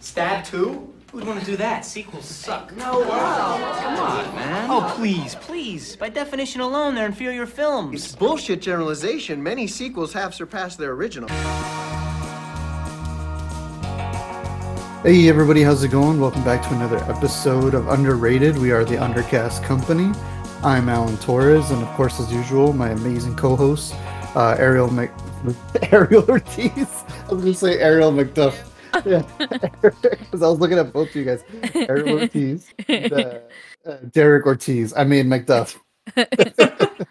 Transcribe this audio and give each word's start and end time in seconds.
Stab 0.00 0.44
2? 0.44 0.94
Who'd 1.12 1.26
want 1.26 1.40
to 1.40 1.46
do 1.46 1.56
that? 1.56 1.84
Sequels 1.84 2.26
suck. 2.26 2.74
No, 2.76 3.00
wow. 3.00 3.78
Come 3.80 3.98
on, 3.98 4.34
man. 4.34 4.70
Oh, 4.70 4.92
please, 4.96 5.34
please. 5.36 5.96
By 5.96 6.10
definition 6.10 6.60
alone, 6.60 6.94
they're 6.94 7.06
inferior 7.06 7.46
films. 7.46 8.04
It's 8.04 8.14
bullshit 8.14 8.60
generalization. 8.60 9.42
Many 9.42 9.66
sequels 9.66 10.12
have 10.12 10.34
surpassed 10.34 10.78
their 10.78 10.92
original. 10.92 11.28
Hey 15.02 15.28
everybody, 15.28 15.62
how's 15.62 15.84
it 15.84 15.92
going? 15.92 16.20
Welcome 16.20 16.42
back 16.42 16.62
to 16.62 16.74
another 16.74 16.98
episode 17.10 17.74
of 17.74 17.88
Underrated. 17.88 18.58
We 18.58 18.72
are 18.72 18.84
the 18.84 18.96
Undercast 18.96 19.62
Company. 19.62 20.12
I'm 20.64 20.88
Alan 20.88 21.16
Torres, 21.18 21.70
and 21.70 21.80
of 21.80 21.88
course, 21.90 22.18
as 22.18 22.32
usual, 22.32 22.72
my 22.72 22.90
amazing 22.90 23.36
co-host, 23.36 23.94
uh, 24.34 24.56
Ariel 24.58 24.90
Mc... 24.90 25.10
Ariel 25.92 26.24
Ortiz. 26.28 27.04
I 27.28 27.32
was 27.32 27.42
gonna 27.42 27.54
say 27.54 27.78
Ariel 27.78 28.10
McDuff. 28.10 28.56
Yeah, 29.04 29.22
because 29.82 30.42
I 30.42 30.48
was 30.48 30.58
looking 30.58 30.78
at 30.78 30.92
both 30.92 31.10
of 31.10 31.16
you 31.16 31.24
guys. 31.24 31.44
Ariel 31.74 32.20
Ortiz, 32.20 32.72
and, 32.88 33.12
uh, 33.12 33.96
Derek 34.10 34.46
Ortiz. 34.46 34.94
I 34.96 35.04
mean 35.04 35.26
McDuff. 35.26 35.76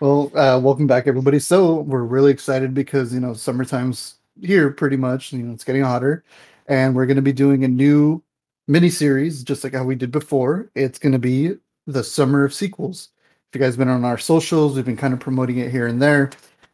well, 0.00 0.30
uh, 0.34 0.58
welcome 0.60 0.86
back, 0.86 1.06
everybody. 1.06 1.38
So 1.38 1.80
we're 1.80 2.04
really 2.04 2.32
excited 2.32 2.72
because 2.72 3.12
you 3.12 3.20
know 3.20 3.34
summertime's 3.34 4.16
here 4.40 4.70
pretty 4.70 4.96
much. 4.96 5.32
You 5.32 5.42
know, 5.42 5.52
it's 5.52 5.64
getting 5.64 5.82
hotter, 5.82 6.24
and 6.66 6.94
we're 6.94 7.06
going 7.06 7.16
to 7.16 7.22
be 7.22 7.32
doing 7.32 7.64
a 7.64 7.68
new 7.68 8.22
mini 8.68 8.90
series, 8.90 9.42
just 9.42 9.64
like 9.64 9.74
how 9.74 9.84
we 9.84 9.96
did 9.96 10.12
before. 10.12 10.70
It's 10.74 10.98
going 10.98 11.12
to 11.12 11.18
be 11.18 11.56
the 11.86 12.04
summer 12.04 12.44
of 12.44 12.54
sequels. 12.54 13.10
If 13.50 13.58
you 13.58 13.64
guys 13.64 13.76
been 13.76 13.88
on 13.88 14.04
our 14.04 14.18
socials, 14.18 14.76
we've 14.76 14.84
been 14.84 14.96
kind 14.96 15.14
of 15.14 15.20
promoting 15.20 15.58
it 15.58 15.70
here 15.70 15.88
and 15.88 16.00
there, 16.00 16.30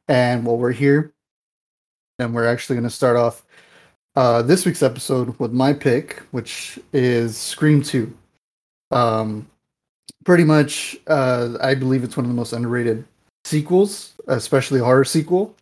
and 0.06 0.44
while 0.44 0.58
we're 0.58 0.72
here, 0.72 1.13
and 2.18 2.34
we're 2.34 2.46
actually 2.46 2.76
going 2.76 2.88
to 2.88 2.90
start 2.90 3.16
off 3.16 3.42
uh, 4.16 4.42
this 4.42 4.64
week's 4.64 4.82
episode 4.82 5.38
with 5.38 5.52
my 5.52 5.72
pick, 5.72 6.20
which 6.30 6.78
is 6.92 7.36
Scream 7.36 7.82
Two. 7.82 8.16
Um, 8.90 9.46
pretty 10.24 10.44
much, 10.44 10.96
uh, 11.08 11.56
I 11.60 11.74
believe 11.74 12.04
it's 12.04 12.16
one 12.16 12.24
of 12.24 12.30
the 12.30 12.36
most 12.36 12.52
underrated 12.52 13.04
sequels, 13.44 14.14
especially 14.28 14.80
horror 14.80 15.04
sequel. 15.04 15.54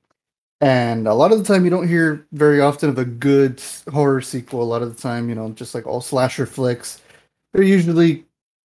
And 0.60 1.08
a 1.08 1.14
lot 1.14 1.32
of 1.32 1.38
the 1.38 1.44
time, 1.44 1.64
you 1.64 1.70
don't 1.70 1.88
hear 1.88 2.24
very 2.32 2.60
often 2.60 2.88
of 2.88 2.98
a 2.98 3.04
good 3.04 3.60
horror 3.90 4.20
sequel. 4.20 4.62
A 4.62 4.64
lot 4.64 4.82
of 4.82 4.94
the 4.94 5.00
time, 5.00 5.28
you 5.28 5.34
know, 5.34 5.50
just 5.50 5.74
like 5.74 5.86
all 5.86 6.00
slasher 6.00 6.46
flicks, 6.46 7.00
they 7.52 7.66
usually 7.66 8.24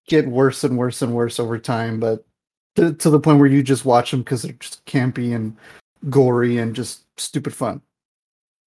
get 0.09 0.27
worse 0.27 0.65
and 0.65 0.77
worse 0.77 1.03
and 1.03 1.15
worse 1.15 1.39
over 1.39 1.59
time. 1.59 2.01
But 2.01 2.25
to, 2.77 2.93
to 2.95 3.11
the 3.11 3.21
point 3.21 3.39
where 3.39 3.49
you 3.49 3.63
just 3.63 3.85
watch 3.85 4.11
them 4.11 4.21
because 4.23 4.43
they're 4.43 4.53
just 4.55 4.85
campy 4.87 5.37
and 5.37 5.57
gory 6.11 6.59
and 6.59 6.75
just 6.75 7.05
stupid 7.19 7.55
fun. 7.55 7.81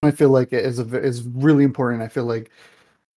I 0.04 0.12
feel 0.12 0.30
like 0.30 0.54
it 0.54 0.66
is 0.66 0.80
a 0.80 1.00
is 1.00 1.24
really 1.24 1.64
important. 1.64 2.04
I 2.04 2.08
feel 2.08 2.26
like 2.26 2.52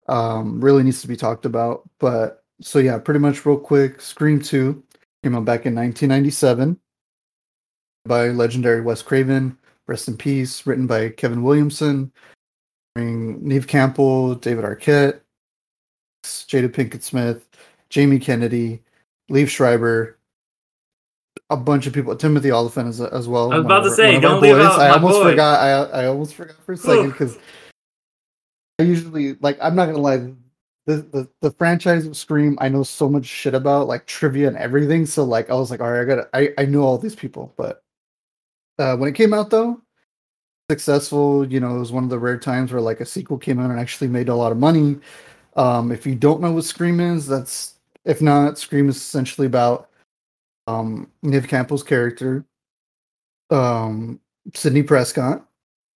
um, 0.08 0.60
really 0.60 0.82
needs 0.82 1.02
to 1.02 1.08
be 1.08 1.16
talked 1.16 1.44
about. 1.44 1.88
But 1.98 2.44
so 2.60 2.78
yeah, 2.78 2.98
pretty 2.98 3.20
much 3.20 3.44
real 3.44 3.58
quick. 3.58 4.00
Scream 4.00 4.40
Two 4.40 4.82
came 5.22 5.34
out 5.34 5.44
back 5.44 5.66
in 5.66 5.74
1997 5.74 6.78
by 8.04 8.28
legendary 8.28 8.80
Wes 8.80 9.02
Craven. 9.02 9.56
Rest 9.86 10.08
in 10.08 10.16
peace. 10.16 10.66
Written 10.66 10.86
by 10.86 11.10
Kevin 11.10 11.42
Williamson, 11.42 12.12
Neve 12.96 13.66
Campbell, 13.66 14.36
David 14.36 14.64
Arquette, 14.64 15.20
Jada 16.24 16.68
Pinkett 16.68 17.02
Smith, 17.02 17.48
Jamie 17.88 18.18
Kennedy, 18.18 18.82
Liev 19.30 19.48
Schreiber, 19.48 20.18
a 21.50 21.56
bunch 21.56 21.86
of 21.86 21.92
people. 21.92 22.14
Timothy 22.16 22.50
Olyphant 22.50 22.88
as, 22.88 23.00
as 23.00 23.28
well. 23.28 23.52
I 23.52 23.56
was 23.56 23.66
about 23.66 23.82
to 23.82 23.90
say, 23.90 24.18
don't 24.18 24.40
leave 24.40 24.54
boys. 24.54 24.64
out 24.64 24.80
I 24.80 24.90
almost 24.90 25.20
boy. 25.20 25.30
forgot. 25.30 25.60
I 25.60 26.02
I 26.02 26.06
almost 26.06 26.34
forgot 26.34 26.56
for 26.64 26.72
a 26.72 26.76
second 26.76 27.10
because 27.10 27.38
I 28.78 28.84
usually 28.84 29.34
like. 29.40 29.58
I'm 29.60 29.74
not 29.74 29.86
gonna 29.86 29.98
lie. 29.98 30.32
The, 30.86 30.96
the 30.96 31.28
the 31.42 31.50
franchise 31.52 32.06
of 32.06 32.16
Scream, 32.16 32.56
I 32.60 32.68
know 32.68 32.82
so 32.82 33.08
much 33.08 33.26
shit 33.26 33.54
about, 33.54 33.86
like 33.86 34.06
trivia 34.06 34.48
and 34.48 34.56
everything. 34.56 35.04
So 35.06 35.24
like, 35.24 35.50
I 35.50 35.54
was 35.54 35.70
like, 35.70 35.80
all 35.80 35.90
right, 35.90 36.00
I 36.00 36.04
gotta. 36.04 36.28
I 36.32 36.54
I 36.56 36.64
know 36.64 36.82
all 36.82 36.96
these 36.96 37.14
people, 37.14 37.52
but 37.56 37.82
uh, 38.78 38.96
when 38.96 39.08
it 39.08 39.14
came 39.14 39.34
out 39.34 39.50
though, 39.50 39.82
successful. 40.70 41.46
You 41.46 41.60
know, 41.60 41.76
it 41.76 41.80
was 41.80 41.92
one 41.92 42.04
of 42.04 42.10
the 42.10 42.18
rare 42.18 42.38
times 42.38 42.72
where 42.72 42.80
like 42.80 43.00
a 43.00 43.06
sequel 43.06 43.38
came 43.38 43.58
out 43.60 43.70
and 43.70 43.78
actually 43.78 44.08
made 44.08 44.28
a 44.28 44.34
lot 44.34 44.52
of 44.52 44.58
money. 44.58 44.98
Um, 45.56 45.92
if 45.92 46.06
you 46.06 46.14
don't 46.14 46.40
know 46.40 46.52
what 46.52 46.64
Scream 46.64 47.00
is, 47.00 47.26
that's 47.26 47.74
if 48.04 48.22
not, 48.22 48.58
Scream 48.58 48.88
is 48.88 48.96
essentially 48.96 49.46
about 49.46 49.89
um 50.66 51.10
Neve 51.22 51.48
Campbell's 51.48 51.82
character, 51.82 52.44
um 53.50 54.20
Sidney 54.54 54.82
Prescott. 54.82 55.46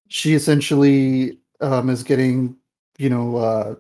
She 0.09 0.35
essentially 0.35 1.39
um 1.61 1.91
is 1.91 2.03
getting, 2.03 2.57
you 2.99 3.11
know, 3.11 3.37
uh 3.37 3.75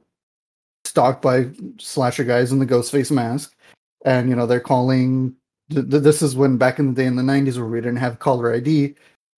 stalked 0.84 1.22
by 1.22 1.50
slasher 1.78 2.24
guys 2.24 2.52
in 2.52 2.58
the 2.58 2.66
ghost 2.66 2.92
face 2.92 3.10
mask. 3.10 3.56
And 4.04 4.28
you 4.28 4.36
know, 4.36 4.46
they're 4.46 4.60
calling 4.60 5.34
th- 5.70 5.88
th- 5.90 6.02
this 6.02 6.22
is 6.22 6.36
when 6.36 6.56
back 6.56 6.78
in 6.78 6.88
the 6.88 7.02
day 7.02 7.06
in 7.06 7.16
the 7.16 7.22
90s 7.22 7.56
where 7.56 7.66
we 7.66 7.80
didn't 7.80 7.96
have 7.96 8.18
caller 8.18 8.54
ID. 8.54 8.94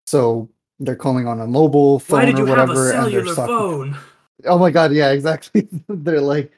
So 0.07 0.49
they're 0.79 0.97
calling 0.97 1.27
on 1.27 1.41
a 1.41 1.47
mobile 1.47 1.99
phone 1.99 2.21
Why 2.21 2.25
did 2.27 2.39
you 2.39 2.45
or 2.45 2.49
whatever 2.49 2.93
and 2.93 3.13
they're 3.13 3.25
phone? 3.25 3.97
Oh 4.45 4.59
my 4.59 4.71
god, 4.71 4.93
yeah, 4.93 5.13
exactly. 5.13 5.67
They're 5.89 6.21
like 6.21 6.53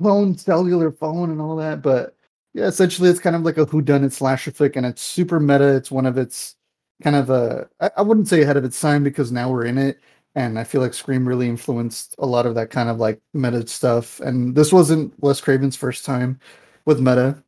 phone, 0.00 0.36
cellular 0.36 0.92
phone, 0.92 1.30
and 1.30 1.40
all 1.40 1.56
that. 1.56 1.80
But 1.80 2.13
yeah, 2.54 2.66
essentially, 2.66 3.10
it's 3.10 3.20
kind 3.20 3.36
of 3.36 3.42
like 3.42 3.58
a 3.58 3.66
whodunit 3.66 4.12
slasher 4.12 4.52
flick, 4.52 4.76
and 4.76 4.86
it's 4.86 5.02
super 5.02 5.40
meta. 5.40 5.74
It's 5.76 5.90
one 5.90 6.06
of 6.06 6.16
its 6.16 6.56
kind 7.02 7.16
of 7.16 7.30
a 7.30 7.68
I, 7.80 7.90
I 7.98 8.02
wouldn't 8.02 8.28
say 8.28 8.42
ahead 8.42 8.56
of 8.56 8.64
its 8.64 8.80
time 8.80 9.02
because 9.04 9.32
now 9.32 9.50
we're 9.50 9.64
in 9.66 9.76
it, 9.78 10.00
and 10.36 10.58
I 10.58 10.64
feel 10.64 10.80
like 10.80 10.94
Scream 10.94 11.26
really 11.26 11.48
influenced 11.48 12.14
a 12.18 12.26
lot 12.26 12.46
of 12.46 12.54
that 12.54 12.70
kind 12.70 12.88
of 12.88 12.98
like 12.98 13.20
meta 13.34 13.66
stuff. 13.66 14.20
And 14.20 14.54
this 14.54 14.72
wasn't 14.72 15.12
Wes 15.20 15.40
Craven's 15.40 15.76
first 15.76 16.04
time 16.04 16.38
with 16.86 17.00
meta. 17.00 17.42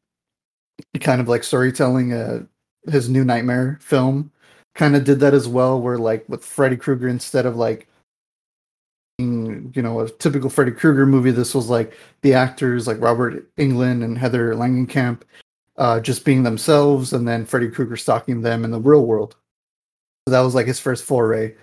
Kind 1.01 1.21
of 1.21 1.29
like 1.29 1.45
storytelling. 1.45 2.13
Uh, 2.13 2.47
his 2.91 3.09
new 3.09 3.25
Nightmare 3.25 3.79
film 3.81 4.33
kind 4.75 4.97
of 4.97 5.05
did 5.05 5.21
that 5.21 5.35
as 5.35 5.49
well, 5.49 5.81
where 5.81 5.99
like 5.99 6.29
with 6.29 6.45
Freddy 6.45 6.77
Krueger, 6.77 7.09
instead 7.09 7.47
of 7.47 7.57
like 7.57 7.89
you 9.19 9.83
know, 9.83 10.01
a 10.01 10.11
typical 10.11 10.51
Freddy 10.51 10.73
Krueger 10.73 11.07
movie. 11.07 11.31
This 11.31 11.55
was 11.55 11.71
like 11.71 11.97
the 12.23 12.35
actors 12.35 12.87
like 12.87 13.01
Robert 13.01 13.55
Englund 13.57 14.05
and 14.05 14.19
Heather 14.19 14.55
Langenkamp 14.55 15.23
uh, 15.79 16.01
just 16.01 16.25
being 16.25 16.43
themselves, 16.43 17.13
and 17.13 17.27
then 17.27 17.47
Freddy 17.47 17.69
Krueger 17.69 17.97
stalking 17.97 18.43
them 18.43 18.65
in 18.65 18.71
the 18.71 18.81
real 18.81 19.07
world. 19.07 19.37
So 20.27 20.33
that 20.33 20.41
was 20.41 20.55
like 20.55 20.67
his 20.67 20.81
first 20.81 21.05
foray. 21.05 21.55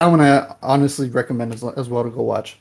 I 0.00 0.08
want 0.08 0.22
to 0.22 0.56
honestly 0.62 1.10
recommend 1.10 1.52
as, 1.52 1.62
as 1.62 1.88
well 1.88 2.02
to 2.02 2.10
go 2.10 2.22
watch. 2.22 2.58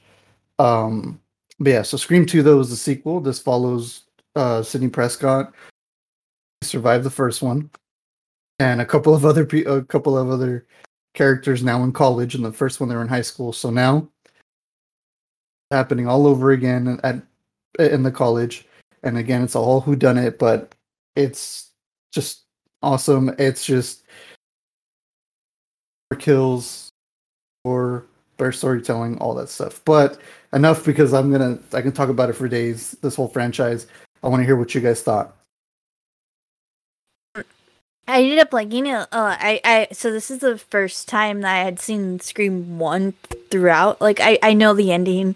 Um, 0.60 1.20
but 1.60 1.70
yeah, 1.72 1.82
so 1.82 1.98
Scream 1.98 2.26
Two 2.26 2.44
though 2.44 2.60
is 2.60 2.70
the 2.70 2.76
sequel. 2.76 3.22
This 3.22 3.40
follows 3.40 4.04
uh, 4.36 4.62
Sidney 4.62 4.90
Prescott, 4.90 5.54
survived 6.62 7.04
the 7.04 7.10
first 7.10 7.42
one, 7.42 7.70
and 8.60 8.80
a 8.82 8.86
couple 8.86 9.16
of 9.16 9.26
other 9.26 9.46
pe- 9.46 9.64
a 9.64 9.82
couple 9.84 10.18
of 10.18 10.30
other 10.30 10.68
characters 11.16 11.64
now 11.64 11.84
in 11.84 11.94
college. 11.94 12.36
And 12.36 12.46
the 12.46 12.52
first 12.52 12.80
one 12.80 12.90
they 12.90 12.96
were 12.96 13.02
in 13.02 13.08
high 13.08 13.22
school. 13.22 13.54
So 13.54 13.70
now 13.70 14.08
happening 15.72 16.08
all 16.08 16.28
over 16.28 16.52
again 16.52 17.00
at 17.04 17.22
in 17.80 18.04
the 18.04 18.12
college. 18.12 18.66
And 19.04 19.18
again 19.18 19.44
it's 19.44 19.56
all 19.56 19.82
who 19.82 19.96
done 19.96 20.18
it 20.18 20.40
but 20.40 20.76
it's 21.16 21.72
just 22.12 22.44
awesome. 22.82 23.34
It's 23.38 23.66
just 23.66 24.04
kills 26.18 26.90
or 27.64 28.06
better 28.38 28.52
storytelling 28.52 29.18
all 29.20 29.36
that 29.36 29.50
stuff. 29.50 29.82
But 29.86 30.20
enough 30.52 30.84
because 30.84 31.14
i'm 31.14 31.32
gonna 31.32 31.60
i 31.74 31.82
can 31.82 31.92
talk 31.92 32.10
about 32.10 32.28
it 32.28 32.34
for 32.34 32.48
days 32.48 32.98
this 33.02 33.16
whole 33.16 33.28
franchise. 33.28 33.88
I 34.24 34.28
want 34.28 34.42
to 34.42 34.46
hear 34.46 34.58
what 34.58 34.74
you 34.76 34.82
guys 34.82 35.02
thought. 35.02 35.36
I 38.10 38.24
ended 38.24 38.40
up 38.40 38.52
liking 38.52 38.88
it. 38.88 38.96
Uh, 38.96 39.08
I, 39.12 39.62
I, 39.64 39.88
so 39.92 40.12
this 40.12 40.32
is 40.32 40.40
the 40.40 40.58
first 40.58 41.08
time 41.08 41.42
that 41.42 41.56
I 41.56 41.64
had 41.64 41.80
seen 41.80 42.20
Scream 42.20 42.80
one 42.80 43.14
throughout. 43.50 44.02
Like, 44.02 44.20
I, 44.20 44.38
I 44.42 44.54
know 44.54 44.74
the 44.74 44.92
ending, 44.92 45.36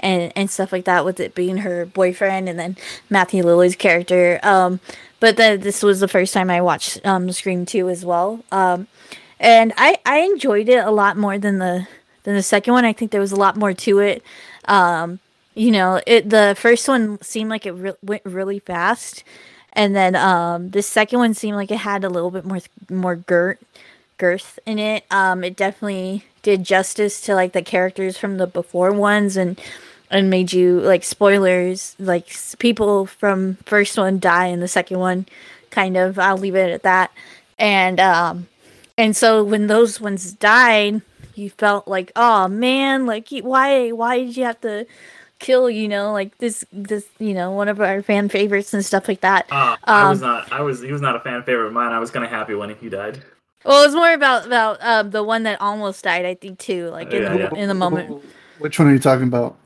and 0.00 0.32
and 0.36 0.50
stuff 0.50 0.72
like 0.72 0.84
that 0.84 1.04
with 1.04 1.20
it 1.20 1.34
being 1.34 1.58
her 1.58 1.86
boyfriend, 1.86 2.48
and 2.48 2.58
then 2.58 2.76
Matthew 3.10 3.42
Lillard's 3.42 3.76
character. 3.76 4.40
Um, 4.42 4.80
but 5.20 5.36
the, 5.36 5.56
this 5.60 5.82
was 5.82 6.00
the 6.00 6.08
first 6.08 6.34
time 6.34 6.50
I 6.50 6.60
watched 6.60 7.04
um 7.06 7.30
Scream 7.32 7.66
two 7.66 7.88
as 7.88 8.04
well. 8.04 8.44
Um, 8.52 8.86
and 9.40 9.72
I 9.76 9.98
I 10.04 10.18
enjoyed 10.20 10.68
it 10.68 10.84
a 10.84 10.90
lot 10.90 11.16
more 11.16 11.38
than 11.38 11.58
the 11.58 11.86
than 12.24 12.34
the 12.34 12.42
second 12.42 12.74
one. 12.74 12.84
I 12.84 12.92
think 12.92 13.10
there 13.10 13.20
was 13.20 13.32
a 13.32 13.36
lot 13.36 13.56
more 13.56 13.72
to 13.72 13.98
it. 14.00 14.22
Um, 14.66 15.20
you 15.54 15.70
know, 15.70 16.00
it 16.06 16.30
the 16.30 16.54
first 16.58 16.88
one 16.88 17.20
seemed 17.22 17.50
like 17.50 17.66
it 17.66 17.72
re- 17.72 17.92
went 18.02 18.22
really 18.24 18.58
fast 18.58 19.24
and 19.74 19.94
then 19.94 20.14
um 20.16 20.70
the 20.70 20.82
second 20.82 21.18
one 21.18 21.34
seemed 21.34 21.56
like 21.56 21.70
it 21.70 21.78
had 21.78 22.04
a 22.04 22.08
little 22.08 22.30
bit 22.30 22.44
more 22.44 22.60
more 22.90 23.16
girth 23.16 23.58
girth 24.18 24.58
in 24.66 24.78
it 24.78 25.04
um 25.10 25.42
it 25.44 25.56
definitely 25.56 26.24
did 26.44 26.62
justice 26.64 27.20
to 27.22 27.34
like 27.34 27.52
the 27.52 27.62
characters 27.62 28.16
from 28.16 28.38
the 28.38 28.46
before 28.46 28.92
ones 28.92 29.36
and 29.36 29.60
and 30.10 30.30
made 30.30 30.52
you 30.52 30.80
like 30.80 31.02
spoilers 31.02 31.96
like 31.98 32.28
people 32.60 33.06
from 33.06 33.56
first 33.66 33.98
one 33.98 34.20
die 34.20 34.46
in 34.46 34.60
the 34.60 34.68
second 34.68 35.00
one 35.00 35.26
kind 35.70 35.96
of 35.96 36.18
i'll 36.20 36.38
leave 36.38 36.54
it 36.54 36.70
at 36.70 36.84
that 36.84 37.10
and 37.58 37.98
um 37.98 38.46
and 38.96 39.16
so 39.16 39.42
when 39.42 39.66
those 39.66 40.00
ones 40.00 40.32
died 40.34 41.02
you 41.36 41.50
felt 41.50 41.88
like, 41.88 42.12
oh 42.14 42.46
man, 42.46 43.06
like 43.06 43.28
why 43.42 43.90
why 43.90 44.18
did 44.18 44.36
you 44.36 44.44
have 44.44 44.60
to 44.60 44.86
kill 45.40 45.68
you 45.68 45.88
know 45.88 46.12
like 46.12 46.38
this 46.38 46.64
this 46.72 47.06
you 47.18 47.34
know 47.34 47.50
one 47.50 47.68
of 47.68 47.80
our 47.80 48.02
fan 48.02 48.28
favorites 48.28 48.72
and 48.72 48.84
stuff 48.84 49.08
like 49.08 49.20
that. 49.22 49.46
Uh, 49.50 49.76
I 49.84 50.08
was 50.08 50.22
Um, 50.22 50.28
not. 50.28 50.52
I 50.52 50.60
was. 50.60 50.80
He 50.80 50.92
was 50.92 51.02
not 51.02 51.16
a 51.16 51.20
fan 51.20 51.42
favorite 51.42 51.66
of 51.66 51.72
mine. 51.72 51.90
I 51.92 51.98
was 51.98 52.12
kind 52.12 52.24
of 52.24 52.30
happy 52.30 52.54
when 52.54 52.70
he 52.76 52.88
died. 52.88 53.22
Well, 53.64 53.82
it 53.82 53.86
was 53.86 53.94
more 53.94 54.12
about 54.12 54.46
about 54.46 54.78
um, 54.82 55.10
the 55.10 55.22
one 55.22 55.44
that 55.44 55.60
almost 55.60 56.04
died, 56.04 56.24
I 56.26 56.34
think 56.34 56.58
too, 56.58 56.88
like 56.90 57.12
in, 57.12 57.22
Yeah, 57.22 57.32
the, 57.32 57.38
yeah. 57.38 57.54
in 57.54 57.68
the 57.68 57.74
moment. 57.74 58.22
Which 58.58 58.78
one 58.78 58.88
are 58.88 58.92
you 58.92 58.98
talking 58.98 59.26
about? 59.28 59.56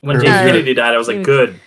When 0.00 0.16
Uh, 0.16 0.20
James 0.20 0.34
Kennedy 0.50 0.74
died, 0.74 0.94
I 0.94 0.98
was 0.98 1.08
like, 1.08 1.18
mm. 1.18 1.24
good. 1.24 1.60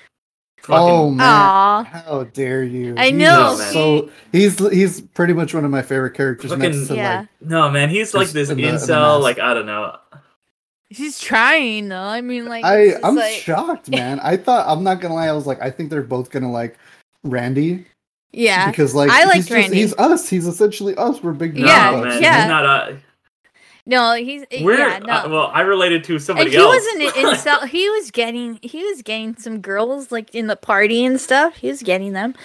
Fucking, 0.62 0.76
Oh 0.78 1.10
man, 1.10 1.28
Aw. 1.28 1.84
how 1.84 2.24
dare 2.24 2.64
you! 2.64 2.96
I 2.98 3.08
He's 3.10 3.14
know, 3.16 3.58
man. 3.58 3.74
So 3.74 4.10
he's 4.32 4.58
he's 4.70 5.02
pretty 5.02 5.34
much 5.34 5.54
one 5.54 5.66
of 5.66 5.72
my 5.72 5.82
favorite 5.82 6.14
characters 6.14 6.52
Fucking- 6.52 6.72
next 6.72 6.88
to 6.88 6.96
Yeah. 6.96 7.20
like 7.20 7.28
no, 7.42 7.70
man, 7.70 7.90
he's 7.90 8.14
like 8.14 8.30
this 8.30 8.50
in 8.50 8.56
the- 8.58 8.64
the 8.64 8.70
incel. 8.70 8.88
mask. 9.20 9.24
Like 9.24 9.40
I 9.40 9.54
don't 9.54 9.66
know. 9.66 9.98
He's 10.90 11.20
trying 11.20 11.90
though. 11.90 11.98
I 12.00 12.22
mean, 12.22 12.46
like 12.48 12.64
I 12.64 12.94
I'm 13.04 13.16
like- 13.16 13.34
shocked, 13.34 13.90
man. 13.90 14.20
I 14.24 14.38
thought 14.38 14.66
I'm 14.68 14.84
not 14.86 15.02
gonna 15.02 15.16
lie. 15.16 15.28
I 15.28 15.34
was 15.34 15.46
like, 15.46 15.62
I 15.62 15.70
think 15.70 15.90
they're 15.90 16.02
both 16.02 16.30
gonna 16.32 16.52
like 16.52 16.78
Randy 17.24 17.86
yeah, 18.34 18.70
because 18.70 18.94
like 18.94 19.10
I 19.10 19.20
he's 19.20 19.26
liked 19.28 19.38
just- 19.40 19.52
Randy. 19.52 19.76
He's 19.78 19.94
us. 19.98 20.28
He's 20.28 20.48
essentially 20.48 20.96
us. 20.98 21.24
We're 21.24 21.32
big. 21.34 21.56
No, 21.58 21.66
Yeah, 21.66 21.92
Bucks. 21.92 22.06
man, 22.08 22.22
yeah. 22.24 22.42
He's 22.42 22.50
not 22.50 22.66
a. 22.66 22.98
no, 23.86 24.14
he's 24.16 24.44
We're 24.62 24.78
yeah, 24.80 25.00
no. 25.00 25.14
uh, 25.14 25.28
well. 25.30 25.52
I 25.54 25.62
related 25.62 26.04
to 26.06 26.14
and 26.14 26.22
somebody 26.22 26.50
he 26.52 26.58
else. 26.58 26.76
wasn't 26.76 27.04
an 27.04 27.10
incel. 27.26 27.68
He 27.68 27.90
was 27.90 28.12
getting 28.12 28.60
he 28.62 28.84
was 28.84 29.02
getting 29.02 29.36
some 29.38 29.60
girls 29.62 30.12
like 30.12 30.34
in 30.36 30.48
the 30.48 30.56
party 30.56 31.06
and 31.06 31.20
stuff. 31.22 31.56
He 31.58 31.68
was 31.70 31.82
getting 31.84 32.14
them, 32.14 32.36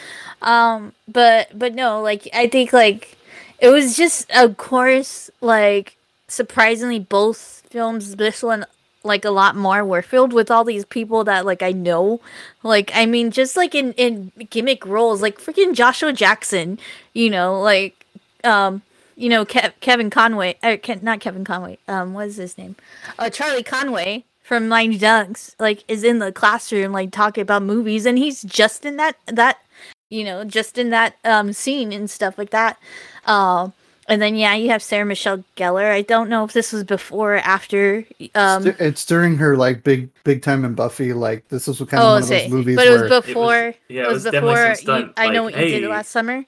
um. 0.42 0.92
But 1.08 1.58
but 1.58 1.74
no, 1.74 2.00
like 2.02 2.28
I 2.34 2.48
think 2.48 2.72
like 2.72 3.16
it 3.58 3.68
was 3.68 3.96
just 3.96 4.30
of 4.32 4.56
course 4.56 5.30
like 5.40 5.96
surprisingly 6.28 6.98
both 6.98 7.62
films 7.70 8.16
this 8.16 8.42
one 8.42 8.66
like 9.04 9.24
a 9.24 9.30
lot 9.30 9.56
more. 9.56 9.84
We're 9.84 10.02
filled 10.02 10.32
with 10.32 10.50
all 10.50 10.64
these 10.64 10.84
people 10.84 11.24
that 11.24 11.46
like 11.46 11.62
I 11.62 11.72
know. 11.72 12.20
Like 12.62 12.90
I 12.94 13.06
mean 13.06 13.30
just 13.30 13.56
like 13.56 13.74
in 13.74 13.92
in 13.94 14.32
gimmick 14.50 14.84
roles 14.86 15.22
like 15.22 15.38
freaking 15.38 15.74
Joshua 15.74 16.12
Jackson 16.12 16.78
you 17.12 17.30
know 17.30 17.60
like 17.60 18.04
um 18.44 18.82
you 19.16 19.28
know 19.28 19.44
Kev- 19.44 19.72
Kevin 19.80 20.10
Conway 20.10 20.56
or 20.62 20.76
Ke- 20.76 21.02
not 21.02 21.20
Kevin 21.20 21.44
Conway 21.44 21.78
um 21.88 22.14
what 22.14 22.28
is 22.28 22.36
his 22.36 22.58
name? 22.58 22.76
Uh 23.18 23.30
Charlie 23.30 23.62
Conway 23.62 24.24
from 24.42 24.68
Mighty 24.68 24.98
Ducks 24.98 25.54
like 25.58 25.84
is 25.88 26.04
in 26.04 26.18
the 26.18 26.32
classroom 26.32 26.92
like 26.92 27.10
talking 27.10 27.42
about 27.42 27.62
movies 27.62 28.06
and 28.06 28.18
he's 28.18 28.42
just 28.42 28.84
in 28.84 28.96
that 28.96 29.16
that 29.26 29.58
you 30.10 30.24
know 30.24 30.44
just 30.44 30.78
in 30.78 30.90
that 30.90 31.16
um 31.24 31.52
scene 31.52 31.92
and 31.92 32.10
stuff 32.10 32.36
like 32.38 32.50
that. 32.50 32.78
Um 33.26 33.72
and 34.08 34.20
then 34.22 34.34
yeah 34.36 34.54
you 34.54 34.70
have 34.70 34.82
Sarah 34.82 35.04
Michelle 35.04 35.44
Gellar 35.56 35.90
I 35.92 36.02
don't 36.02 36.28
know 36.28 36.44
if 36.44 36.52
this 36.52 36.72
was 36.72 36.82
before 36.84 37.34
or 37.34 37.38
after 37.38 38.04
um 38.34 38.66
It's- 38.66 38.80
it's 38.80 39.04
during 39.04 39.36
her 39.36 39.56
like 39.56 39.84
big 39.84 40.10
big 40.24 40.42
time 40.42 40.64
in 40.64 40.74
Buffy. 40.74 41.12
Like 41.12 41.46
this 41.48 41.66
was 41.66 41.78
kind 41.78 41.94
of 41.94 42.00
oh 42.00 42.12
one 42.14 42.22
of 42.22 42.28
those 42.28 42.42
say, 42.42 42.48
movies 42.48 42.76
but 42.76 42.86
it 42.86 42.90
was 42.90 43.00
where 43.02 43.20
before 43.20 43.74
yeah, 43.88 44.02
it 44.04 44.08
was, 44.12 44.24
definitely 44.24 44.50
before 44.54 44.74
stunt, 44.74 45.06
you, 45.06 45.12
I 45.16 45.28
know 45.30 45.44
like, 45.44 45.54
what 45.54 45.64
you 45.68 45.80
did 45.80 45.88
last 45.90 46.10
summer 46.10 46.44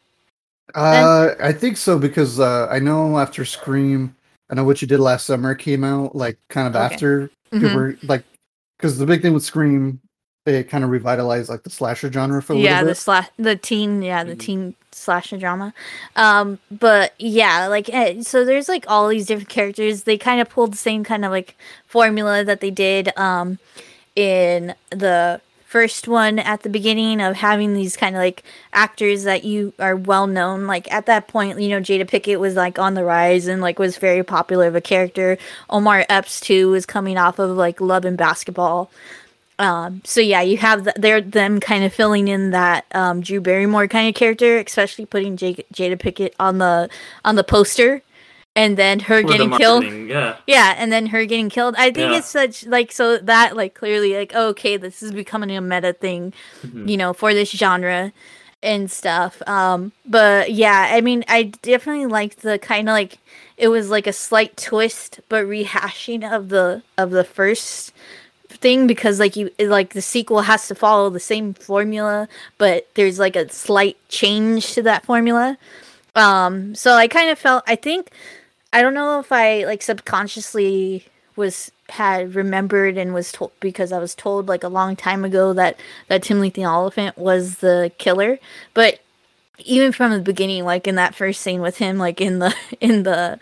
uh, 0.75 1.35
I 1.41 1.53
think 1.53 1.77
so 1.77 1.99
because 1.99 2.39
uh, 2.39 2.69
I 2.71 2.79
know 2.79 3.19
after 3.19 3.45
Scream, 3.45 4.15
I 4.51 4.55
know 4.55 4.63
what 4.65 4.81
you 4.81 4.87
did 4.89 5.01
last 5.01 5.27
summer 5.27 5.55
came 5.55 5.83
out 5.85 6.15
like 6.15 6.39
kind 6.49 6.69
of 6.69 6.77
Okay. 6.77 6.95
after 6.95 7.31
we 7.53 7.59
Mhm. 7.59 7.75
were 7.75 7.97
like 8.05 8.23
because 8.79 8.97
the 8.97 9.07
big 9.07 9.21
thing 9.21 9.35
with 9.35 9.43
Scream, 9.43 10.01
it 10.47 10.69
kind 10.71 10.85
of 10.85 10.91
revitalized 10.91 11.49
like 11.51 11.65
the 11.65 11.71
slasher 11.71 12.11
genre 12.11 12.41
for 12.41 12.53
a 12.53 12.57
yeah 12.57 12.71
little 12.75 12.85
the 12.87 12.91
bit. 12.93 12.97
slash 12.99 13.29
the 13.37 13.57
teen 13.57 14.01
yeah 14.03 14.23
the 14.25 14.37
Mhm. 14.37 14.39
teen 14.39 14.75
slasher 15.01 15.39
drama. 15.39 15.73
Um 16.17 16.59
but 16.71 17.15
yeah 17.19 17.67
like 17.67 17.89
eh, 17.89 18.23
so 18.23 18.45
there's 18.45 18.69
like 18.69 18.85
all 18.89 19.09
these 19.09 19.27
different 19.27 19.49
characters. 19.49 20.05
They 20.05 20.19
kind 20.19 20.41
of 20.41 20.49
pulled 20.49 20.73
the 20.73 20.79
same 20.79 21.05
kind 21.05 21.25
of 21.25 21.31
like 21.31 21.57
formula 21.87 22.45
that 22.45 22.61
they 22.61 22.71
did 22.71 23.17
um 23.17 23.59
in 24.17 24.75
the 24.91 25.41
first 25.65 26.09
one 26.09 26.41
at 26.41 26.65
the 26.65 26.69
beginning 26.69 27.21
of 27.21 27.37
having 27.37 27.75
these 27.75 27.97
kind 27.97 28.17
of 28.17 28.21
like 28.21 28.43
actors 28.73 29.23
that 29.23 29.45
you 29.45 29.73
are 29.79 29.95
well 29.95 30.27
known. 30.27 30.67
Like 30.67 30.93
at 30.93 31.07
that 31.07 31.29
point 31.29 31.61
you 31.61 31.69
know 31.69 31.81
jada 31.81 32.09
pickett 32.09 32.41
was 32.41 32.57
like 32.57 32.79
on 32.79 32.95
the 32.95 33.05
rise 33.05 33.47
and 33.47 33.63
like 33.63 33.79
was 33.79 33.97
very 33.97 34.25
popular 34.25 34.67
of 34.67 34.75
a 34.75 34.81
character. 34.81 35.39
Omar 35.69 36.05
epps 36.09 36.41
too 36.41 36.71
was 36.71 36.87
coming 36.87 37.17
off 37.17 37.39
of 37.39 37.51
like 37.51 37.81
love 37.81 38.05
and 38.05 38.17
basketball 38.19 38.91
um, 39.61 40.01
so 40.05 40.21
yeah, 40.21 40.41
you 40.41 40.57
have 40.57 40.85
th- 40.85 40.97
they're 40.99 41.21
them 41.21 41.61
kind 41.61 41.85
of 41.85 41.93
filling 41.93 42.29
in 42.29 42.51
that 42.51 42.87
um, 42.93 43.21
Drew 43.21 43.41
Barrymore 43.41 43.87
kind 43.89 44.09
of 44.09 44.15
character, 44.15 44.59
especially 44.59 45.07
putting 45.07 45.37
J- 45.37 45.65
Jada 45.73 45.99
Pickett 45.99 46.35
on 46.41 46.59
the 46.59 46.89
on 47.25 47.37
the 47.37 47.45
poster, 47.45 48.03
and 48.57 48.77
then 48.77 49.01
her 49.01 49.21
for 49.21 49.29
the 49.29 49.33
getting 49.35 49.51
killed. 49.53 49.85
Yeah. 49.85 50.37
Yeah, 50.47 50.75
and 50.79 50.91
then 50.91 51.07
her 51.07 51.25
getting 51.27 51.51
killed. 51.51 51.75
I 51.77 51.91
think 51.93 52.11
Yeah. 52.13 52.19
it's 52.19 52.29
such 52.29 52.67
like 52.67 52.91
so 52.91 53.19
that 53.19 53.55
like 53.57 53.75
clearly 53.75 54.15
like 54.17 54.35
okay, 54.35 54.77
this 54.79 55.03
is 55.03 55.13
becoming 55.13 55.55
a 55.57 55.61
meta 55.61 55.93
thing, 55.93 56.33
Mhm. 56.67 56.89
you 56.89 56.97
know, 56.97 57.13
for 57.13 57.35
this 57.35 57.51
genre 57.51 58.13
and 58.63 58.91
stuff. 58.91 59.41
Um, 59.47 59.93
but 60.07 60.53
yeah, 60.53 60.89
I 60.91 61.01
mean, 61.03 61.25
I 61.29 61.45
definitely 61.63 62.07
liked 62.07 62.43
the 62.43 62.59
kind 62.59 62.89
of 62.89 62.95
like 62.95 63.19
it 63.59 63.69
was 63.69 63.91
like 63.91 64.07
a 64.07 64.13
slight 64.13 64.57
twist, 64.57 65.21
but 65.29 65.45
rehashing 65.45 66.25
of 66.31 66.49
the 66.49 66.83
of 66.97 67.11
the 67.11 67.25
first 67.25 67.93
thing 68.51 68.87
because 68.87 69.19
like 69.19 69.37
you 69.37 69.51
like 69.59 69.95
the 69.95 70.03
sequel 70.03 70.43
has 70.43 70.69
to 70.69 70.75
follow 70.75 71.09
the 71.09 71.21
same 71.21 71.55
formula 71.55 72.29
but 72.59 72.89
there's 72.95 73.19
like 73.19 73.37
a 73.37 73.49
slight 73.51 73.97
change 74.09 74.75
to 74.75 74.83
that 74.83 75.05
formula. 75.05 75.57
Um 76.15 76.75
so 76.75 76.95
i 76.95 77.07
kind 77.07 77.31
of 77.31 77.39
felt 77.39 77.63
i 77.67 77.77
think 77.77 78.11
i 78.73 78.83
don't 78.83 78.95
know 78.95 79.21
if 79.21 79.31
i 79.31 79.65
like 79.65 79.83
subconsciously 79.83 81.07
was 81.37 81.71
had 81.89 82.35
remembered 82.35 82.97
and 82.97 83.15
was 83.15 83.33
told 83.33 83.53
because 83.61 83.93
i 83.93 83.99
was 83.99 84.15
told 84.15 84.49
like 84.49 84.65
a 84.65 84.69
long 84.69 84.97
time 84.97 85.25
ago 85.25 85.53
that 85.53 85.79
that 86.09 86.23
timothy 86.23 86.65
olyphant 86.65 87.17
was 87.17 87.59
the 87.59 87.93
killer. 87.99 88.39
But 88.75 89.01
even 89.65 89.93
from 89.93 90.13
the 90.13 90.21
beginning 90.21 90.65
like 90.65 90.87
in 90.87 90.97
that 90.97 91.15
first 91.15 91.41
scene 91.41 91.61
with 91.61 91.79
him 91.79 91.99
like 91.99 92.21
in 92.21 92.39
the 92.39 92.55
in 92.81 93.03
the 93.03 93.39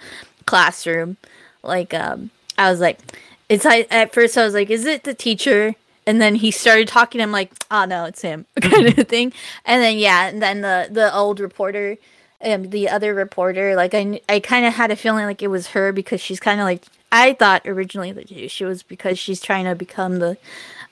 classroom 0.47 1.17
like 1.63 1.93
um 1.95 2.31
i 2.57 2.71
was 2.71 2.81
like 2.81 2.99
it's 3.49 3.65
I 3.67 3.87
at 3.91 4.13
first 4.13 4.37
I 4.37 4.45
was 4.45 4.55
like, 4.55 4.71
is 4.71 4.85
it 4.87 5.05
the 5.05 5.15
teacher? 5.15 5.75
And 6.07 6.21
then 6.21 6.37
he 6.37 6.51
started 6.51 6.89
talking. 6.89 7.21
I'm 7.21 7.33
like, 7.33 7.53
oh 7.71 7.85
no, 7.85 8.05
it's 8.05 8.23
him, 8.23 8.47
kind 8.61 8.99
of 8.99 9.09
thing. 9.09 9.33
And 9.65 9.83
then 9.83 9.99
yeah, 9.99 10.27
and 10.29 10.43
then 10.43 10.61
the 10.63 10.89
the 10.91 11.15
old 11.15 11.41
reporter, 11.41 11.97
um, 12.43 12.71
the 12.71 12.89
other 12.89 13.15
reporter, 13.15 13.75
like 13.77 13.95
I 13.95 14.21
I 14.29 14.41
kind 14.41 14.67
of 14.67 14.75
had 14.75 14.91
a 14.91 14.97
feeling 14.97 15.27
like 15.27 15.43
it 15.43 15.49
was 15.49 15.69
her 15.69 15.93
because 15.93 16.21
she's 16.21 16.41
kind 16.41 16.61
of 16.61 16.65
like 16.65 16.85
I 17.13 17.35
thought 17.35 17.67
originally 17.67 18.13
that 18.13 18.51
she 18.51 18.65
was 18.65 18.83
because 18.83 19.19
she's 19.19 19.41
trying 19.41 19.65
to 19.65 19.75
become 19.75 20.19
the 20.19 20.37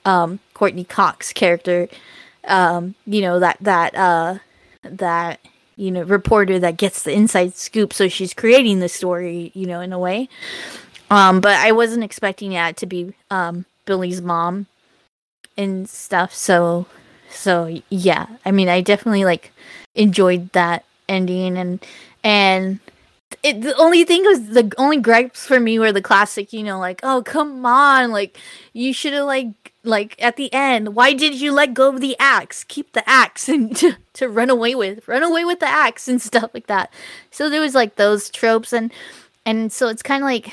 um 0.05 0.39
Courtney 0.53 0.83
Cox 0.83 1.33
character, 1.33 1.87
um, 2.45 2.95
you 3.05 3.21
know 3.21 3.39
that 3.39 3.57
that 3.61 3.95
uh 3.95 4.37
that 4.83 5.39
you 5.75 5.91
know 5.91 6.03
reporter 6.03 6.59
that 6.59 6.77
gets 6.77 7.03
the 7.03 7.13
inside 7.13 7.55
scoop. 7.55 7.93
So 7.93 8.07
she's 8.07 8.33
creating 8.33 8.79
the 8.79 8.89
story, 8.89 9.51
you 9.53 9.65
know, 9.67 9.79
in 9.79 9.93
a 9.93 9.99
way. 9.99 10.29
Um, 11.09 11.39
but 11.39 11.55
I 11.55 11.71
wasn't 11.71 12.03
expecting 12.03 12.51
that 12.51 12.77
to 12.77 12.85
be 12.85 13.13
um 13.31 13.65
Billy's 13.85 14.21
mom 14.21 14.67
and 15.55 15.89
stuff. 15.89 16.33
So 16.33 16.85
so 17.29 17.81
yeah, 17.89 18.27
I 18.45 18.51
mean, 18.51 18.69
I 18.69 18.81
definitely 18.81 19.25
like 19.25 19.51
enjoyed 19.95 20.51
that 20.53 20.83
ending 21.09 21.57
and 21.57 21.85
and 22.23 22.79
it, 23.43 23.61
the 23.61 23.75
only 23.75 24.03
thing 24.03 24.23
was 24.23 24.49
the 24.49 24.71
only 24.77 24.97
gripes 24.97 25.45
for 25.45 25.59
me 25.59 25.79
were 25.79 25.91
the 25.91 26.01
classic, 26.01 26.53
you 26.53 26.63
know, 26.63 26.79
like 26.79 26.99
oh 27.03 27.23
come 27.23 27.65
on, 27.65 28.11
like 28.11 28.37
you 28.73 28.93
should 28.93 29.13
have 29.13 29.25
like 29.25 29.73
like 29.83 30.21
at 30.21 30.35
the 30.35 30.53
end, 30.53 30.95
why 30.95 31.13
did 31.13 31.39
you 31.39 31.51
let 31.51 31.73
go 31.73 31.89
of 31.89 32.01
the 32.01 32.15
axe? 32.19 32.63
Keep 32.65 32.93
the 32.93 33.07
axe 33.09 33.47
and 33.49 33.75
to, 33.77 33.95
to 34.13 34.27
run 34.27 34.49
away 34.49 34.75
with, 34.75 35.07
run 35.07 35.23
away 35.23 35.45
with 35.45 35.59
the 35.59 35.67
axe 35.67 36.07
and 36.07 36.21
stuff 36.21 36.51
like 36.53 36.67
that. 36.67 36.91
So 37.31 37.49
there 37.49 37.61
was 37.61 37.75
like 37.75 37.95
those 37.95 38.29
tropes 38.29 38.73
and 38.73 38.91
and 39.45 39.71
so 39.71 39.87
it's 39.87 40.03
kind 40.03 40.23
of 40.23 40.27
like 40.27 40.51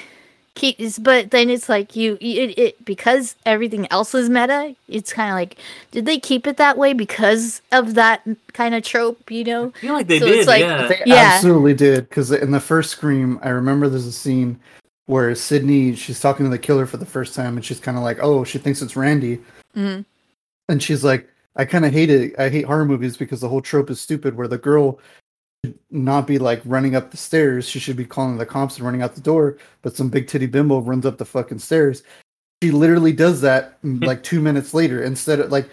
keep 0.54 0.78
is 0.78 0.99
but 1.00 1.30
then 1.32 1.50
it's 1.50 1.68
like 1.68 1.96
you 1.96 2.16
it, 2.20 2.56
it 2.58 2.84
because 2.84 3.34
everything 3.44 3.90
else 3.90 4.14
is 4.14 4.30
meta 4.30 4.75
it's 4.88 5.12
kind 5.12 5.28
of 5.30 5.34
like 5.34 5.56
did 5.90 6.06
they 6.06 6.18
keep 6.18 6.46
it 6.46 6.56
that 6.58 6.78
way 6.78 6.92
because 6.92 7.61
of 7.73 7.94
that 7.94 8.23
kind 8.52 8.73
of 8.75 8.84
trope 8.84 9.30
you 9.32 9.42
know 9.42 9.73
I 9.75 9.78
feel 9.80 9.92
like 9.94 10.06
they 10.06 10.20
So 10.20 10.26
did. 10.26 10.38
it's 10.38 10.46
like- 10.49 10.61
yeah. 10.61 10.87
They 10.87 11.02
Yeah. 11.06 11.32
absolutely 11.34 11.75
did 11.75 12.08
because 12.08 12.30
in 12.30 12.52
the 12.52 12.61
first 12.61 12.90
Scream, 12.90 13.40
I 13.42 13.49
remember 13.49 13.88
there's 13.88 14.06
a 14.06 14.12
scene 14.12 14.61
where 15.06 15.34
Sidney 15.34 15.94
she's 15.96 16.20
talking 16.20 16.46
to 16.46 16.50
the 16.50 16.58
killer 16.58 16.87
for 16.87 16.99
the 16.99 17.06
first 17.06 17.34
time, 17.34 17.56
and 17.56 17.64
she's 17.64 17.80
kind 17.80 17.96
of 17.99 18.04
like, 18.04 18.18
"Oh, 18.23 18.44
she 18.44 18.58
thinks 18.58 18.80
it's 18.80 18.96
Randy," 18.96 19.40
Mhm. 19.76 20.04
and 20.68 20.82
she's 20.82 21.02
like, 21.04 21.28
"I 21.56 21.64
kind 21.64 21.84
of 21.84 21.92
hate 21.92 22.08
it. 22.11 22.34
I 22.38 22.49
hate 22.49 22.64
horror 22.64 22.84
movies 22.87 23.16
because 23.16 23.40
the 23.40 23.49
whole 23.49 23.61
trope 23.61 23.90
is 23.90 24.00
stupid. 24.00 24.37
Where 24.37 24.49
the 24.49 24.56
girl 24.56 24.99
should 25.64 25.78
not 25.90 26.26
be 26.26 26.38
like 26.38 26.61
running 26.64 26.94
up 26.94 27.11
the 27.11 27.16
stairs, 27.16 27.68
she 27.68 27.78
should 27.78 27.97
be 27.97 28.04
calling 28.04 28.37
the 28.37 28.47
cops 28.47 28.76
and 28.76 28.85
running 28.85 29.02
out 29.02 29.14
the 29.14 29.21
door, 29.21 29.56
but 29.83 29.97
some 29.97 30.09
big 30.11 30.28
titty 30.28 30.47
bimbo 30.47 30.80
runs 30.80 31.06
up 31.06 31.18
the 31.18 31.25
fucking 31.25 31.59
stairs. 31.59 32.02
She 32.62 32.71
literally 32.71 33.12
does 33.12 33.40
that 33.40 33.80
mm, 33.83 34.04
like 34.04 34.23
two 34.23 34.40
minutes 34.40 34.75
later 34.75 35.02
instead 35.02 35.40
of 35.40 35.50
like." 35.50 35.68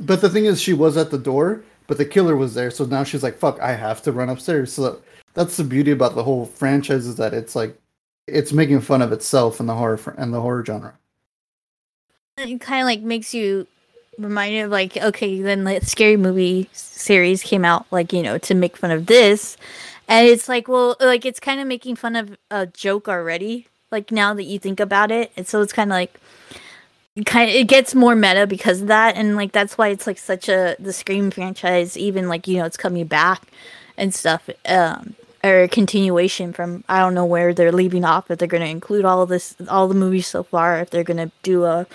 But 0.00 0.20
the 0.20 0.30
thing 0.30 0.46
is, 0.46 0.60
she 0.60 0.72
was 0.72 0.96
at 0.96 1.10
the 1.10 1.18
door, 1.18 1.62
but 1.86 1.98
the 1.98 2.04
killer 2.04 2.36
was 2.36 2.54
there. 2.54 2.70
So 2.70 2.84
now 2.84 3.04
she's 3.04 3.22
like, 3.22 3.36
"Fuck, 3.38 3.60
I 3.60 3.72
have 3.72 4.02
to 4.02 4.12
run 4.12 4.30
upstairs." 4.30 4.72
So 4.72 5.02
that's 5.34 5.56
the 5.56 5.64
beauty 5.64 5.90
about 5.90 6.14
the 6.14 6.24
whole 6.24 6.46
franchise 6.46 7.06
is 7.06 7.16
that 7.16 7.34
it's 7.34 7.56
like 7.56 7.76
it's 8.26 8.52
making 8.52 8.80
fun 8.80 9.02
of 9.02 9.12
itself 9.12 9.60
in 9.60 9.66
the 9.66 9.74
horror 9.74 9.96
fr- 9.96 10.10
and 10.12 10.32
the 10.32 10.40
horror 10.40 10.64
genre. 10.64 10.94
it 12.38 12.60
kind 12.60 12.80
of 12.80 12.86
like 12.86 13.02
makes 13.02 13.34
you 13.34 13.66
reminded 14.18 14.60
of 14.62 14.70
like 14.70 14.96
okay 14.96 15.40
then 15.40 15.64
the 15.64 15.80
scary 15.80 16.16
movie 16.16 16.68
series 16.72 17.42
came 17.42 17.64
out 17.64 17.86
like 17.90 18.12
you 18.12 18.22
know 18.22 18.38
to 18.38 18.54
make 18.54 18.76
fun 18.76 18.90
of 18.90 19.06
this. 19.06 19.56
And 20.08 20.26
it's 20.26 20.48
like 20.48 20.68
well 20.68 20.96
like 21.00 21.24
it's 21.24 21.40
kind 21.40 21.60
of 21.60 21.66
making 21.66 21.96
fun 21.96 22.16
of 22.16 22.36
a 22.50 22.66
joke 22.66 23.08
already 23.08 23.66
like 23.90 24.10
now 24.10 24.34
that 24.34 24.44
you 24.44 24.58
think 24.58 24.80
about 24.80 25.10
it. 25.10 25.32
And 25.36 25.46
so 25.46 25.60
it's 25.60 25.72
kind 25.72 25.90
of 25.90 25.94
like 25.94 26.18
kind 27.26 27.50
of 27.50 27.56
it 27.56 27.68
gets 27.68 27.94
more 27.94 28.14
meta 28.14 28.46
because 28.46 28.82
of 28.82 28.88
that. 28.88 29.16
And 29.16 29.36
like 29.36 29.52
that's 29.52 29.78
why 29.78 29.88
it's 29.88 30.06
like 30.06 30.18
such 30.18 30.48
a 30.48 30.76
the 30.78 30.92
scream 30.92 31.30
franchise 31.30 31.96
even 31.96 32.28
like 32.28 32.46
you 32.46 32.58
know 32.58 32.64
it's 32.64 32.76
coming 32.76 33.06
back 33.06 33.42
and 33.96 34.14
stuff 34.14 34.48
um 34.66 35.14
or 35.44 35.62
a 35.62 35.68
continuation 35.68 36.52
from 36.52 36.84
i 36.88 36.98
don't 36.98 37.14
know 37.14 37.24
where 37.24 37.52
they're 37.52 37.72
leaving 37.72 38.04
off 38.04 38.30
if 38.30 38.38
they're 38.38 38.48
going 38.48 38.62
to 38.62 38.68
include 38.68 39.04
all 39.04 39.22
of 39.22 39.28
this 39.28 39.54
all 39.68 39.88
the 39.88 39.94
movies 39.94 40.26
so 40.26 40.42
far 40.42 40.78
if 40.78 40.90
they're 40.90 41.04
going 41.04 41.16
to 41.16 41.30
do 41.42 41.64
a 41.64 41.86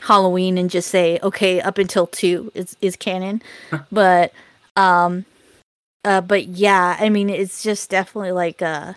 halloween 0.00 0.58
and 0.58 0.70
just 0.70 0.88
say 0.88 1.18
okay 1.22 1.60
up 1.60 1.78
until 1.78 2.06
two 2.06 2.50
is 2.54 2.76
is 2.80 2.96
canon. 2.96 3.42
But 3.90 4.32
um 4.76 5.24
uh 6.04 6.20
but 6.20 6.46
yeah 6.48 6.96
i 7.00 7.08
mean 7.08 7.28
it's 7.28 7.62
just 7.62 7.90
definitely 7.90 8.32
like 8.32 8.62
uh 8.62 8.92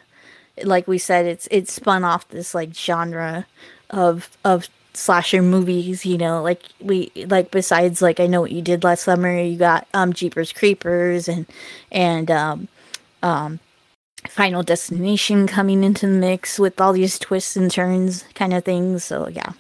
like 0.63 0.87
we 0.87 0.97
said 0.97 1.25
it's 1.25 1.47
it's 1.49 1.73
spun 1.73 2.03
off 2.03 2.27
this 2.29 2.53
like 2.53 2.73
genre 2.75 3.45
of 3.89 4.29
of 4.45 4.69
slasher 4.93 5.41
movies 5.41 6.05
you 6.05 6.17
know 6.17 6.43
like 6.43 6.63
we 6.81 7.11
like 7.27 7.49
besides 7.49 8.01
like 8.01 8.19
i 8.19 8.27
know 8.27 8.41
what 8.41 8.51
you 8.51 8.61
did 8.61 8.83
last 8.83 9.03
summer 9.03 9.39
you 9.39 9.57
got 9.57 9.87
um 9.93 10.13
jeepers 10.13 10.51
creepers 10.53 11.27
and 11.27 11.47
and 11.91 12.29
um 12.29 12.67
um 13.23 13.59
final 14.29 14.63
destination 14.63 15.47
coming 15.47 15.83
into 15.83 16.05
the 16.07 16.13
mix 16.13 16.59
with 16.59 16.79
all 16.79 16.93
these 16.93 17.17
twists 17.17 17.55
and 17.55 17.71
turns 17.71 18.23
kind 18.35 18.53
of 18.53 18.63
things. 18.63 19.03
So 19.03 19.27
yeah 19.27 19.53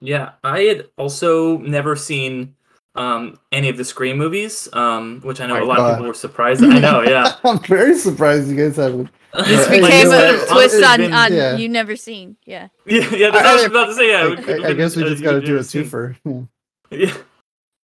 Yeah, 0.00 0.32
I 0.44 0.60
had 0.60 0.88
also 0.96 1.58
never 1.58 1.96
seen 1.96 2.54
um, 2.94 3.38
any 3.52 3.68
of 3.68 3.76
the 3.76 3.84
Scream 3.84 4.16
movies, 4.18 4.68
um, 4.72 5.20
which 5.22 5.40
I 5.40 5.46
know 5.46 5.54
My 5.54 5.60
a 5.60 5.64
lot 5.64 5.76
God. 5.78 5.90
of 5.90 5.96
people 5.96 6.08
were 6.08 6.14
surprised. 6.14 6.62
I 6.64 6.78
know, 6.78 7.02
yeah. 7.02 7.34
I'm 7.44 7.58
very 7.60 7.96
surprised 7.96 8.48
you 8.48 8.56
guys 8.56 8.76
haven't. 8.76 9.08
this 9.34 9.68
Like, 9.68 9.80
became 9.82 10.06
you 10.06 10.10
know, 10.12 10.42
a 10.42 10.46
twist 10.52 10.84
on, 10.84 10.98
been- 10.98 11.12
on 11.12 11.32
Yeah. 11.32 11.56
you 11.56 11.68
never 11.68 11.96
seen 11.96 12.36
yeah 12.46 12.68
Yeah, 12.86 13.08
yeah, 13.14 13.30
that's 13.30 13.34
what 13.34 13.46
I 13.46 13.54
was 13.54 13.64
about 13.64 13.86
to 13.86 13.94
say. 13.94 14.10
Yeah, 14.10 14.22
I, 14.22 14.28
we 14.30 14.36
could've 14.36 14.64
I- 14.64 14.68
I 14.68 14.72
guess 14.72 14.96
we 14.96 15.02
just 15.04 15.18
you 15.18 15.24
got 15.24 15.32
to 15.32 15.40
do 15.40 15.54
a 15.54 15.56
have 15.58 15.66
seen- 15.70 15.84
twofer. 15.84 16.16
Yeah. 16.24 16.98
Yeah. 16.98 17.14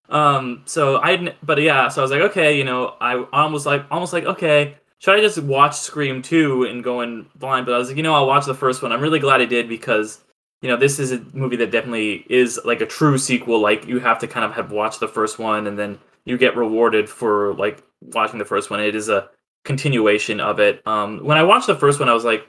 Um. 0.09 0.63
So 0.67 1.01
I, 1.03 1.35
but 1.43 1.61
yeah. 1.61 1.89
So 1.89 2.01
I 2.01 2.05
was 2.05 2.11
like, 2.11 2.21
okay, 2.31 2.57
you 2.57 2.65
know, 2.65 2.95
I 3.01 3.25
almost 3.33 3.67
like, 3.67 3.85
almost 3.91 4.13
like, 4.13 4.25
okay, 4.25 4.77
should 4.99 5.17
I 5.17 5.21
just 5.21 5.39
watch 5.39 5.77
Scream 5.77 6.23
two 6.23 6.65
and 6.65 6.85
go 6.85 7.01
in 7.01 7.27
blind? 7.37 7.67
But 7.67 7.75
I 7.75 7.79
was 7.79 7.89
like, 7.89 7.97
you 7.97 8.03
know, 8.03 8.15
I'll 8.15 8.27
watch 8.27 8.47
the 8.47 8.55
first 8.55 8.83
one. 8.83 8.93
I'm 8.93 9.01
really 9.01 9.19
glad 9.19 9.41
I 9.41 9.47
did 9.47 9.69
because, 9.69 10.21
you 10.65 10.71
know, 10.71 10.79
this 10.79 10.99
is 10.99 11.13
a 11.13 11.21
movie 11.35 11.57
that 11.57 11.71
definitely 11.71 12.25
is 12.31 12.59
like 12.65 12.81
a 12.81 12.87
true 12.87 13.19
sequel. 13.19 13.61
Like 13.61 13.87
you 13.87 13.99
have 13.99 14.19
to 14.21 14.27
kind 14.27 14.47
of 14.47 14.53
have 14.55 14.73
watched 14.73 14.99
the 14.99 15.07
first 15.07 15.39
one 15.39 15.67
and 15.67 15.79
then 15.79 15.99
you 16.25 16.39
get 16.39 16.57
rewarded 16.57 17.07
for 17.07 17.53
like 17.57 17.85
watching 18.01 18.39
the 18.39 18.47
first 18.47 18.71
one. 18.71 18.81
It 18.81 18.95
is 18.95 19.11
a 19.11 19.29
continuation 19.67 20.41
of 20.41 20.61
it. 20.61 20.81
Um. 20.87 21.23
When 21.23 21.37
I 21.37 21.43
watched 21.43 21.67
the 21.67 21.75
first 21.75 22.01
one, 22.01 22.09
I 22.09 22.15
was 22.15 22.25
like, 22.25 22.49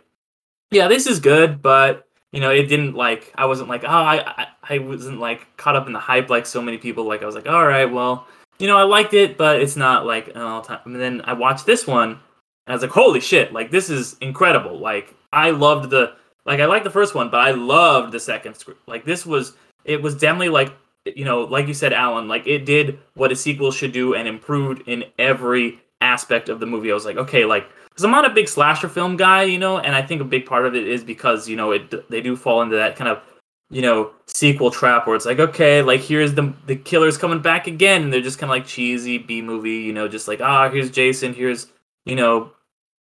yeah, 0.72 0.88
this 0.88 1.08
is 1.08 1.20
good, 1.20 1.62
but 1.62 2.08
you 2.32 2.40
know, 2.40 2.52
it 2.52 2.68
didn't 2.68 2.94
like 2.94 3.34
I 3.36 3.48
wasn't 3.48 3.68
like 3.68 3.84
oh 3.84 3.90
I, 3.90 4.48
I 4.64 4.78
wasn't 4.78 5.20
like 5.20 5.58
caught 5.58 5.76
up 5.76 5.88
in 5.88 5.92
the 5.92 6.00
hype 6.00 6.30
like 6.30 6.46
so 6.46 6.62
many 6.62 6.78
people. 6.78 7.04
Like 7.04 7.22
I 7.22 7.26
was 7.26 7.36
like, 7.36 7.50
all 7.50 7.68
right, 7.68 7.92
well, 7.92 8.28
you 8.60 8.68
know, 8.68 8.78
I 8.78 8.84
liked 8.84 9.14
it, 9.14 9.38
but 9.38 9.62
it's 9.62 9.76
not 9.76 10.06
like 10.06 10.30
an 10.30 10.38
all 10.38 10.62
time. 10.62 10.80
And 10.86 10.96
then 10.96 11.22
I 11.26 11.34
watched 11.34 11.66
this 11.66 11.86
one, 11.86 12.12
and 12.12 12.20
I 12.68 12.72
was 12.72 12.82
like, 12.82 12.92
holy 12.92 13.20
shit, 13.20 13.52
like 13.52 13.72
this 13.72 13.90
is 13.90 14.16
incredible. 14.22 14.80
Like 14.80 15.14
I 15.34 15.50
loved 15.50 15.90
the 15.90 16.16
like 16.46 16.60
I 16.60 16.66
liked 16.66 16.84
the 16.84 16.92
first 16.92 17.16
one, 17.16 17.30
but 17.30 17.42
I 17.42 17.52
loved 17.52 18.12
the 18.12 18.20
second 18.20 18.56
script. 18.56 18.88
Like 18.88 19.06
this 19.06 19.26
was 19.26 19.54
it 19.84 20.02
was 20.02 20.16
definitely 20.16 20.50
like 20.50 20.74
you 21.16 21.26
know, 21.26 21.42
like 21.42 21.68
you 21.68 21.74
said, 21.74 21.94
Alan, 21.94 22.28
like 22.28 22.48
it 22.48 22.66
did 22.66 23.00
what 23.14 23.32
a 23.32 23.36
sequel 23.36 23.72
should 23.72 23.92
do 23.92 24.16
and 24.16 24.28
improved 24.28 24.88
in 24.88 25.06
every 25.20 25.80
aspect 26.02 26.50
of 26.50 26.60
the 26.60 26.66
movie. 26.66 26.92
I 26.92 26.94
was 26.94 27.06
like, 27.06 27.18
okay, 27.18 27.46
like 27.46 27.68
because 27.90 28.04
I'm 28.04 28.12
not 28.12 28.30
a 28.30 28.34
big 28.34 28.48
slasher 28.48 28.90
film 28.90 29.16
guy, 29.16 29.44
you 29.44 29.58
know, 29.58 29.80
and 29.80 29.96
I 29.96 30.02
think 30.02 30.22
a 30.22 30.26
big 30.26 30.46
part 30.46 30.66
of 30.66 30.76
it 30.76 30.88
is 30.88 31.04
because 31.04 31.48
you 31.48 31.56
know 31.56 31.72
it 31.72 32.10
they 32.10 32.22
do 32.22 32.36
fall 32.36 32.62
into 32.62 32.76
that 32.76 32.96
kind 32.96 33.10
of 33.10 33.22
you 33.70 33.82
know 33.82 34.12
sequel 34.28 34.70
trap 34.70 35.08
where 35.08 35.16
it's 35.16 35.26
like 35.26 35.40
okay, 35.40 35.82
like 35.82 36.02
here's 36.02 36.34
the 36.34 36.54
the 36.68 36.76
killer's 36.76 37.18
coming 37.18 37.42
back 37.42 37.68
again, 37.68 38.04
and 38.04 38.14
they're 38.14 38.22
just 38.22 38.40
kind 38.40 38.50
of 38.50 38.56
like 38.56 38.66
cheesy 38.66 39.18
B 39.18 39.42
movie, 39.42 39.78
you 39.78 39.94
know, 39.94 40.08
just 40.08 40.28
like 40.28 40.42
ah 40.42 40.70
here's 40.70 40.92
Jason, 40.92 41.34
here's 41.34 41.68
you 42.06 42.16
know 42.16 42.52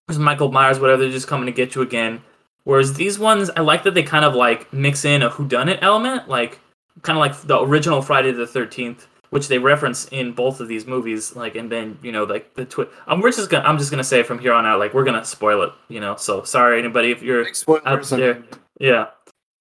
here's 0.07 0.19
Michael 0.19 0.51
Myers, 0.51 0.79
whatever, 0.79 1.03
they're 1.03 1.11
just 1.11 1.27
coming 1.27 1.47
to 1.47 1.51
get 1.51 1.75
you 1.75 1.81
again. 1.81 2.21
Whereas 2.65 2.95
these 2.95 3.17
ones, 3.17 3.49
I 3.55 3.61
like 3.61 3.83
that 3.83 3.93
they 3.93 4.03
kind 4.03 4.25
of 4.25 4.35
like 4.35 4.71
mix 4.73 5.05
in 5.05 5.21
a 5.21 5.29
whodunit 5.29 5.79
element, 5.81 6.27
like 6.27 6.59
kind 7.03 7.17
of 7.17 7.21
like 7.21 7.39
the 7.43 7.61
original 7.61 8.01
Friday 8.01 8.31
the 8.31 8.47
Thirteenth, 8.47 9.07
which 9.29 9.47
they 9.47 9.59
reference 9.59 10.07
in 10.09 10.33
both 10.33 10.59
of 10.59 10.67
these 10.67 10.85
movies. 10.85 11.35
Like, 11.35 11.55
and 11.55 11.71
then 11.71 11.97
you 12.01 12.11
know, 12.11 12.23
like 12.23 12.55
the 12.55 12.65
twist. 12.65 12.91
Um, 13.07 13.21
we're 13.21 13.31
just 13.31 13.49
gonna, 13.49 13.67
I'm 13.67 13.77
just 13.77 13.91
gonna 13.91 14.03
say 14.03 14.23
from 14.23 14.39
here 14.39 14.51
on 14.51 14.65
out, 14.65 14.79
like 14.79 14.93
we're 14.93 15.03
gonna 15.03 15.23
spoil 15.23 15.61
it, 15.61 15.73
you 15.89 15.99
know. 15.99 16.15
So 16.15 16.43
sorry, 16.43 16.79
anybody, 16.79 17.11
if 17.11 17.21
you're 17.21 17.45
out 17.85 18.03
there. 18.05 18.43
Yeah, 18.79 19.07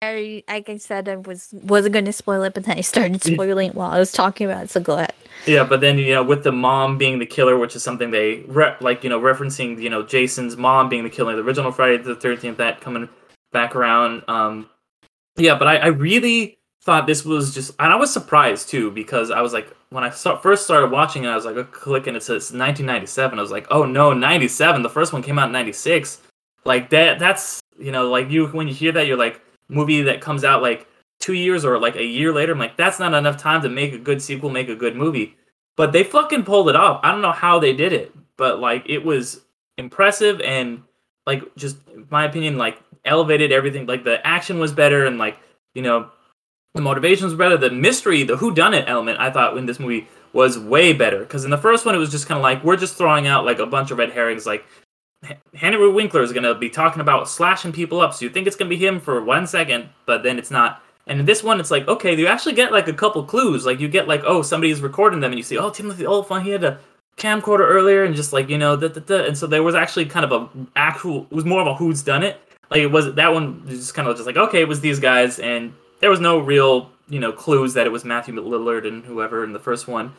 I, 0.05 0.43
like 0.49 0.69
I 0.69 0.77
said, 0.77 1.09
I 1.09 1.17
was 1.17 1.55
wasn't 1.63 1.95
going 1.95 2.05
to 2.05 2.13
spoil 2.13 2.43
it, 2.43 2.55
but 2.55 2.65
then 2.65 2.79
I 2.79 2.83
started 2.83 3.23
spoiling 3.33 3.71
it 3.71 3.75
while 3.75 3.91
I 3.91 3.99
was 3.99 4.13
talking 4.13 4.47
about 4.47 4.65
it. 4.65 4.71
So 4.71 4.81
go 4.81 4.95
ahead. 4.95 5.15
yeah. 5.47 5.65
But 5.65 5.81
then 5.81 5.99
you 5.99 6.15
know, 6.15 6.23
with 6.23 6.45
the 6.45 6.53
mom 6.53 6.99
being 6.99 7.19
the 7.19 7.27
killer, 7.27 7.57
which 7.59 7.77
is 7.77 7.83
something 7.83 8.11
they 8.11 8.45
re- 8.47 8.77
like, 8.81 9.05
you 9.05 9.11
know, 9.11 9.21
referencing 9.21 9.81
you 9.81 9.91
know 9.91 10.03
Jason's 10.03 10.57
mom 10.57 10.89
being 10.89 11.05
the 11.05 11.11
killer, 11.11 11.33
of 11.33 11.39
the 11.39 11.45
original 11.45 11.73
Friday 11.73 12.03
the 12.03 12.17
Thirteenth, 12.17 12.59
that 12.59 12.81
coming 12.81 13.09
back 13.53 13.75
around. 13.75 14.23
Um, 14.29 14.69
yeah, 15.37 15.57
but 15.59 15.67
I, 15.67 15.77
I 15.77 15.87
really 15.87 16.59
thought 16.83 17.07
this 17.07 17.25
was 17.25 17.55
just, 17.55 17.75
and 17.79 17.93
I 17.93 17.97
was 17.97 18.13
surprised 18.13 18.69
too 18.69 18.91
because 18.91 19.31
I 19.31 19.41
was 19.41 19.55
like, 19.55 19.75
when 19.89 20.05
I 20.05 20.11
saw, 20.11 20.37
first 20.37 20.65
started 20.65 20.91
watching 20.91 21.25
it, 21.25 21.29
I 21.29 21.35
was 21.35 21.47
like, 21.47 21.57
oh, 21.57 21.65
click 21.65 22.07
and 22.07 22.17
it 22.17 22.23
says 22.23 22.53
1997. 22.53 23.39
I 23.39 23.43
was 23.43 23.51
like, 23.51 23.67
oh 23.71 23.85
no, 23.85 24.13
97. 24.13 24.83
The 24.83 24.91
first 24.91 25.13
one 25.13 25.23
came 25.23 25.39
out 25.39 25.47
in 25.47 25.53
96. 25.53 26.21
Like 26.65 26.91
that, 26.91 27.19
that's 27.19 27.61
you 27.79 27.91
know, 27.91 28.11
like 28.11 28.31
you 28.31 28.49
when 28.49 28.69
you 28.69 28.75
hear 28.75 28.93
that, 28.93 29.07
you're 29.07 29.17
like, 29.17 29.41
movie 29.69 30.03
that 30.03 30.21
comes 30.21 30.45
out 30.45 30.63
like 30.63 30.87
two 31.21 31.35
years 31.35 31.65
or 31.65 31.79
like 31.79 31.97
a 31.97 32.05
year 32.05 32.33
later. 32.33 32.53
I'm 32.53 32.59
like, 32.59 32.77
that's 32.77 32.99
not 32.99 33.15
enough 33.15 33.37
time 33.37 33.63
to 33.63 33.69
make 33.69 33.93
a 33.93 33.99
good 33.99 34.21
sequel, 34.23 34.51
make 34.51 34.69
a 34.69 34.77
good 34.77 34.97
movie. 34.97 35.37
But 35.77 35.93
they 35.93 36.05
fucking 36.05 36.45
pulled 36.45 36.69
it 36.69 36.77
off. 36.77 37.01
I 37.03 37.11
don't 37.11 37.23
know 37.23 37.33
how 37.33 37.59
they 37.59 37.73
did 37.73 37.93
it, 37.93 38.15
but 38.37 38.61
like 38.61 38.85
it 38.87 39.05
was 39.05 39.41
impressive 39.77 40.41
and 40.41 40.83
like 41.27 41.43
just 41.57 41.79
my 42.11 42.25
opinion, 42.25 42.59
like 42.59 42.81
elevated 43.05 43.53
everything. 43.53 43.87
Like 43.87 44.05
the 44.05 44.25
action 44.27 44.59
was 44.59 44.73
better 44.73 45.07
and 45.07 45.19
like 45.19 45.39
you 45.75 45.83
know 45.83 46.11
the 46.75 46.81
motivation 46.81 47.25
was 47.25 47.35
better. 47.35 47.57
The 47.57 47.71
mystery, 47.71 48.23
the 48.23 48.37
who 48.37 48.55
done 48.55 48.75
it 48.75 48.89
element, 48.89 49.19
I 49.19 49.31
thought 49.31 49.57
in 49.57 49.67
this 49.67 49.81
movie 49.81 50.09
was 50.35 50.59
way 50.59 50.93
better 50.93 51.21
because 51.21 51.45
in 51.45 51.51
the 51.51 51.57
first 51.57 51.87
one 51.87 51.95
it 51.95 51.99
was 51.99 52.11
just 52.11 52.27
kind 52.27 52.37
of 52.37 52.43
like 52.43 52.63
we're 52.65 52.77
just 52.77 52.97
throwing 52.97 53.27
out 53.27 53.45
like 53.45 53.61
a 53.61 53.67
bunch 53.67 53.93
of 53.93 53.99
red 53.99 54.11
herrings 54.11 54.45
like 54.45 54.65
Henry 55.55 55.91
Winkler 55.91 56.23
is 56.23 56.33
gonna 56.33 56.55
be 56.55 56.69
talking 56.69 57.01
about 57.01 57.29
slashing 57.29 57.73
people 57.73 58.01
up, 58.01 58.15
so 58.15 58.25
you 58.25 58.31
think 58.31 58.47
it's 58.47 58.57
gonna 58.57 58.69
be 58.69 58.77
him 58.77 59.01
for 59.01 59.23
one 59.23 59.47
second, 59.47 59.89
but 60.07 60.23
then 60.23 60.39
it's 60.39 60.51
not. 60.51 60.83
And 61.07 61.21
in 61.21 61.27
this 61.27 61.43
one, 61.43 61.61
it's 61.61 61.71
like 61.71 61.87
okay, 61.89 62.17
you 62.17 62.27
actually 62.27 62.55
get 62.55 62.73
like 62.73 62.89
a 62.89 62.93
couple 62.93 63.23
clues. 63.25 63.67
Like 63.67 63.81
you 63.81 63.89
get 63.89 64.09
like 64.09 64.23
oh 64.25 64.43
somebody's 64.43 64.81
recording 64.81 65.21
them, 65.21 65.33
and 65.33 65.39
you 65.39 65.43
see 65.43 65.59
oh 65.59 65.71
Timothy 65.71 66.07
Olyphant 66.07 66.45
he 66.45 66.51
had 66.51 66.65
a 66.65 66.79
camcorder 67.17 67.69
earlier, 67.69 68.05
and 68.05 68.17
just 68.17 68.33
like 68.33 68.49
you 68.49 68.59
know 68.59 68.77
da, 68.77 68.89
da, 68.89 69.01
da. 69.01 69.25
and 69.25 69.37
so 69.37 69.47
there 69.47 69.63
was 69.63 69.75
actually 69.75 70.07
kind 70.07 70.25
of 70.25 70.33
a 70.33 70.49
actual 70.77 71.27
it 71.31 71.35
was 71.35 71.45
more 71.45 71.61
of 71.61 71.67
a 71.67 71.75
who's 71.75 72.03
done 72.03 72.23
it. 72.23 72.41
Like 72.71 72.81
it 72.81 72.89
was 72.89 73.15
that 73.15 73.33
one 73.33 73.65
was 73.67 73.79
just 73.79 73.95
kind 73.95 74.09
of 74.09 74.17
just 74.17 74.27
like 74.27 74.37
okay 74.37 74.61
it 74.63 74.69
was 74.69 74.81
these 74.81 74.99
guys, 74.99 75.39
and 75.39 75.73
there 76.01 76.11
was 76.11 76.21
no 76.21 76.39
real 76.39 76.91
you 77.09 77.21
know 77.21 77.33
clues 77.33 77.75
that 77.75 77.87
it 77.87 77.91
was 77.91 78.05
Matthew 78.05 78.35
Lillard 78.35 78.87
and 78.87 79.05
whoever 79.05 79.45
in 79.45 79.53
the 79.53 79.59
first 79.59 79.89
one. 79.89 80.13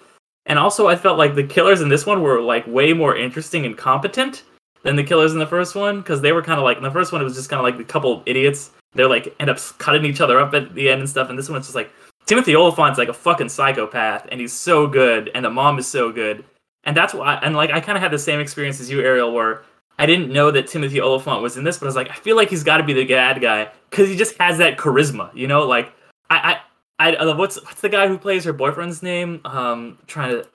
And 0.48 0.60
also, 0.60 0.88
I 0.88 0.96
felt 0.96 1.18
like 1.18 1.34
the 1.34 1.44
killers 1.44 1.82
in 1.82 1.90
this 1.90 2.06
one 2.06 2.22
were 2.22 2.40
like 2.40 2.68
way 2.68 2.94
more 2.94 3.18
interesting 3.18 3.66
and 3.66 3.76
competent 3.76 4.44
than 4.86 4.96
the 4.96 5.04
killers 5.04 5.34
in 5.34 5.40
the 5.40 5.48
first 5.48 5.76
one 5.76 6.00
because 6.00 6.22
they 6.22 6.32
were 6.32 6.44
kind 6.44 6.60
of 6.60 6.64
like 6.64 6.78
in 6.78 6.84
the 6.84 6.92
first 6.92 7.12
one 7.12 7.20
it 7.20 7.24
was 7.24 7.36
just 7.36 7.50
kind 7.50 7.60
of 7.60 7.64
like 7.64 7.82
a 7.82 7.84
couple 7.84 8.24
idiots. 8.26 8.72
They're 8.94 9.10
like 9.10 9.36
end 9.40 9.50
up 9.50 9.58
cutting 9.80 10.06
each 10.06 10.22
other 10.22 10.40
up 10.40 10.54
at 10.54 10.74
the 10.76 10.90
end 10.90 11.02
and 11.02 11.10
stuff. 11.10 11.30
And 11.30 11.38
this 11.38 11.50
one 11.50 11.58
it's 11.58 11.68
just 11.68 11.76
like 11.76 11.92
Timothy 12.26 12.56
Olyphant's 12.56 12.98
like 12.98 13.10
a 13.10 13.14
fucking 13.14 13.50
psychopath 13.50 14.28
and 14.32 14.40
he's 14.40 14.54
so 14.54 14.88
good 14.88 15.32
and 15.34 15.44
the 15.44 15.50
mom 15.50 15.80
is 15.80 15.88
so 15.88 16.12
good. 16.12 16.46
And 16.86 16.96
that's 16.96 17.14
why 17.14 17.40
and 17.42 17.56
like 17.56 17.72
I 17.72 17.82
kind 17.82 17.98
of 17.98 18.02
had 18.04 18.12
the 18.12 18.20
same 18.20 18.40
experience 18.40 18.80
as 18.80 18.90
you, 18.90 19.02
Ariel, 19.02 19.34
where 19.34 19.64
I 19.98 20.06
didn't 20.06 20.32
know 20.32 20.52
that 20.52 20.68
Timothy 20.68 21.02
Olyphant 21.02 21.42
was 21.42 21.58
in 21.58 21.64
this, 21.64 21.80
but 21.80 21.86
I 21.86 21.88
was 21.88 21.96
like, 21.96 22.12
I 22.12 22.16
feel 22.16 22.36
like 22.36 22.50
he's 22.50 22.64
got 22.64 22.78
to 22.78 22.84
be 22.84 22.94
the 22.94 23.06
bad 23.06 23.42
guy 23.42 23.70
because 23.90 24.08
he 24.08 24.16
just 24.16 24.38
has 24.40 24.58
that 24.60 24.78
charisma, 24.78 25.34
you 25.34 25.48
know. 25.48 25.66
Like 25.66 25.92
I, 26.30 26.60
I, 27.00 27.12
I, 27.12 27.16
uh, 27.16 27.36
what's 27.36 27.62
what's 27.64 27.82
the 27.82 27.90
guy 27.90 28.08
who 28.08 28.18
plays 28.18 28.44
her 28.44 28.54
boyfriend's 28.54 29.02
name? 29.02 29.42
Um, 29.46 29.98
trying 30.06 30.32
to 30.32 30.48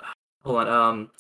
hold 0.45 0.59
on. 0.59 0.69
Um, 0.69 1.11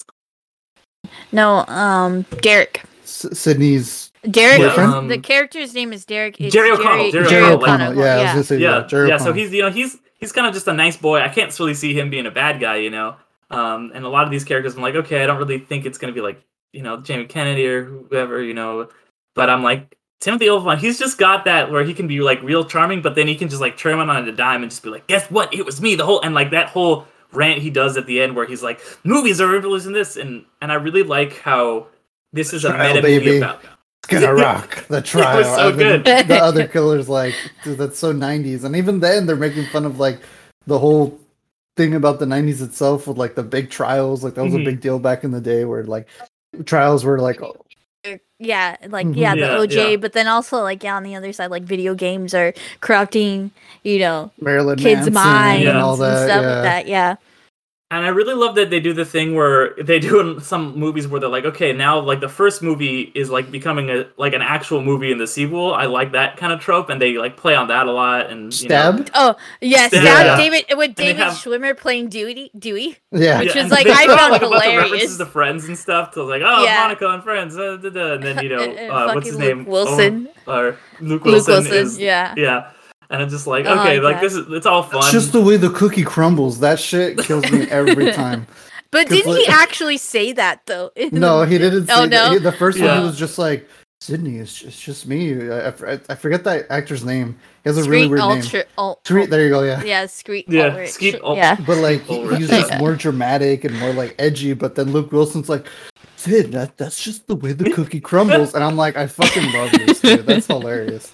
No, 1.32 1.64
um, 1.66 2.22
Derek. 2.40 2.82
S- 3.10 3.38
Sidney's 3.38 4.12
Derek. 4.30 4.58
Boyfriend? 4.58 4.92
Um, 4.92 5.08
the 5.08 5.18
character's 5.18 5.74
name 5.74 5.92
is 5.92 6.04
Derek. 6.04 6.40
It's 6.40 6.52
Jerry 6.54 6.70
O'Connell, 6.70 7.10
Jerry 7.10 7.28
Jerry 7.28 7.44
O'Connell, 7.44 7.88
O'Connell. 7.92 8.04
Yeah, 8.04 8.14
I 8.14 8.22
was 8.22 8.32
gonna 8.32 8.44
say 8.44 8.58
yeah. 8.58 8.86
Jerry 8.86 9.08
yeah. 9.08 9.16
So 9.18 9.32
he's 9.32 9.52
you 9.52 9.62
know 9.62 9.70
he's 9.70 9.98
he's 10.18 10.32
kind 10.32 10.46
of 10.46 10.54
just 10.54 10.68
a 10.68 10.72
nice 10.72 10.96
boy. 10.96 11.20
I 11.20 11.28
can't 11.28 11.56
really 11.58 11.74
see 11.74 11.98
him 11.98 12.10
being 12.10 12.26
a 12.26 12.30
bad 12.30 12.60
guy, 12.60 12.76
you 12.76 12.90
know. 12.90 13.16
Um, 13.50 13.90
and 13.94 14.04
a 14.04 14.08
lot 14.08 14.24
of 14.24 14.30
these 14.30 14.44
characters, 14.44 14.76
I'm 14.76 14.82
like, 14.82 14.94
okay, 14.94 15.22
I 15.22 15.26
don't 15.26 15.38
really 15.38 15.58
think 15.58 15.84
it's 15.86 15.98
gonna 15.98 16.12
be 16.12 16.20
like 16.20 16.40
you 16.72 16.82
know 16.82 16.98
Jamie 16.98 17.26
Kennedy 17.26 17.66
or 17.66 17.84
whoever, 17.84 18.42
you 18.42 18.54
know. 18.54 18.88
but 19.34 19.50
I'm 19.50 19.62
like 19.62 19.96
Timothy 20.20 20.48
Olyphant. 20.50 20.80
He's 20.80 20.98
just 20.98 21.18
got 21.18 21.46
that 21.46 21.70
where 21.70 21.82
he 21.82 21.94
can 21.94 22.06
be 22.06 22.20
like 22.20 22.42
real 22.42 22.64
charming, 22.64 23.00
but 23.00 23.14
then 23.14 23.26
he 23.26 23.34
can 23.34 23.48
just 23.48 23.60
like 23.60 23.76
turn 23.76 23.98
on 23.98 24.28
a 24.28 24.32
dime 24.32 24.62
and 24.62 24.70
just 24.70 24.82
be 24.82 24.90
like, 24.90 25.06
"Guess 25.06 25.30
what? 25.30 25.52
It 25.52 25.64
was 25.64 25.80
me." 25.80 25.94
The 25.94 26.04
whole 26.04 26.20
and 26.20 26.34
like 26.34 26.50
that 26.50 26.68
whole 26.68 27.06
rant 27.32 27.60
he 27.60 27.70
does 27.70 27.96
at 27.96 28.06
the 28.06 28.20
end 28.20 28.36
where 28.36 28.46
he's 28.46 28.62
like, 28.62 28.80
"Movies 29.02 29.40
are 29.40 29.56
influencing 29.56 29.92
this," 29.92 30.16
and 30.16 30.44
and 30.60 30.70
I 30.70 30.74
really 30.74 31.02
like 31.02 31.38
how 31.38 31.86
this 32.32 32.52
is 32.52 32.64
a 32.64 32.68
Trial, 32.70 32.94
meta 32.94 33.06
movie 33.06 33.24
baby. 33.24 33.36
about. 33.38 33.60
It's 34.02 34.06
gonna 34.12 34.34
rock 34.42 34.86
the 34.88 35.02
trial. 35.02 35.44
so 35.44 35.68
And 35.70 35.78
then 35.80 36.02
good. 36.02 36.28
The 36.28 36.36
other 36.38 36.66
killers 36.66 37.08
like 37.08 37.34
dude, 37.64 37.78
that's 37.78 37.98
so 37.98 38.12
'90s, 38.12 38.64
and 38.64 38.74
even 38.76 39.00
then 39.00 39.26
they're 39.26 39.36
making 39.36 39.66
fun 39.66 39.84
of 39.84 39.98
like 39.98 40.20
the 40.66 40.78
whole 40.78 41.18
thing 41.76 41.94
about 41.94 42.18
the 42.18 42.26
'90s 42.26 42.62
itself 42.62 43.06
with 43.06 43.18
like 43.18 43.34
the 43.34 43.42
big 43.42 43.70
trials. 43.70 44.24
Like 44.24 44.34
that 44.34 44.44
was 44.44 44.54
Mhm. 44.54 44.62
a 44.62 44.64
big 44.64 44.80
deal 44.80 44.98
back 44.98 45.22
in 45.24 45.30
the 45.32 45.40
day, 45.40 45.64
where 45.64 45.84
like 45.84 46.08
trials 46.64 47.04
were 47.04 47.18
like 47.20 47.42
oh, 47.42 47.56
yeah, 48.38 48.76
like 48.88 49.06
Mhm. 49.06 49.16
yeah, 49.16 49.34
the 49.34 49.40
Yeah, 49.42 49.56
OJ, 49.58 49.90
yeah. 49.90 49.96
but 49.96 50.12
then 50.14 50.26
also 50.26 50.62
like 50.62 50.82
yeah, 50.82 50.96
on 50.96 51.02
the 51.02 51.14
other 51.14 51.32
side, 51.34 51.50
like 51.50 51.62
video 51.64 51.94
games 51.94 52.32
are 52.34 52.54
corrupting, 52.80 53.50
you 53.84 53.98
know, 53.98 54.30
Marilyn 54.40 54.78
kids' 54.78 55.10
Manson 55.10 55.12
minds 55.12 55.66
and 55.68 55.76
all 55.78 55.96
that. 55.96 56.16
and 56.22 56.30
stuff 56.30 56.42
yeah. 56.42 56.54
like 56.54 56.62
that. 56.64 56.86
Yeah, 56.88 57.16
And 57.92 58.04
I 58.04 58.10
really 58.10 58.34
love 58.34 58.54
that 58.54 58.70
they 58.70 58.78
do 58.78 58.92
the 58.92 59.04
thing 59.04 59.34
where 59.34 59.74
they 59.74 59.98
do 59.98 60.20
in 60.20 60.40
some 60.40 60.78
movies 60.78 61.08
where 61.08 61.18
they're 61.18 61.28
like, 61.28 61.44
okay, 61.44 61.72
now 61.72 61.98
like 61.98 62.20
the 62.20 62.28
first 62.28 62.62
movie 62.62 63.10
is 63.16 63.30
like 63.30 63.50
becoming 63.50 63.90
a 63.90 64.06
like 64.16 64.32
an 64.32 64.42
actual 64.42 64.80
movie 64.80 65.10
in 65.10 65.18
the 65.18 65.26
sequel. 65.26 65.74
I 65.74 65.86
like 65.86 66.12
that 66.12 66.36
kind 66.36 66.52
of 66.52 66.60
trope, 66.60 66.88
and 66.88 67.02
they 67.02 67.14
like 67.18 67.36
play 67.36 67.56
on 67.56 67.66
that 67.66 67.88
a 67.88 67.90
lot. 67.92 68.30
And 68.30 68.54
you 68.62 68.68
know, 68.68 68.92
Stab. 68.92 69.10
Oh 69.14 69.34
yeah, 69.60 69.88
Yeah. 69.92 70.36
David 70.36 70.66
with 70.76 70.94
David 70.94 71.16
have- 71.16 71.32
Schwimmer 71.32 71.76
playing 71.76 72.10
Dewey. 72.10 72.52
Dewey. 72.56 72.96
Yeah. 73.10 73.40
Which 73.40 73.56
was, 73.56 73.64
and 73.64 73.70
like, 73.72 73.86
I 73.88 74.06
found 74.06 74.32
like, 74.34 74.42
a 74.42 74.48
bunch 74.48 74.54
of 74.54 74.62
hilarious. 74.62 74.92
references 74.92 75.18
to 75.18 75.26
Friends 75.26 75.64
and 75.64 75.76
stuff. 75.76 76.12
To 76.12 76.22
like, 76.22 76.42
oh, 76.44 76.62
Yeah. 76.62 76.82
Monica 76.82 77.08
and 77.08 77.24
Friends, 77.24 77.56
uh, 77.58 77.76
da, 77.76 77.90
da, 77.90 78.12
and 78.14 78.22
then 78.22 78.40
you 78.44 78.48
know, 78.54 78.60
And- 78.62 78.78
and 78.78 78.92
uh, 78.92 79.12
what's 79.14 79.26
his 79.26 79.36
Luke 79.36 79.44
name, 79.56 79.64
Wilson. 79.66 80.28
Oh, 80.46 80.52
or 80.56 80.64
Luke 81.00 81.24
Luke 81.24 81.24
Wilson, 81.24 81.54
Wilson. 81.54 81.72
is 81.74 81.98
yeah. 81.98 82.34
yeah. 82.36 82.70
And 83.10 83.20
I'm 83.22 83.28
just 83.28 83.46
like, 83.46 83.66
Oh, 83.66 83.80
okay, 83.80 83.98
like 84.00 84.20
this 84.20 84.34
is 84.34 84.46
it's 84.52 84.66
all 84.66 84.82
fun. 84.84 85.00
It's 85.00 85.10
just 85.12 85.32
the 85.32 85.40
way 85.40 85.56
the 85.56 85.70
cookie 85.70 86.04
crumbles. 86.04 86.60
That 86.60 86.78
shit 86.78 87.18
kills 87.18 87.50
me 87.50 87.62
every 87.70 88.12
time. 88.24 88.46
but 88.92 89.08
didn't 89.08 89.36
he 89.36 89.46
actually 89.48 89.96
say 89.98 90.32
that 90.32 90.60
though? 90.66 90.90
No, 91.12 91.42
he 91.42 91.58
didn't. 91.58 91.90
Oh, 91.90 91.94
say 91.94 92.00
Oh, 92.04 92.06
that. 92.06 92.10
no? 92.10 92.32
He- 92.32 92.38
the 92.38 92.52
first 92.52 92.80
one 92.80 92.98
he 92.98 93.04
was 93.04 93.18
just 93.18 93.36
like 93.38 93.68
Sidney. 94.00 94.38
It's, 94.38 94.62
it's 94.62 94.80
just 94.80 95.06
me. 95.08 95.50
I, 95.50 95.68
I, 95.68 96.00
I 96.08 96.14
forget 96.14 96.44
that 96.44 96.66
actor's 96.70 97.04
name. 97.04 97.36
He 97.64 97.68
has 97.68 97.76
a 97.76 97.82
Skeet 97.82 97.90
really 97.90 98.08
weird 98.08 98.20
name. 98.20 98.30
Ultra, 98.30 98.64
ul- 98.78 99.00
Skeet, 99.04 99.28
there 99.28 99.42
you 99.42 99.50
go. 99.50 99.62
Yeah. 99.62 99.82
Yeah, 99.82 100.06
Skeet. 100.06 100.48
Yeah, 100.48 100.66
Ulrich. 100.72 100.90
Skeet 100.90 101.20
Ul- 101.22 101.36
Yeah. 101.36 101.56
But 101.66 101.78
like 101.78 102.02
he- 102.04 102.16
Ulrich. 102.16 102.38
he's 102.38 102.48
just 102.48 102.78
more 102.78 102.94
dramatic 102.94 103.64
and 103.64 103.78
more 103.78 103.92
like 103.92 104.14
edgy. 104.18 104.54
But 104.54 104.76
then 104.76 104.92
Luke 104.92 105.10
Wilson's 105.12 105.48
like, 105.50 105.66
Sid, 106.16 106.52
that 106.52 106.76
that's 106.78 107.02
just 107.02 107.26
the 107.26 107.34
way 107.34 107.52
the 107.52 107.70
cookie 107.74 108.00
crumbles. 108.00 108.54
And 108.54 108.62
I'm 108.64 108.76
like, 108.76 108.96
I 108.96 109.06
fucking 109.08 109.52
love 109.52 109.72
this 109.72 110.00
dude. 110.00 110.26
That's 110.26 110.46
hilarious. 110.46 111.12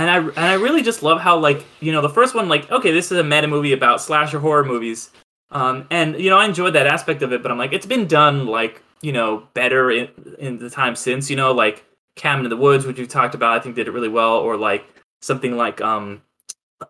And 0.00 0.10
I 0.10 0.16
and 0.16 0.38
I 0.38 0.54
really 0.54 0.82
just 0.82 1.02
love 1.02 1.20
how 1.20 1.38
like 1.38 1.64
you 1.80 1.92
know 1.92 2.00
the 2.00 2.08
first 2.08 2.34
one 2.34 2.48
like 2.48 2.70
okay 2.70 2.90
this 2.90 3.12
is 3.12 3.18
a 3.18 3.24
meta 3.24 3.46
movie 3.46 3.72
about 3.72 4.00
slasher 4.00 4.38
horror 4.38 4.64
movies, 4.64 5.10
um 5.50 5.86
and 5.90 6.18
you 6.18 6.30
know 6.30 6.38
I 6.38 6.46
enjoyed 6.46 6.74
that 6.74 6.86
aspect 6.86 7.22
of 7.22 7.32
it 7.32 7.42
but 7.42 7.52
I'm 7.52 7.58
like 7.58 7.72
it's 7.72 7.86
been 7.86 8.06
done 8.06 8.46
like 8.46 8.82
you 9.02 9.12
know 9.12 9.46
better 9.54 9.90
in 9.90 10.08
in 10.38 10.58
the 10.58 10.70
time 10.70 10.96
since 10.96 11.28
you 11.28 11.36
know 11.36 11.52
like 11.52 11.84
Cabin 12.16 12.44
in 12.46 12.50
the 12.50 12.56
Woods 12.56 12.86
which 12.86 12.98
we 12.98 13.06
talked 13.06 13.34
about 13.34 13.58
I 13.58 13.60
think 13.60 13.76
did 13.76 13.88
it 13.88 13.92
really 13.92 14.08
well 14.08 14.38
or 14.38 14.56
like 14.56 14.86
something 15.20 15.56
like 15.56 15.80
um 15.80 16.22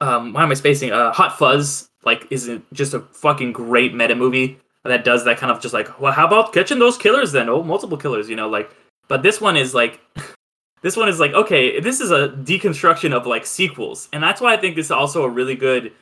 um 0.00 0.32
why 0.32 0.44
am 0.44 0.50
I 0.50 0.54
spacing? 0.54 0.92
Uh 0.92 1.12
Hot 1.12 1.36
Fuzz 1.36 1.88
like 2.04 2.26
is 2.30 2.50
just 2.72 2.94
a 2.94 3.00
fucking 3.00 3.52
great 3.52 3.92
meta 3.92 4.14
movie 4.14 4.58
that 4.84 5.04
does 5.04 5.24
that 5.24 5.36
kind 5.36 5.52
of 5.52 5.60
just 5.60 5.74
like 5.74 6.00
well 6.00 6.12
how 6.12 6.26
about 6.26 6.52
catching 6.52 6.78
those 6.78 6.96
killers 6.96 7.32
then? 7.32 7.48
Oh 7.48 7.62
multiple 7.62 7.98
killers 7.98 8.30
you 8.30 8.36
know 8.36 8.48
like 8.48 8.70
but 9.08 9.22
this 9.24 9.40
one 9.40 9.56
is 9.56 9.74
like 9.74 10.00
this 10.82 10.96
one 10.96 11.08
is 11.08 11.20
like 11.20 11.32
okay 11.32 11.80
this 11.80 12.00
is 12.00 12.10
a 12.10 12.28
deconstruction 12.28 13.12
of 13.12 13.26
like 13.26 13.46
sequels. 13.46 14.08
And 14.12 14.22
that's 14.22 14.40
why 14.40 14.54
i 14.54 14.56
think 14.56 14.76
this 14.76 14.86
is 14.86 14.92
also 14.92 15.24
a 15.24 15.28
really 15.28 15.54
good 15.54 15.92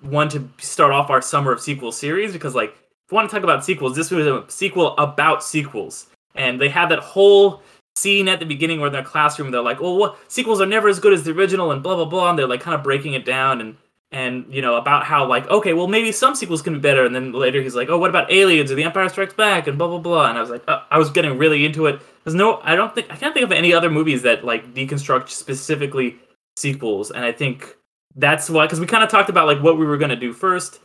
one 0.00 0.28
to 0.30 0.48
start 0.58 0.92
off 0.92 1.10
our 1.10 1.22
summer 1.22 1.52
of 1.52 1.60
sequel 1.60 1.92
series 1.92 2.32
because 2.32 2.54
like 2.54 2.70
if 2.70 3.12
you 3.12 3.14
want 3.14 3.30
to 3.30 3.34
talk 3.34 3.44
about 3.44 3.64
sequels 3.64 3.96
this 3.96 4.10
was 4.10 4.26
a 4.26 4.44
sequel 4.48 4.96
about 4.98 5.42
sequels. 5.44 6.06
And 6.34 6.60
they 6.60 6.68
have 6.68 6.90
that 6.90 6.98
whole 6.98 7.62
scene 7.96 8.28
at 8.28 8.40
the 8.40 8.44
beginning 8.44 8.78
where 8.78 8.88
in 8.88 8.92
their 8.92 9.02
classroom 9.02 9.50
they're 9.50 9.62
like 9.62 9.80
well 9.80 9.96
what 9.96 10.18
sequels 10.28 10.60
are 10.60 10.66
never 10.66 10.88
as 10.88 11.00
good 11.00 11.14
as 11.14 11.24
the 11.24 11.30
original 11.30 11.72
and 11.72 11.82
blah 11.82 11.96
blah 11.96 12.04
blah 12.04 12.30
and 12.30 12.38
they're 12.38 12.46
like 12.46 12.60
kind 12.60 12.74
of 12.74 12.82
breaking 12.82 13.14
it 13.14 13.24
down 13.24 13.60
and 13.60 13.76
and 14.12 14.46
you 14.48 14.62
know 14.62 14.76
about 14.76 15.04
how 15.04 15.26
like 15.26 15.48
okay 15.48 15.72
well 15.72 15.88
maybe 15.88 16.12
some 16.12 16.34
sequels 16.34 16.62
can 16.62 16.74
be 16.74 16.78
better 16.78 17.04
and 17.04 17.14
then 17.14 17.32
later 17.32 17.60
he's 17.60 17.74
like 17.74 17.88
oh 17.88 17.98
what 17.98 18.10
about 18.10 18.30
aliens 18.30 18.70
or 18.70 18.74
the 18.76 18.84
empire 18.84 19.08
strikes 19.08 19.34
back 19.34 19.66
and 19.66 19.76
blah 19.78 19.88
blah 19.88 19.98
blah 19.98 20.28
and 20.28 20.38
i 20.38 20.40
was 20.40 20.50
like 20.50 20.62
uh, 20.68 20.82
i 20.90 20.98
was 20.98 21.10
getting 21.10 21.36
really 21.38 21.64
into 21.64 21.86
it. 21.86 22.00
There's 22.24 22.34
no 22.34 22.60
i 22.62 22.76
don't 22.76 22.94
think 22.94 23.08
i 23.10 23.16
can't 23.16 23.34
think 23.34 23.44
of 23.44 23.52
any 23.52 23.72
other 23.72 23.90
movies 23.90 24.22
that 24.22 24.44
like 24.44 24.74
deconstruct 24.74 25.28
specifically 25.28 26.16
sequels 26.56 27.10
and 27.10 27.24
i 27.24 27.32
think 27.32 27.76
that's 28.14 28.48
why 28.48 28.64
because 28.66 28.80
we 28.80 28.86
kind 28.86 29.04
of 29.04 29.10
talked 29.10 29.28
about 29.28 29.46
like 29.46 29.62
what 29.62 29.78
we 29.78 29.86
were 29.86 29.98
going 29.98 30.10
to 30.10 30.16
do 30.16 30.32
first 30.32 30.80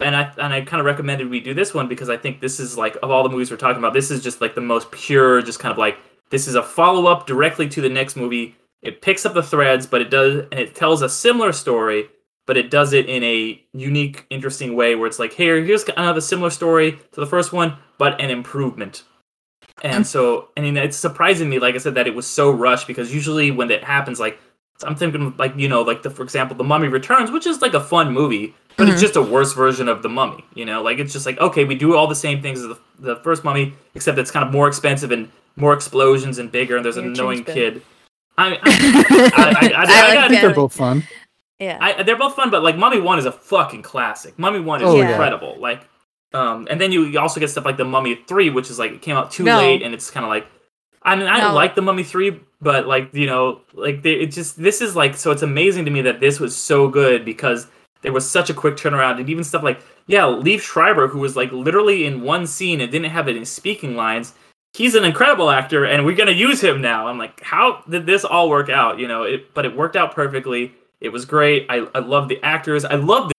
and 0.00 0.16
i 0.16 0.32
and 0.38 0.52
i 0.52 0.60
kind 0.60 0.80
of 0.80 0.86
recommended 0.86 1.30
we 1.30 1.40
do 1.40 1.54
this 1.54 1.72
one 1.72 1.88
because 1.88 2.10
i 2.10 2.16
think 2.16 2.40
this 2.40 2.58
is 2.58 2.76
like 2.76 2.96
of 3.02 3.10
all 3.10 3.22
the 3.22 3.28
movies 3.28 3.50
we're 3.50 3.56
talking 3.56 3.78
about 3.78 3.94
this 3.94 4.10
is 4.10 4.22
just 4.22 4.40
like 4.40 4.54
the 4.54 4.60
most 4.60 4.90
pure 4.90 5.40
just 5.40 5.60
kind 5.60 5.72
of 5.72 5.78
like 5.78 5.96
this 6.30 6.48
is 6.48 6.54
a 6.54 6.62
follow-up 6.62 7.26
directly 7.26 7.68
to 7.68 7.80
the 7.80 7.88
next 7.88 8.16
movie. 8.16 8.56
It 8.82 9.02
picks 9.02 9.24
up 9.24 9.34
the 9.34 9.42
threads 9.42 9.86
but 9.86 10.00
it 10.00 10.10
does 10.10 10.46
and 10.50 10.60
it 10.60 10.74
tells 10.74 11.00
a 11.00 11.08
similar 11.08 11.52
story 11.52 12.08
but 12.46 12.56
it 12.56 12.70
does 12.70 12.92
it 12.92 13.06
in 13.08 13.22
a 13.24 13.60
unique 13.72 14.26
interesting 14.30 14.74
way 14.76 14.94
where 14.94 15.06
it's 15.06 15.18
like 15.18 15.32
here 15.32 15.62
here's 15.64 15.84
kind 15.84 16.08
of 16.08 16.16
a 16.16 16.22
similar 16.22 16.50
story 16.50 16.92
to 17.12 17.20
the 17.20 17.26
first 17.26 17.52
one 17.52 17.76
but 17.98 18.20
an 18.20 18.30
improvement. 18.30 19.04
And 19.82 20.06
so 20.06 20.48
I 20.56 20.60
mean 20.60 20.76
it's 20.76 20.96
surprising 20.96 21.48
me 21.50 21.58
like 21.58 21.74
i 21.74 21.78
said 21.78 21.94
that 21.96 22.06
it 22.06 22.14
was 22.14 22.26
so 22.26 22.50
rushed 22.50 22.86
because 22.86 23.12
usually 23.14 23.50
when 23.50 23.68
that 23.68 23.82
happens 23.84 24.20
like 24.20 24.38
i'm 24.82 24.96
thinking 24.96 25.34
like 25.38 25.52
you 25.56 25.68
know 25.68 25.82
like 25.82 26.02
the 26.02 26.10
for 26.10 26.22
example 26.22 26.56
the 26.56 26.64
mummy 26.64 26.88
returns 26.88 27.30
which 27.30 27.46
is 27.46 27.60
like 27.62 27.74
a 27.74 27.80
fun 27.80 28.12
movie 28.12 28.54
but 28.76 28.88
it's 28.88 29.00
just 29.00 29.14
a 29.16 29.22
worse 29.22 29.52
version 29.52 29.88
of 29.88 30.02
the 30.02 30.08
mummy 30.08 30.44
you 30.54 30.64
know? 30.64 30.82
Like 30.82 30.98
it's 30.98 31.12
just 31.12 31.26
like 31.26 31.38
okay 31.38 31.64
we 31.64 31.74
do 31.76 31.96
all 31.96 32.06
the 32.08 32.14
same 32.14 32.42
things 32.42 32.60
as 32.60 32.68
the, 32.68 32.78
the 32.98 33.16
first 33.22 33.44
mummy 33.44 33.72
except 33.94 34.18
it's 34.18 34.30
kind 34.30 34.44
of 34.46 34.52
more 34.52 34.66
expensive 34.68 35.10
and 35.12 35.30
more 35.56 35.72
explosions 35.72 36.38
and 36.38 36.50
bigger 36.50 36.76
and 36.76 36.84
there's 36.84 36.96
an 36.96 37.06
annoying 37.06 37.44
kid. 37.44 37.82
I, 38.36 38.58
I, 38.62 38.62
I, 38.64 38.64
I, 38.64 39.50
I, 39.52 39.52
I 39.52 39.60
I 39.62 39.62
like 39.62 39.68
gotta- 39.86 40.18
I 40.24 40.28
think 40.28 40.40
they're 40.40 40.54
both 40.54 40.72
fun. 40.74 41.04
Yeah. 41.64 41.78
I, 41.80 42.02
they're 42.02 42.16
both 42.16 42.34
fun, 42.36 42.50
but 42.50 42.62
like 42.62 42.76
Mummy 42.76 43.00
One 43.00 43.18
is 43.18 43.26
a 43.26 43.32
fucking 43.32 43.82
classic. 43.82 44.38
Mummy 44.38 44.60
One 44.60 44.80
is 44.82 44.88
Oh, 44.88 44.96
yeah. 45.00 45.10
incredible. 45.10 45.56
Like, 45.58 45.82
um, 46.32 46.66
and 46.70 46.80
then 46.80 46.90
you, 46.92 47.04
you 47.04 47.18
also 47.18 47.40
get 47.40 47.48
stuff 47.50 47.64
like 47.64 47.76
the 47.76 47.84
Mummy 47.84 48.16
Three, 48.26 48.50
which 48.50 48.70
is 48.70 48.78
like 48.78 48.92
it 48.92 49.02
came 49.02 49.16
out 49.16 49.30
too 49.30 49.44
No. 49.44 49.58
late, 49.58 49.82
and 49.82 49.94
it's 49.94 50.10
kind 50.10 50.24
of 50.24 50.30
like, 50.30 50.46
I 51.02 51.16
mean, 51.16 51.26
I 51.28 51.38
No. 51.40 51.54
like 51.54 51.74
the 51.74 51.82
Mummy 51.82 52.02
Three, 52.02 52.40
but 52.60 52.86
like 52.86 53.14
you 53.14 53.26
know, 53.26 53.60
like 53.72 54.02
they, 54.02 54.14
it 54.14 54.32
just 54.32 54.56
this 54.60 54.80
is 54.80 54.94
like 54.96 55.16
so 55.16 55.30
it's 55.30 55.42
amazing 55.42 55.84
to 55.84 55.90
me 55.90 56.02
that 56.02 56.20
this 56.20 56.40
was 56.40 56.56
so 56.56 56.88
good 56.88 57.24
because 57.24 57.66
there 58.02 58.12
was 58.12 58.28
such 58.28 58.50
a 58.50 58.54
quick 58.54 58.76
turnaround, 58.76 59.18
and 59.20 59.30
even 59.30 59.44
stuff 59.44 59.62
like 59.62 59.80
yeah, 60.06 60.22
Liev 60.24 60.60
Schreiber, 60.60 61.08
who 61.08 61.20
was 61.20 61.34
like 61.36 61.50
literally 61.52 62.04
in 62.04 62.20
one 62.22 62.46
scene 62.46 62.80
and 62.82 62.90
didn't 62.92 63.10
have 63.10 63.28
any 63.28 63.44
speaking 63.44 63.96
lines. 63.96 64.34
He's 64.74 64.96
an 64.96 65.04
incredible 65.04 65.50
actor, 65.50 65.84
and 65.84 66.04
we're 66.04 66.16
gonna 66.16 66.32
use 66.32 66.60
him 66.60 66.80
now. 66.82 67.06
I'm 67.06 67.16
like, 67.16 67.40
how 67.42 67.82
did 67.88 68.06
this 68.06 68.24
all 68.24 68.50
work 68.50 68.68
out? 68.68 68.98
You 68.98 69.06
know, 69.06 69.22
it, 69.22 69.54
but 69.54 69.64
it 69.64 69.76
worked 69.76 69.94
out 69.94 70.14
perfectly. 70.16 70.74
It 71.04 71.12
was 71.12 71.24
great. 71.24 71.66
I, 71.68 71.86
I 71.94 71.98
love 71.98 72.28
the 72.28 72.42
actors. 72.42 72.84
I 72.84 72.94
love 72.94 73.28
the, 73.28 73.34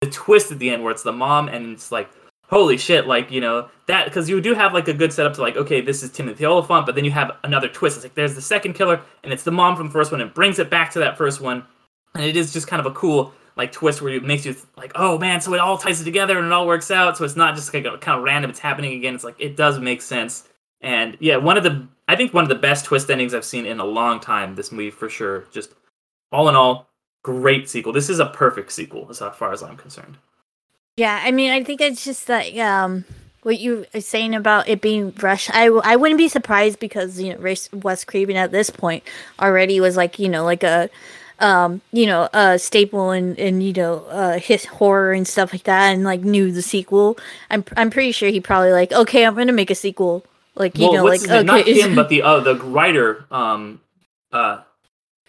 the 0.00 0.10
twist 0.10 0.50
at 0.50 0.58
the 0.58 0.70
end 0.70 0.82
where 0.82 0.90
it's 0.90 1.02
the 1.02 1.12
mom 1.12 1.48
and 1.48 1.72
it's 1.72 1.92
like, 1.92 2.10
holy 2.48 2.76
shit, 2.76 3.06
like, 3.06 3.30
you 3.30 3.40
know, 3.40 3.68
that, 3.86 4.04
because 4.04 4.28
you 4.28 4.40
do 4.40 4.54
have 4.54 4.74
like 4.74 4.88
a 4.88 4.92
good 4.92 5.12
setup 5.12 5.34
to 5.34 5.40
like, 5.40 5.56
okay, 5.56 5.80
this 5.80 6.02
is 6.02 6.10
Timothy 6.10 6.44
Olyphant, 6.44 6.86
but 6.86 6.94
then 6.94 7.04
you 7.04 7.10
have 7.10 7.32
another 7.44 7.68
twist. 7.68 7.96
It's 7.96 8.04
like, 8.04 8.14
there's 8.14 8.34
the 8.34 8.42
second 8.42 8.74
killer 8.74 9.00
and 9.22 9.32
it's 9.32 9.42
the 9.42 9.50
mom 9.50 9.76
from 9.76 9.86
the 9.86 9.92
first 9.92 10.12
one 10.12 10.20
and 10.20 10.34
brings 10.34 10.58
it 10.58 10.68
back 10.68 10.90
to 10.92 10.98
that 10.98 11.16
first 11.16 11.40
one. 11.40 11.64
And 12.14 12.24
it 12.24 12.36
is 12.36 12.52
just 12.52 12.66
kind 12.66 12.80
of 12.80 12.86
a 12.86 12.94
cool, 12.94 13.32
like, 13.56 13.72
twist 13.72 14.02
where 14.02 14.12
it 14.12 14.24
makes 14.24 14.44
you 14.44 14.56
like, 14.76 14.92
oh 14.94 15.18
man, 15.18 15.40
so 15.40 15.54
it 15.54 15.60
all 15.60 15.78
ties 15.78 16.00
it 16.00 16.04
together 16.04 16.38
and 16.38 16.46
it 16.46 16.52
all 16.52 16.66
works 16.66 16.90
out. 16.90 17.16
So 17.16 17.24
it's 17.24 17.36
not 17.36 17.54
just 17.54 17.72
like 17.72 17.84
kind 17.84 18.18
of 18.18 18.24
random, 18.24 18.50
it's 18.50 18.60
happening 18.60 18.94
again. 18.94 19.14
It's 19.14 19.24
like, 19.24 19.36
it 19.38 19.56
does 19.56 19.78
make 19.78 20.02
sense. 20.02 20.48
And 20.80 21.16
yeah, 21.20 21.36
one 21.36 21.56
of 21.56 21.62
the, 21.62 21.86
I 22.08 22.16
think 22.16 22.34
one 22.34 22.44
of 22.44 22.48
the 22.50 22.54
best 22.54 22.84
twist 22.84 23.10
endings 23.10 23.32
I've 23.32 23.44
seen 23.44 23.64
in 23.64 23.80
a 23.80 23.84
long 23.84 24.20
time, 24.20 24.56
this 24.56 24.72
movie 24.72 24.90
for 24.90 25.08
sure. 25.08 25.44
Just 25.52 25.74
all 26.32 26.48
in 26.48 26.54
all, 26.54 26.88
great 27.22 27.68
sequel. 27.68 27.92
This 27.92 28.10
is 28.10 28.18
a 28.18 28.26
perfect 28.26 28.72
sequel 28.72 29.06
as 29.10 29.18
far 29.18 29.52
as 29.52 29.62
I'm 29.62 29.76
concerned. 29.76 30.18
Yeah, 30.96 31.20
I 31.22 31.30
mean, 31.30 31.50
I 31.50 31.64
think 31.64 31.80
it's 31.80 32.04
just 32.04 32.26
that 32.26 32.56
um, 32.58 33.04
what 33.42 33.58
you 33.58 33.86
are 33.94 34.00
saying 34.00 34.34
about 34.34 34.68
it 34.68 34.80
being 34.80 35.12
rushed. 35.20 35.54
I, 35.54 35.66
w- 35.66 35.82
I 35.84 35.96
wouldn't 35.96 36.18
be 36.18 36.28
surprised 36.28 36.78
because 36.78 37.20
you 37.20 37.32
know 37.32 37.38
Race 37.38 37.70
Wes 37.72 38.04
Craven 38.04 38.36
at 38.36 38.52
this 38.52 38.70
point 38.70 39.02
already 39.40 39.80
was 39.80 39.96
like 39.96 40.18
you 40.18 40.28
know 40.28 40.44
like 40.44 40.62
a 40.62 40.90
um 41.38 41.80
you 41.92 42.06
know 42.06 42.28
a 42.34 42.58
staple 42.58 43.10
in 43.10 43.34
in 43.36 43.60
you 43.60 43.72
know 43.72 44.04
uh 44.10 44.38
his 44.38 44.64
horror 44.66 45.12
and 45.12 45.26
stuff 45.26 45.52
like 45.52 45.64
that 45.64 45.92
and 45.92 46.04
like 46.04 46.20
knew 46.20 46.52
the 46.52 46.62
sequel. 46.62 47.18
I'm 47.50 47.64
I'm 47.76 47.90
pretty 47.90 48.12
sure 48.12 48.28
he 48.28 48.40
probably 48.40 48.72
like 48.72 48.92
okay 48.92 49.24
I'm 49.24 49.34
gonna 49.34 49.52
make 49.52 49.70
a 49.70 49.74
sequel 49.74 50.24
like 50.54 50.78
you 50.78 50.88
well, 50.88 50.94
know 50.94 51.04
like 51.04 51.22
name? 51.22 51.46
not 51.46 51.66
him, 51.66 51.94
but 51.94 52.08
the 52.10 52.22
uh, 52.22 52.40
the 52.40 52.56
writer. 52.56 53.24
Um, 53.30 53.80
uh, 54.32 54.60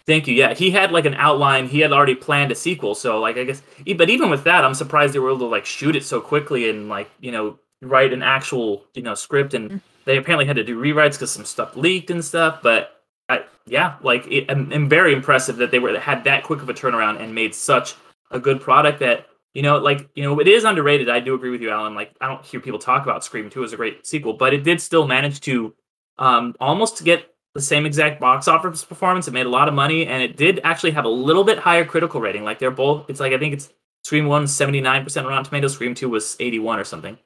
thank 0.06 0.26
you. 0.26 0.34
Yeah, 0.34 0.54
he 0.54 0.70
had 0.70 0.92
like 0.92 1.04
an 1.04 1.14
outline. 1.14 1.68
He 1.68 1.80
had 1.80 1.92
already 1.92 2.14
planned 2.14 2.52
a 2.52 2.54
sequel. 2.54 2.94
So 2.94 3.20
like, 3.20 3.36
I 3.36 3.44
guess, 3.44 3.62
but 3.96 4.10
even 4.10 4.30
with 4.30 4.44
that, 4.44 4.64
I'm 4.64 4.74
surprised 4.74 5.14
they 5.14 5.18
were 5.18 5.30
able 5.30 5.40
to 5.40 5.46
like 5.46 5.66
shoot 5.66 5.96
it 5.96 6.04
so 6.04 6.20
quickly 6.20 6.70
and 6.70 6.88
like 6.88 7.10
you 7.20 7.32
know 7.32 7.58
write 7.82 8.12
an 8.12 8.22
actual 8.22 8.84
you 8.94 9.02
know 9.02 9.14
script 9.14 9.54
and 9.54 9.80
they 10.04 10.16
apparently 10.16 10.46
had 10.46 10.56
to 10.56 10.64
do 10.64 10.80
rewrites 10.80 11.12
because 11.12 11.30
some 11.30 11.44
stuff 11.44 11.76
leaked 11.76 12.10
and 12.10 12.24
stuff. 12.24 12.60
But 12.62 13.02
I, 13.28 13.44
yeah, 13.66 13.96
like 14.02 14.26
it, 14.26 14.50
I'm, 14.50 14.72
I'm 14.72 14.88
very 14.88 15.12
impressive 15.12 15.56
that 15.56 15.70
they 15.70 15.78
were 15.78 15.98
had 15.98 16.24
that 16.24 16.44
quick 16.44 16.62
of 16.62 16.68
a 16.68 16.74
turnaround 16.74 17.20
and 17.20 17.34
made 17.34 17.54
such 17.54 17.94
a 18.30 18.38
good 18.38 18.60
product 18.60 19.00
that 19.00 19.26
you 19.54 19.62
know, 19.62 19.78
like 19.78 20.08
you 20.14 20.22
know, 20.24 20.38
it 20.40 20.48
is 20.48 20.64
underrated. 20.64 21.08
I 21.08 21.20
do 21.20 21.34
agree 21.34 21.50
with 21.50 21.62
you, 21.62 21.70
Alan. 21.70 21.94
Like 21.94 22.14
I 22.20 22.26
don't 22.26 22.44
hear 22.44 22.60
people 22.60 22.78
talk 22.78 23.04
about 23.04 23.24
Scream 23.24 23.48
Two 23.48 23.64
as 23.64 23.72
a 23.72 23.76
great 23.76 24.06
sequel, 24.06 24.34
but 24.34 24.52
it 24.52 24.64
did 24.64 24.80
still 24.80 25.06
manage 25.06 25.40
to 25.42 25.74
um, 26.18 26.54
almost 26.60 27.04
get 27.04 27.33
the 27.54 27.60
same 27.60 27.86
exact 27.86 28.20
box 28.20 28.48
office 28.48 28.84
performance. 28.84 29.28
It 29.28 29.32
made 29.32 29.46
a 29.46 29.50
lot 29.50 29.68
of 29.68 29.74
money, 29.74 30.06
and 30.06 30.22
it 30.22 30.36
did 30.36 30.60
actually 30.64 30.90
have 30.90 31.04
a 31.04 31.08
little 31.08 31.44
bit 31.44 31.58
higher 31.58 31.84
critical 31.84 32.20
rating. 32.20 32.44
Like 32.44 32.58
they're 32.58 32.70
both. 32.70 33.08
It's 33.08 33.20
like 33.20 33.32
I 33.32 33.38
think 33.38 33.54
it's 33.54 33.70
Scream 34.02 34.26
One 34.26 34.46
79 34.46 35.04
percent 35.04 35.26
Rotten 35.26 35.44
Tomatoes. 35.44 35.74
Scream 35.74 35.94
Two 35.94 36.08
was 36.08 36.36
eighty 36.40 36.58
one 36.58 36.78
or 36.78 36.84
something. 36.84 37.16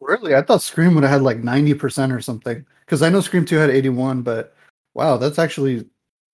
Really, 0.00 0.34
I 0.34 0.42
thought 0.42 0.62
Scream 0.62 0.94
would 0.94 1.04
have 1.04 1.12
had 1.12 1.22
like 1.22 1.38
ninety 1.38 1.74
percent 1.74 2.12
or 2.12 2.20
something. 2.20 2.64
Because 2.80 3.02
I 3.02 3.10
know 3.10 3.20
Scream 3.20 3.44
Two 3.44 3.56
had 3.56 3.70
eighty 3.70 3.90
one, 3.90 4.22
but 4.22 4.54
wow, 4.94 5.18
that's 5.18 5.38
actually 5.38 5.86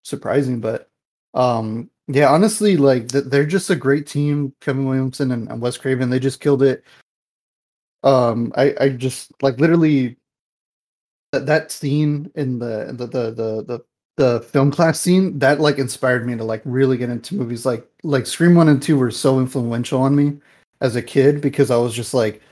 surprising. 0.05 0.61
But 0.61 0.89
um, 1.35 1.91
yeah, 2.07 2.31
honestly, 2.31 2.77
like 2.77 3.09
th- 3.09 3.25
they're 3.25 3.45
just 3.45 3.71
a 3.71 3.77
great 3.77 4.07
team. 4.07 4.55
Kevin 4.61 4.87
Williamson 4.87 5.33
and, 5.33 5.51
and 5.51 5.61
Wes 5.61 5.77
Craven, 5.77 6.11
they 6.11 6.21
just 6.21 6.41
killed 6.41 6.63
it. 6.63 6.85
Um, 8.05 8.53
I 8.57 8.75
I 8.81 8.89
just 8.91 9.33
like 9.43 9.59
literally 9.59 10.17
that 11.33 11.47
that 11.47 11.73
scene 11.73 12.31
in 12.35 12.59
the 12.59 12.93
the 12.93 13.07
the 13.07 13.31
the 13.31 13.65
the, 13.65 13.85
the 14.17 14.41
film 14.43 14.71
class 14.71 15.01
scene 15.01 15.39
that 15.39 15.61
like 15.61 15.79
inspired 15.79 16.27
me 16.27 16.37
to 16.37 16.45
like 16.45 16.63
really 16.65 16.97
get 16.99 17.11
into 17.11 17.35
movies 17.35 17.67
like 17.67 17.87
like 18.03 18.27
Scream 18.27 18.55
one 18.55 18.69
and 18.69 18.81
two 18.81 18.99
were 18.99 19.11
so 19.11 19.41
influential 19.41 20.01
on 20.03 20.15
me 20.15 20.39
as 20.81 20.95
a 20.97 21.03
kid 21.03 21.41
because 21.41 21.71
I 21.71 21.77
was 21.77 21.95
just 21.95 22.13
like 22.15 22.43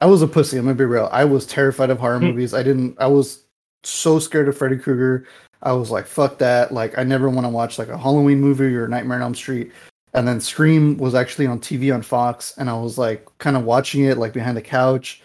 I 0.00 0.06
was 0.06 0.22
a 0.22 0.28
pussy. 0.28 0.58
I'm 0.58 0.64
gonna 0.64 0.74
be 0.76 0.84
real. 0.84 1.08
I 1.10 1.24
was 1.24 1.46
terrified 1.46 1.90
of 1.90 1.98
horror 1.98 2.18
Hmm. 2.18 2.26
movies. 2.26 2.54
I 2.54 2.62
didn't. 2.62 2.96
I 3.00 3.06
was 3.08 3.44
so 3.82 4.18
scared 4.18 4.48
of 4.48 4.56
Freddy 4.56 4.76
Krueger. 4.76 5.26
I 5.62 5.72
was 5.72 5.90
like, 5.90 6.06
fuck 6.06 6.38
that. 6.38 6.72
Like, 6.72 6.96
I 6.98 7.02
never 7.02 7.28
want 7.28 7.44
to 7.46 7.50
watch 7.50 7.78
like 7.80 7.88
a 7.88 7.98
Halloween 7.98 8.40
movie 8.40 8.76
or 8.76 8.86
Nightmare 8.86 9.16
on 9.16 9.22
Elm 9.22 9.34
Street. 9.34 9.72
And 10.14 10.26
then 10.26 10.40
Scream 10.40 10.96
was 10.98 11.14
actually 11.16 11.46
on 11.48 11.58
TV 11.58 11.92
on 11.92 12.02
Fox, 12.02 12.54
and 12.58 12.70
I 12.70 12.74
was 12.74 12.96
like, 12.96 13.26
kind 13.38 13.56
of 13.56 13.64
watching 13.64 14.04
it 14.04 14.18
like 14.18 14.32
behind 14.32 14.56
the 14.56 14.62
couch. 14.62 15.20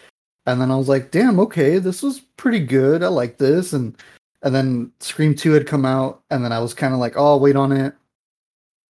And 0.46 0.60
then 0.60 0.70
I 0.70 0.76
was 0.76 0.88
like, 0.88 1.10
damn, 1.10 1.40
okay, 1.40 1.78
this 1.78 2.02
was 2.02 2.20
pretty 2.36 2.60
good. 2.60 3.02
I 3.02 3.08
like 3.08 3.38
this. 3.38 3.72
And 3.72 3.96
and 4.42 4.54
then 4.54 4.92
Scream 5.00 5.34
Two 5.34 5.52
had 5.52 5.66
come 5.66 5.86
out, 5.86 6.22
and 6.30 6.44
then 6.44 6.52
I 6.52 6.58
was 6.58 6.74
kind 6.74 6.92
of 6.92 7.00
like, 7.00 7.16
oh, 7.16 7.24
I'll 7.24 7.40
wait 7.40 7.56
on 7.56 7.72
it. 7.72 7.94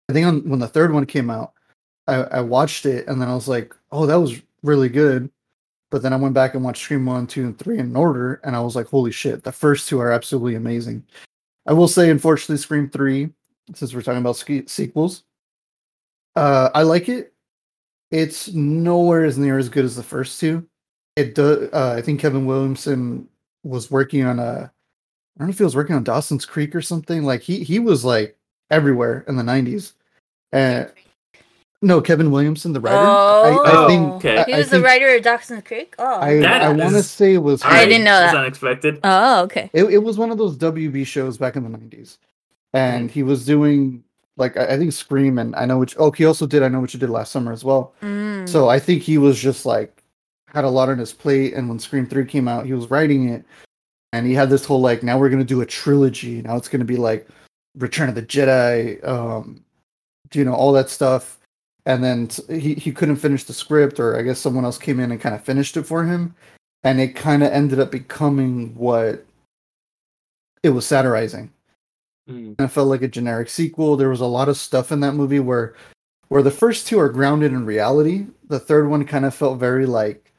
I 0.08 0.12
think 0.12 0.26
on, 0.26 0.48
when 0.48 0.60
the 0.60 0.68
third 0.68 0.92
one 0.92 1.06
came 1.06 1.28
out, 1.28 1.52
I, 2.06 2.14
I 2.22 2.40
watched 2.40 2.86
it, 2.86 3.08
and 3.08 3.20
then 3.20 3.28
I 3.28 3.34
was 3.34 3.48
like, 3.48 3.74
oh, 3.90 4.06
that 4.06 4.20
was 4.20 4.40
really 4.62 4.88
good. 4.88 5.30
But 5.90 6.02
then 6.02 6.12
I 6.12 6.16
went 6.16 6.34
back 6.34 6.54
and 6.54 6.62
watched 6.62 6.84
Scream 6.84 7.04
1, 7.04 7.26
2, 7.26 7.44
and 7.46 7.58
3 7.58 7.78
in 7.78 7.96
order, 7.96 8.40
and 8.44 8.54
I 8.54 8.60
was 8.60 8.76
like, 8.76 8.86
holy 8.86 9.10
shit, 9.10 9.42
the 9.42 9.50
first 9.50 9.88
two 9.88 10.00
are 10.00 10.12
absolutely 10.12 10.54
amazing. 10.54 11.04
I 11.66 11.72
will 11.72 11.88
say, 11.88 12.10
unfortunately, 12.10 12.58
Scream 12.58 12.88
3, 12.88 13.28
since 13.74 13.92
we're 13.92 14.02
talking 14.02 14.20
about 14.20 14.36
sequels, 14.68 15.24
uh, 16.36 16.70
I 16.74 16.82
like 16.82 17.08
it. 17.08 17.32
It's 18.12 18.52
nowhere 18.52 19.24
as 19.24 19.36
near 19.36 19.58
as 19.58 19.68
good 19.68 19.84
as 19.84 19.96
the 19.96 20.02
first 20.02 20.38
two. 20.38 20.66
It 21.20 21.34
does. 21.34 21.68
Uh, 21.72 21.94
I 21.98 22.02
think 22.02 22.20
Kevin 22.20 22.46
Williamson 22.46 23.28
was 23.62 23.90
working 23.90 24.24
on 24.24 24.38
a. 24.38 24.42
I 24.42 25.38
don't 25.38 25.48
know 25.48 25.52
if 25.52 25.58
he 25.58 25.64
was 25.64 25.76
working 25.76 25.96
on 25.96 26.04
Dawson's 26.04 26.44
Creek 26.44 26.74
or 26.74 26.82
something. 26.82 27.22
Like 27.24 27.42
he 27.42 27.62
he 27.64 27.78
was 27.78 28.04
like 28.04 28.36
everywhere 28.70 29.24
in 29.28 29.36
the 29.36 29.42
'90s. 29.42 29.92
And 30.52 30.90
no, 31.82 32.00
Kevin 32.02 32.30
Williamson, 32.30 32.72
the 32.74 32.80
writer. 32.80 32.96
I, 32.96 33.00
I 33.00 33.56
Oh, 33.72 33.88
think 33.88 34.12
okay. 34.16 34.38
I- 34.38 34.44
He 34.44 34.52
I 34.54 34.58
was 34.58 34.68
the 34.70 34.82
writer 34.82 35.14
of 35.16 35.22
Dawson's 35.22 35.62
Creek. 35.64 35.94
Oh, 35.98 36.20
I, 36.20 36.38
That 36.40 36.62
I 36.62 36.68
want 36.68 36.90
to 36.94 37.02
say 37.02 37.34
it 37.34 37.38
was. 37.42 37.62
I 37.64 37.86
didn't 37.86 38.04
know 38.04 38.22
It's 38.22 38.32
that. 38.32 38.38
unexpected. 38.40 39.00
oh, 39.04 39.42
okay. 39.44 39.70
It, 39.72 39.84
it 39.84 39.98
was 39.98 40.18
one 40.18 40.30
of 40.30 40.38
those 40.38 40.56
WB 40.58 41.06
shows 41.06 41.38
back 41.38 41.56
in 41.56 41.62
the 41.62 41.70
nineties, 41.70 42.18
and 42.74 43.10
he 43.10 43.22
was 43.22 43.46
doing 43.46 44.04
like 44.36 44.56
I, 44.58 44.74
I 44.74 44.76
think 44.78 44.92
Scream 44.92 45.38
and 45.38 45.56
I 45.56 45.64
know 45.64 45.78
which. 45.78 45.96
Oh, 45.98 46.10
he 46.10 46.24
also 46.26 46.46
did 46.46 46.62
I 46.62 46.68
know 46.68 46.80
what 46.80 46.92
you 46.92 47.00
did 47.00 47.08
last 47.10 47.32
summer 47.32 47.52
as 47.52 47.64
well. 47.64 47.94
Mm. 48.02 48.46
So 48.48 48.68
I 48.68 48.78
think 48.78 49.02
he 49.02 49.16
was 49.16 49.40
just 49.40 49.64
like 49.64 49.99
had 50.52 50.64
a 50.64 50.68
lot 50.68 50.88
on 50.88 50.98
his 50.98 51.12
plate, 51.12 51.54
and 51.54 51.68
when 51.68 51.78
Scream 51.78 52.06
Three 52.06 52.24
came 52.24 52.48
out, 52.48 52.66
he 52.66 52.72
was 52.72 52.90
writing 52.90 53.28
it, 53.28 53.44
and 54.12 54.26
he 54.26 54.34
had 54.34 54.50
this 54.50 54.64
whole 54.64 54.80
like 54.80 55.02
now 55.02 55.18
we're 55.18 55.30
gonna 55.30 55.44
do 55.44 55.60
a 55.60 55.66
trilogy. 55.66 56.42
Now 56.42 56.56
it's 56.56 56.68
gonna 56.68 56.84
be 56.84 56.96
like 56.96 57.28
Return 57.76 58.08
of 58.08 58.14
the 58.14 58.22
Jedi, 58.22 59.06
um, 59.06 59.64
you 60.32 60.44
know, 60.44 60.54
all 60.54 60.72
that 60.72 60.90
stuff. 60.90 61.38
And 61.86 62.04
then 62.04 62.28
he 62.48 62.74
he 62.74 62.92
couldn't 62.92 63.16
finish 63.16 63.44
the 63.44 63.52
script, 63.54 63.98
or 63.98 64.16
I 64.16 64.22
guess 64.22 64.38
someone 64.38 64.64
else 64.64 64.78
came 64.78 65.00
in 65.00 65.12
and 65.12 65.20
kind 65.20 65.34
of 65.34 65.42
finished 65.42 65.76
it 65.76 65.84
for 65.84 66.04
him, 66.04 66.34
and 66.84 67.00
it 67.00 67.16
kind 67.16 67.42
of 67.42 67.52
ended 67.52 67.80
up 67.80 67.90
becoming 67.90 68.74
what 68.74 69.24
it 70.62 70.70
was 70.70 70.86
satirizing. 70.86 71.50
Mm. 72.28 72.60
It 72.60 72.68
felt 72.68 72.88
like 72.88 73.02
a 73.02 73.08
generic 73.08 73.48
sequel. 73.48 73.96
There 73.96 74.10
was 74.10 74.20
a 74.20 74.26
lot 74.26 74.48
of 74.48 74.56
stuff 74.56 74.92
in 74.92 75.00
that 75.00 75.14
movie 75.14 75.40
where 75.40 75.74
where 76.28 76.42
the 76.42 76.50
first 76.50 76.86
two 76.86 76.98
are 76.98 77.08
grounded 77.08 77.52
in 77.52 77.64
reality. 77.64 78.26
The 78.48 78.60
third 78.60 78.88
one 78.88 79.04
kind 79.04 79.24
of 79.24 79.34
felt 79.34 79.58
very 79.58 79.86
like 79.86 80.29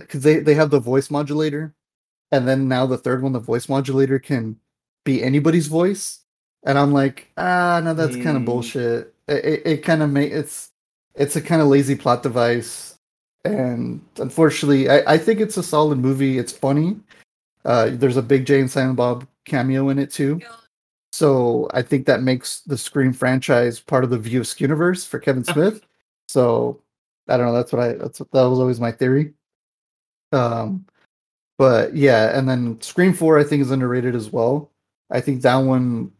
because 0.00 0.22
they, 0.22 0.38
they 0.40 0.54
have 0.54 0.70
the 0.70 0.80
voice 0.80 1.10
modulator, 1.10 1.74
and 2.32 2.46
then 2.46 2.68
now 2.68 2.86
the 2.86 2.98
third 2.98 3.22
one, 3.22 3.32
the 3.32 3.38
voice 3.40 3.68
modulator 3.68 4.18
can 4.18 4.56
be 5.04 5.22
anybody's 5.22 5.66
voice. 5.66 6.20
And 6.64 6.78
I'm 6.78 6.92
like, 6.92 7.30
ah, 7.36 7.80
no, 7.84 7.94
that's 7.94 8.16
kind 8.16 8.36
of 8.36 8.42
Mm. 8.42 8.46
bullshit. 8.46 9.14
It, 9.28 9.44
it, 9.44 9.62
it 9.66 9.76
kind 9.84 10.02
of 10.02 10.10
make 10.10 10.32
it's 10.32 10.70
it's 11.14 11.36
a 11.36 11.40
kind 11.40 11.60
of 11.62 11.68
lazy 11.68 11.94
plot 11.94 12.22
device, 12.22 12.96
and 13.44 14.00
unfortunately, 14.18 14.88
I, 14.90 15.14
I 15.14 15.18
think 15.18 15.40
it's 15.40 15.56
a 15.56 15.62
solid 15.62 15.98
movie. 15.98 16.38
It's 16.38 16.52
funny. 16.52 16.98
Uh, 17.64 17.90
there's 17.92 18.16
a 18.16 18.22
big 18.22 18.46
Jay 18.46 18.60
and 18.60 18.70
Silent 18.70 18.96
Bob 18.96 19.26
cameo 19.44 19.88
in 19.90 19.98
it 19.98 20.10
too. 20.12 20.40
So 21.12 21.68
I 21.72 21.82
think 21.82 22.06
that 22.06 22.22
makes 22.22 22.60
the 22.62 22.76
Scream 22.78 23.12
franchise 23.12 23.80
part 23.80 24.04
of 24.04 24.10
the 24.10 24.18
Views 24.18 24.60
universe 24.60 25.04
for 25.04 25.18
Kevin 25.18 25.44
Smith. 25.52 25.82
so 26.28 26.80
I 27.28 27.36
don't 27.36 27.46
know. 27.46 27.52
That's 27.52 27.72
what 27.72 27.82
I. 27.82 27.92
That's 27.94 28.20
what, 28.20 28.30
that 28.32 28.42
was 28.44 28.58
always 28.58 28.80
my 28.80 28.92
theory. 28.92 29.32
Um, 30.32 30.86
but 31.58 31.94
yeah, 31.96 32.38
and 32.38 32.48
then 32.48 32.80
Scream 32.80 33.12
Four 33.12 33.38
I 33.38 33.44
think 33.44 33.62
is 33.62 33.70
underrated 33.70 34.14
as 34.14 34.30
well. 34.30 34.70
I 35.10 35.20
think 35.20 35.42
that 35.42 35.56
one. 35.56 36.12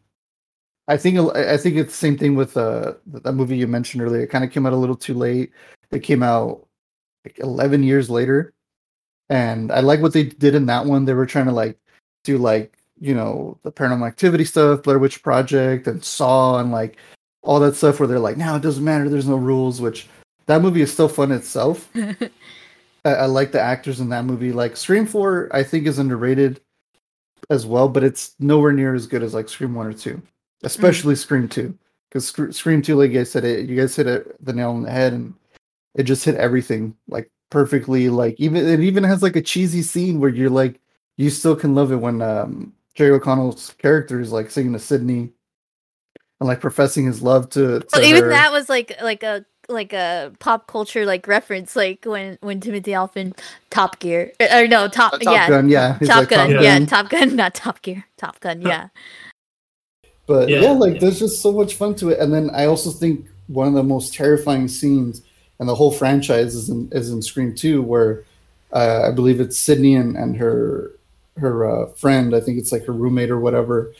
I 0.88 0.96
think 0.96 1.18
I 1.36 1.56
think 1.58 1.76
it's 1.76 1.92
the 1.92 1.98
same 1.98 2.16
thing 2.16 2.34
with 2.34 2.56
uh 2.56 2.94
that 3.06 3.32
movie 3.32 3.56
you 3.56 3.66
mentioned 3.66 4.02
earlier. 4.02 4.22
It 4.22 4.30
kind 4.30 4.44
of 4.44 4.50
came 4.50 4.66
out 4.66 4.72
a 4.72 4.76
little 4.76 4.96
too 4.96 5.14
late. 5.14 5.52
It 5.90 6.00
came 6.00 6.22
out 6.22 6.66
like 7.24 7.38
eleven 7.38 7.82
years 7.82 8.10
later, 8.10 8.54
and 9.28 9.70
I 9.70 9.80
like 9.80 10.00
what 10.00 10.12
they 10.12 10.24
did 10.24 10.54
in 10.54 10.66
that 10.66 10.86
one. 10.86 11.04
They 11.04 11.14
were 11.14 11.26
trying 11.26 11.46
to 11.46 11.52
like 11.52 11.78
do 12.24 12.38
like 12.38 12.78
you 13.00 13.14
know 13.14 13.58
the 13.62 13.72
paranormal 13.72 14.06
activity 14.06 14.44
stuff 14.44 14.82
blair 14.82 14.98
witch 14.98 15.22
project 15.22 15.86
and 15.86 16.04
saw 16.04 16.58
and 16.58 16.72
like 16.72 16.96
all 17.42 17.60
that 17.60 17.76
stuff 17.76 18.00
where 18.00 18.06
they're 18.06 18.18
like 18.18 18.36
now 18.36 18.56
it 18.56 18.62
doesn't 18.62 18.84
matter 18.84 19.08
there's 19.08 19.28
no 19.28 19.36
rules 19.36 19.80
which 19.80 20.08
that 20.46 20.62
movie 20.62 20.82
is 20.82 20.92
still 20.92 21.08
fun 21.08 21.30
itself 21.30 21.88
I, 23.08 23.14
I 23.14 23.26
like 23.26 23.52
the 23.52 23.60
actors 23.60 24.00
in 24.00 24.08
that 24.10 24.24
movie 24.24 24.52
like 24.52 24.76
scream 24.76 25.06
4 25.06 25.48
i 25.52 25.62
think 25.62 25.86
is 25.86 25.98
underrated 25.98 26.60
as 27.50 27.66
well 27.66 27.88
but 27.88 28.04
it's 28.04 28.34
nowhere 28.38 28.72
near 28.72 28.94
as 28.94 29.06
good 29.06 29.22
as 29.22 29.34
like 29.34 29.48
scream 29.48 29.74
1 29.74 29.86
or 29.86 29.92
2 29.92 30.20
especially 30.62 31.14
scream 31.14 31.48
2 31.48 31.76
because 32.08 32.26
scream 32.56 32.82
2 32.82 32.96
like 32.96 33.12
i 33.12 33.24
said 33.24 33.44
it 33.44 33.68
you 33.68 33.76
guys 33.76 33.96
hit 33.96 34.06
it, 34.06 34.44
the 34.44 34.52
nail 34.52 34.70
on 34.70 34.82
the 34.82 34.90
head 34.90 35.12
and 35.12 35.34
it 35.94 36.02
just 36.04 36.24
hit 36.24 36.34
everything 36.36 36.94
like 37.08 37.30
perfectly 37.50 38.08
like 38.08 38.34
even 38.38 38.66
it 38.66 38.80
even 38.80 39.02
has 39.02 39.22
like 39.22 39.36
a 39.36 39.42
cheesy 39.42 39.82
scene 39.82 40.20
where 40.20 40.30
you're 40.30 40.50
like 40.50 40.80
you 41.16 41.30
still 41.30 41.56
can 41.56 41.74
love 41.74 41.92
it 41.92 41.96
when 41.96 42.20
um 42.22 42.72
Jerry 42.94 43.12
O'Connell's 43.12 43.74
character 43.78 44.20
is 44.20 44.32
like 44.32 44.50
singing 44.50 44.72
to 44.72 44.78
Sidney 44.78 45.30
and 46.40 46.48
like 46.48 46.60
professing 46.60 47.06
his 47.06 47.22
love 47.22 47.48
to, 47.50 47.80
to 47.80 47.86
Well, 47.92 48.04
even 48.04 48.24
her. 48.24 48.30
that 48.30 48.52
was 48.52 48.68
like 48.68 49.00
like 49.02 49.22
a 49.22 49.44
like 49.68 49.92
a 49.92 50.32
pop 50.38 50.66
culture 50.66 51.04
like 51.04 51.26
reference, 51.26 51.76
like 51.76 52.04
when 52.04 52.38
when 52.40 52.60
Timothy 52.60 52.94
Olyphant 52.96 53.40
Top 53.70 53.98
Gear 53.98 54.32
or 54.52 54.66
no 54.66 54.88
Top, 54.88 55.12
Top 55.12 55.22
yeah 55.22 55.48
Gun, 55.48 55.68
yeah, 55.68 55.98
Top 56.04 56.18
like, 56.20 56.28
Gun, 56.30 56.50
Top 56.52 56.62
yeah 56.62 56.78
Gun. 56.78 56.86
Top 56.86 57.08
Gun, 57.10 57.36
not 57.36 57.54
Top 57.54 57.82
Gear, 57.82 58.04
Top 58.16 58.40
Gun, 58.40 58.62
yeah. 58.62 58.88
But 60.26 60.48
yeah, 60.48 60.60
Yeah, 60.60 60.72
like 60.72 60.94
yeah. 60.94 61.00
there's 61.00 61.18
just 61.18 61.40
so 61.42 61.52
much 61.52 61.74
fun 61.74 61.94
to 61.96 62.10
it. 62.10 62.18
And 62.18 62.32
then 62.32 62.50
I 62.50 62.66
also 62.66 62.90
think 62.90 63.26
one 63.46 63.66
of 63.68 63.74
the 63.74 63.82
most 63.82 64.12
terrifying 64.14 64.68
scenes 64.68 65.22
and 65.58 65.68
the 65.68 65.74
whole 65.74 65.90
franchise 65.92 66.54
is 66.54 66.68
in 66.70 66.88
is 66.92 67.10
in 67.10 67.22
Scream 67.22 67.54
2, 67.54 67.82
where 67.82 68.24
uh, 68.72 69.08
I 69.08 69.10
believe 69.12 69.40
it's 69.40 69.58
Sidney 69.58 69.94
and, 69.96 70.16
and 70.16 70.36
her 70.36 70.92
her 71.38 71.64
uh, 71.68 71.86
friend, 71.92 72.34
I 72.34 72.40
think 72.40 72.58
it's 72.58 72.72
like 72.72 72.84
her 72.86 72.92
roommate 72.92 73.30
or 73.30 73.38
whatever. 73.38 73.92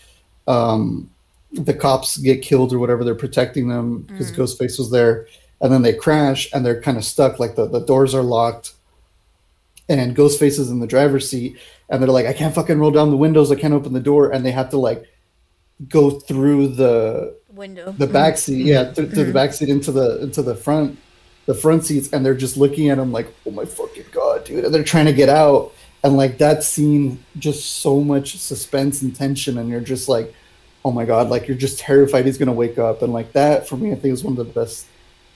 Um, 0.46 1.11
the 1.52 1.72
cops 1.72 2.16
get 2.18 2.42
killed 2.42 2.72
or 2.72 2.78
whatever, 2.78 3.04
they're 3.04 3.14
protecting 3.14 3.68
them 3.68 4.02
because 4.02 4.31
Mm. 4.33 4.37
Ghostface 4.37 4.78
was 4.78 4.90
there, 4.90 5.26
and 5.61 5.73
then 5.73 5.83
they 5.83 5.92
crash 5.92 6.49
and 6.53 6.64
they're 6.64 6.81
kind 6.81 6.97
of 6.97 7.05
stuck, 7.05 7.38
like 7.38 7.57
the, 7.57 7.66
the 7.66 7.81
doors 7.81 8.14
are 8.14 8.23
locked. 8.23 8.75
And 9.88 10.14
Ghostface 10.14 10.59
is 10.59 10.71
in 10.71 10.81
the 10.81 10.87
driver's 10.87 11.31
seat, 11.31 11.57
and 11.88 12.03
they're 12.03 12.11
like, 12.11 12.27
I 12.27 12.35
can't 12.35 12.55
fucking 12.55 12.79
roll 12.79 12.90
down 12.90 13.11
the 13.11 13.16
windows, 13.16 13.51
I 13.51 13.55
can't 13.55 13.73
open 13.73 13.94
the 13.94 14.01
door, 14.01 14.31
and 14.31 14.44
they 14.44 14.51
have 14.51 14.71
to 14.71 14.77
like 14.77 15.07
go 15.88 16.11
through 16.11 16.68
the 16.68 17.37
Window. 17.55 17.92
the 17.92 18.05
mm-hmm. 18.05 18.12
back 18.12 18.37
seat, 18.37 18.66
yeah, 18.66 18.92
through, 18.92 19.07
through 19.07 19.16
the 19.16 19.23
mm-hmm. 19.23 19.33
back 19.33 19.55
seat 19.55 19.71
into 19.71 19.90
the 19.90 20.21
into 20.23 20.42
the 20.42 20.55
front, 20.55 20.99
the 21.47 21.55
front 21.55 21.87
seats, 21.87 22.12
and 22.12 22.25
they're 22.25 22.35
just 22.35 22.59
looking 22.59 22.90
at 22.90 22.99
him 22.99 23.12
like, 23.12 23.33
oh 23.47 23.51
my 23.51 23.64
fucking 23.64 24.05
god, 24.12 24.44
dude, 24.44 24.66
and 24.66 24.75
they're 24.75 24.85
trying 24.85 25.07
to 25.07 25.14
get 25.14 25.31
out, 25.31 25.73
and 26.05 26.16
like 26.16 26.38
that 26.38 26.62
scene 26.62 27.25
just 27.38 27.81
so 27.81 28.01
much 28.01 28.38
suspense 28.38 29.03
and 29.03 29.14
tension 29.14 29.59
and 29.59 29.68
you're 29.68 29.81
just 29.81 30.09
like 30.09 30.35
oh 30.85 30.90
my 30.90 31.05
god 31.05 31.29
like 31.29 31.49
you're 31.49 31.57
just 31.57 31.79
terrified 31.79 32.25
he's 32.25 32.38
gonna 32.38 32.53
wake 32.53 32.79
up 32.79 33.03
and 33.03 33.12
like 33.12 33.33
that 33.33 33.68
for 33.68 33.77
me 33.77 33.92
i 33.92 33.94
think 33.94 34.12
is 34.12 34.25
one 34.25 34.38
of 34.38 34.47
the 34.47 34.53
best 34.53 34.87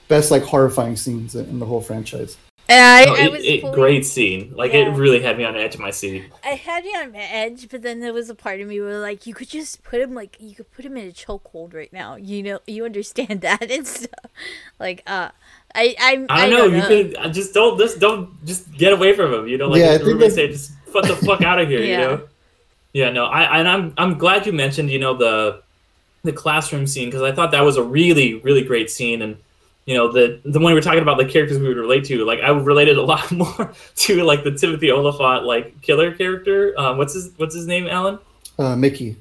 best 0.08 0.30
like 0.30 0.42
horrifying 0.42 0.96
scenes 0.96 1.34
in, 1.34 1.46
in 1.46 1.58
the 1.58 1.66
whole 1.66 1.80
franchise 1.80 2.36
I, 2.68 3.04
No, 3.04 3.14
I 3.14 3.18
it- 3.24 3.32
was 3.32 3.44
it- 3.44 3.60
fully- 3.60 3.74
great 3.74 4.06
scene. 4.06 4.52
Like 4.54 4.72
Yeah. 4.72 4.86
it 4.88 4.96
really 4.96 5.20
had 5.20 5.36
me 5.36 5.44
on 5.44 5.52
the 5.54 5.60
edge 5.60 5.74
of 5.74 5.80
my 5.80 5.90
seat. 5.90 6.24
I 6.44 6.50
had 6.54 6.84
you 6.84 6.92
on 6.96 7.12
edge, 7.14 7.68
but 7.68 7.82
then 7.82 7.98
there 8.00 8.12
was 8.14 8.30
a 8.30 8.34
part 8.36 8.60
of 8.60 8.68
me 8.68 8.80
where 8.80 8.98
like 9.00 9.26
you 9.26 9.34
could 9.34 9.48
just 9.50 9.82
put 9.82 10.00
him 10.00 10.14
like 10.14 10.36
you 10.40 10.54
could 10.54 10.70
put 10.70 10.84
him 10.84 10.96
in 10.96 11.08
a 11.08 11.12
chokehold 11.12 11.74
right 11.74 11.92
now. 11.92 12.14
You 12.16 12.42
know, 12.42 12.60
you 12.66 12.84
understand 12.84 13.40
that 13.42 13.68
and 13.70 13.86
stuff. 13.86 14.30
Like, 14.78 15.02
uh, 15.06 15.30
I 15.74 15.96
I'm, 16.00 16.26
I 16.30 16.48
don't 16.48 16.70
know. 16.70 16.76
You 16.78 16.82
could 16.86 17.34
just 17.34 17.52
don't 17.52 17.76
just 17.78 17.98
don't 17.98 18.30
just 18.46 18.72
get 18.72 18.92
away 18.92 19.14
from 19.14 19.34
him. 19.34 19.48
You 19.48 19.58
know, 19.58 19.68
like 19.68 19.80
Yeah, 19.80 19.86
I 19.88 19.92
yeah, 19.94 19.98
everybody 20.00 20.30
say, 20.30 20.48
just 20.48 20.72
fuck 20.86 21.02
the 21.04 21.16
fuck 21.16 21.42
out 21.42 21.58
of 21.60 21.68
here. 21.68 21.80
Yeah. 21.82 21.90
You 22.00 22.06
know. 22.06 22.22
Yeah. 22.92 23.10
No. 23.10 23.24
I 23.26 23.58
and 23.58 23.68
I'm 23.68 23.92
I'm 23.98 24.16
glad 24.18 24.46
you 24.46 24.52
mentioned 24.52 24.88
you 24.90 25.00
know 25.00 25.14
the 25.16 25.62
the 26.22 26.32
classroom 26.32 26.86
scene 26.86 27.08
because 27.08 27.22
I 27.22 27.32
thought 27.32 27.50
that 27.50 27.62
was 27.64 27.76
a 27.76 27.82
really 27.82 28.34
really 28.34 28.62
great 28.62 28.88
scene 28.88 29.20
and. 29.20 29.36
You 29.86 29.96
know 29.96 30.12
the 30.12 30.40
the 30.44 30.58
when 30.60 30.66
we 30.68 30.74
were 30.74 30.80
talking 30.80 31.02
about 31.02 31.18
the 31.18 31.24
characters 31.24 31.58
we 31.58 31.66
would 31.68 31.76
relate 31.76 32.04
to, 32.04 32.24
like 32.24 32.40
I 32.40 32.50
related 32.50 32.96
a 32.98 33.02
lot 33.12 33.30
more 33.32 33.72
to 33.96 34.22
like 34.24 34.44
the 34.44 34.52
Timothy 34.52 34.90
Olyphant 34.92 35.44
like 35.44 35.80
killer 35.82 36.14
character. 36.14 36.72
Um, 36.78 36.98
what's 36.98 37.14
his 37.14 37.30
what's 37.36 37.54
his 37.54 37.66
name, 37.66 37.86
Alan? 37.88 38.18
uh 38.58 38.76
mickey 38.76 39.16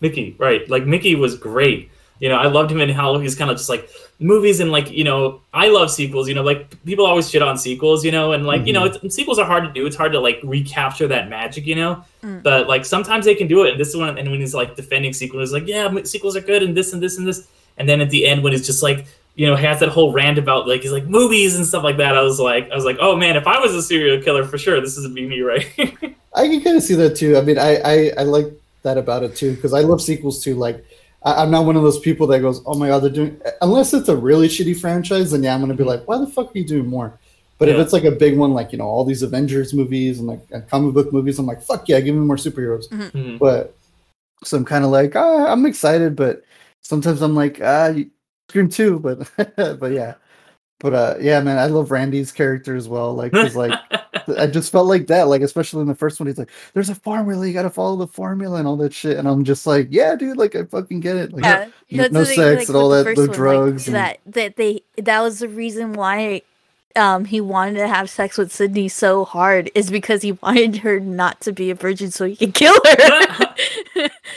Mickey, 0.00 0.34
right? 0.38 0.68
Like 0.68 0.86
Mickey 0.86 1.14
was 1.14 1.36
great. 1.36 1.90
You 2.20 2.28
know, 2.28 2.36
I 2.36 2.46
loved 2.48 2.70
him 2.70 2.80
in 2.80 2.88
how 2.90 3.18
he's 3.18 3.34
kind 3.34 3.50
of 3.50 3.56
just 3.56 3.68
like 3.70 3.88
movies 4.18 4.60
and 4.60 4.70
like 4.72 4.90
you 4.90 5.04
know, 5.04 5.40
I 5.54 5.68
love 5.68 5.90
sequels. 5.90 6.28
You 6.28 6.34
know, 6.34 6.42
like 6.42 6.82
people 6.84 7.06
always 7.06 7.30
shit 7.30 7.40
on 7.42 7.56
sequels. 7.56 8.04
You 8.04 8.10
know, 8.12 8.32
and 8.32 8.44
like 8.46 8.66
you 8.66 8.72
know, 8.72 8.84
it's, 8.86 9.14
sequels 9.14 9.38
are 9.38 9.46
hard 9.46 9.64
to 9.64 9.72
do. 9.72 9.86
It's 9.86 9.96
hard 9.96 10.12
to 10.12 10.20
like 10.20 10.40
recapture 10.42 11.06
that 11.08 11.28
magic. 11.30 11.66
You 11.66 11.76
know, 11.76 12.04
Mm. 12.22 12.42
but 12.42 12.68
like 12.68 12.84
sometimes 12.84 13.24
they 13.24 13.34
can 13.34 13.46
do 13.46 13.62
it. 13.64 13.70
And 13.70 13.80
this 13.80 13.94
one. 13.96 14.18
And 14.18 14.30
when 14.30 14.40
he's 14.40 14.52
like 14.54 14.76
defending 14.76 15.12
sequels, 15.14 15.48
he's 15.48 15.52
like, 15.54 15.66
yeah, 15.66 15.90
sequels 16.02 16.36
are 16.36 16.42
good, 16.42 16.62
and 16.62 16.76
this 16.76 16.92
and 16.92 17.02
this 17.02 17.16
and 17.16 17.26
this. 17.26 17.46
And 17.78 17.88
then 17.88 18.02
at 18.02 18.10
the 18.10 18.26
end, 18.26 18.42
when 18.42 18.52
he's 18.52 18.66
just 18.66 18.82
like, 18.82 19.06
you 19.34 19.46
know, 19.46 19.56
has 19.56 19.80
that 19.80 19.88
whole 19.88 20.12
rant 20.12 20.38
about 20.38 20.68
like 20.68 20.82
he's 20.82 20.92
like 20.92 21.04
movies 21.06 21.56
and 21.56 21.66
stuff 21.66 21.82
like 21.84 21.96
that. 21.98 22.16
I 22.16 22.22
was 22.22 22.38
like, 22.40 22.70
I 22.70 22.74
was 22.74 22.84
like, 22.84 22.98
oh 23.00 23.16
man, 23.16 23.36
if 23.36 23.46
I 23.46 23.58
was 23.58 23.74
a 23.74 23.82
serial 23.82 24.22
killer 24.22 24.44
for 24.44 24.58
sure, 24.58 24.80
this 24.80 24.96
is 24.98 25.08
be 25.12 25.26
me, 25.26 25.40
right? 25.40 25.66
I 26.34 26.46
can 26.46 26.62
kind 26.62 26.76
of 26.76 26.82
see 26.82 26.94
that 26.94 27.16
too. 27.16 27.36
I 27.36 27.40
mean, 27.40 27.58
I 27.58 27.76
I, 27.84 28.10
I 28.18 28.22
like 28.24 28.46
that 28.82 28.98
about 28.98 29.22
it 29.22 29.36
too 29.36 29.54
because 29.54 29.72
I 29.74 29.80
love 29.80 30.00
sequels 30.02 30.42
too. 30.42 30.54
Like, 30.54 30.84
I, 31.24 31.42
I'm 31.42 31.50
not 31.50 31.64
one 31.66 31.76
of 31.76 31.82
those 31.82 31.98
people 32.00 32.26
that 32.28 32.40
goes, 32.40 32.62
"Oh 32.66 32.74
my 32.74 32.88
god, 32.88 33.00
they're 33.00 33.10
doing." 33.10 33.40
Unless 33.62 33.94
it's 33.94 34.08
a 34.08 34.16
really 34.16 34.48
shitty 34.48 34.80
franchise, 34.80 35.30
then 35.32 35.42
yeah, 35.42 35.54
I'm 35.54 35.60
gonna 35.60 35.74
be 35.74 35.84
like, 35.84 36.06
"Why 36.08 36.18
the 36.18 36.26
fuck 36.26 36.54
are 36.54 36.58
you 36.58 36.64
doing 36.66 36.86
more?" 36.86 37.18
But 37.58 37.68
if 37.68 37.76
it's 37.82 37.92
like 37.92 38.04
a 38.04 38.10
big 38.10 38.38
one, 38.38 38.52
like 38.54 38.72
you 38.72 38.78
know, 38.78 38.86
all 38.86 39.04
these 39.04 39.22
Avengers 39.22 39.74
movies 39.74 40.18
and 40.18 40.26
like 40.28 40.40
and 40.50 40.66
comic 40.68 40.94
book 40.94 41.12
movies, 41.12 41.38
I'm 41.38 41.46
like, 41.46 41.60
"Fuck 41.62 41.88
yeah, 41.88 42.00
give 42.00 42.14
me 42.14 42.22
more 42.24 42.36
superheroes." 42.36 42.88
Mhm. 42.88 43.38
But 43.38 43.74
so 44.44 44.56
I'm 44.56 44.64
kind 44.64 44.84
of 44.84 44.90
like, 44.90 45.14
ah, 45.16 45.52
I'm 45.52 45.66
excited, 45.66 46.16
but 46.16 46.42
sometimes 46.80 47.20
I'm 47.20 47.34
like, 47.34 47.60
ah, 47.62 47.88
you- 47.88 48.10
Scream 48.50 48.68
two, 48.68 48.98
but 48.98 49.30
but 49.56 49.92
yeah, 49.92 50.14
but 50.80 50.92
uh, 50.94 51.14
yeah, 51.20 51.40
man, 51.40 51.56
I 51.58 51.66
love 51.66 51.90
Randy's 51.90 52.32
character 52.32 52.74
as 52.76 52.88
well. 52.88 53.14
Like, 53.14 53.32
'cause, 53.32 53.54
like. 53.56 53.78
I 54.38 54.46
just 54.46 54.70
felt 54.70 54.86
like 54.86 55.06
that, 55.08 55.26
like 55.28 55.40
especially 55.42 55.80
in 55.82 55.88
the 55.88 55.94
first 55.94 56.20
one, 56.20 56.26
he's 56.28 56.38
like, 56.38 56.50
"There's 56.74 56.88
a 56.90 56.94
formula, 56.94 57.46
you 57.46 57.52
got 57.52 57.62
to 57.62 57.70
follow 57.70 57.96
the 57.96 58.06
formula 58.06 58.58
and 58.58 58.66
all 58.68 58.76
that 58.76 58.92
shit," 58.92 59.16
and 59.16 59.26
I'm 59.26 59.42
just 59.44 59.66
like, 59.66 59.88
"Yeah, 59.90 60.14
dude, 60.14 60.36
like 60.36 60.54
I 60.54 60.64
fucking 60.64 61.00
get 61.00 61.16
it." 61.16 61.32
Like, 61.32 61.42
Yeah, 61.44 61.68
no- 61.90 62.08
no 62.08 62.20
the 62.20 62.26
sex 62.26 62.68
and 62.68 62.76
all 62.76 62.90
that, 62.90 63.04
the 63.04 63.10
no 63.10 63.16
first 63.16 63.18
one, 63.18 63.28
like, 63.28 63.36
drugs 63.36 63.86
and- 63.88 63.96
that 63.96 64.18
that 64.26 64.56
they 64.56 64.82
that 64.98 65.20
was 65.20 65.38
the 65.40 65.48
reason 65.48 65.94
why 65.94 66.42
um 66.96 67.24
he 67.24 67.40
wanted 67.40 67.78
to 67.78 67.88
have 67.88 68.10
sex 68.10 68.36
with 68.36 68.52
Sidney 68.52 68.88
so 68.88 69.24
hard 69.24 69.70
is 69.74 69.90
because 69.90 70.22
he 70.22 70.32
wanted 70.32 70.76
her 70.78 71.00
not 71.00 71.40
to 71.40 71.52
be 71.52 71.70
a 71.70 71.74
virgin 71.74 72.10
so 72.10 72.26
he 72.26 72.36
could 72.36 72.54
kill 72.54 72.74
her. 72.74 73.49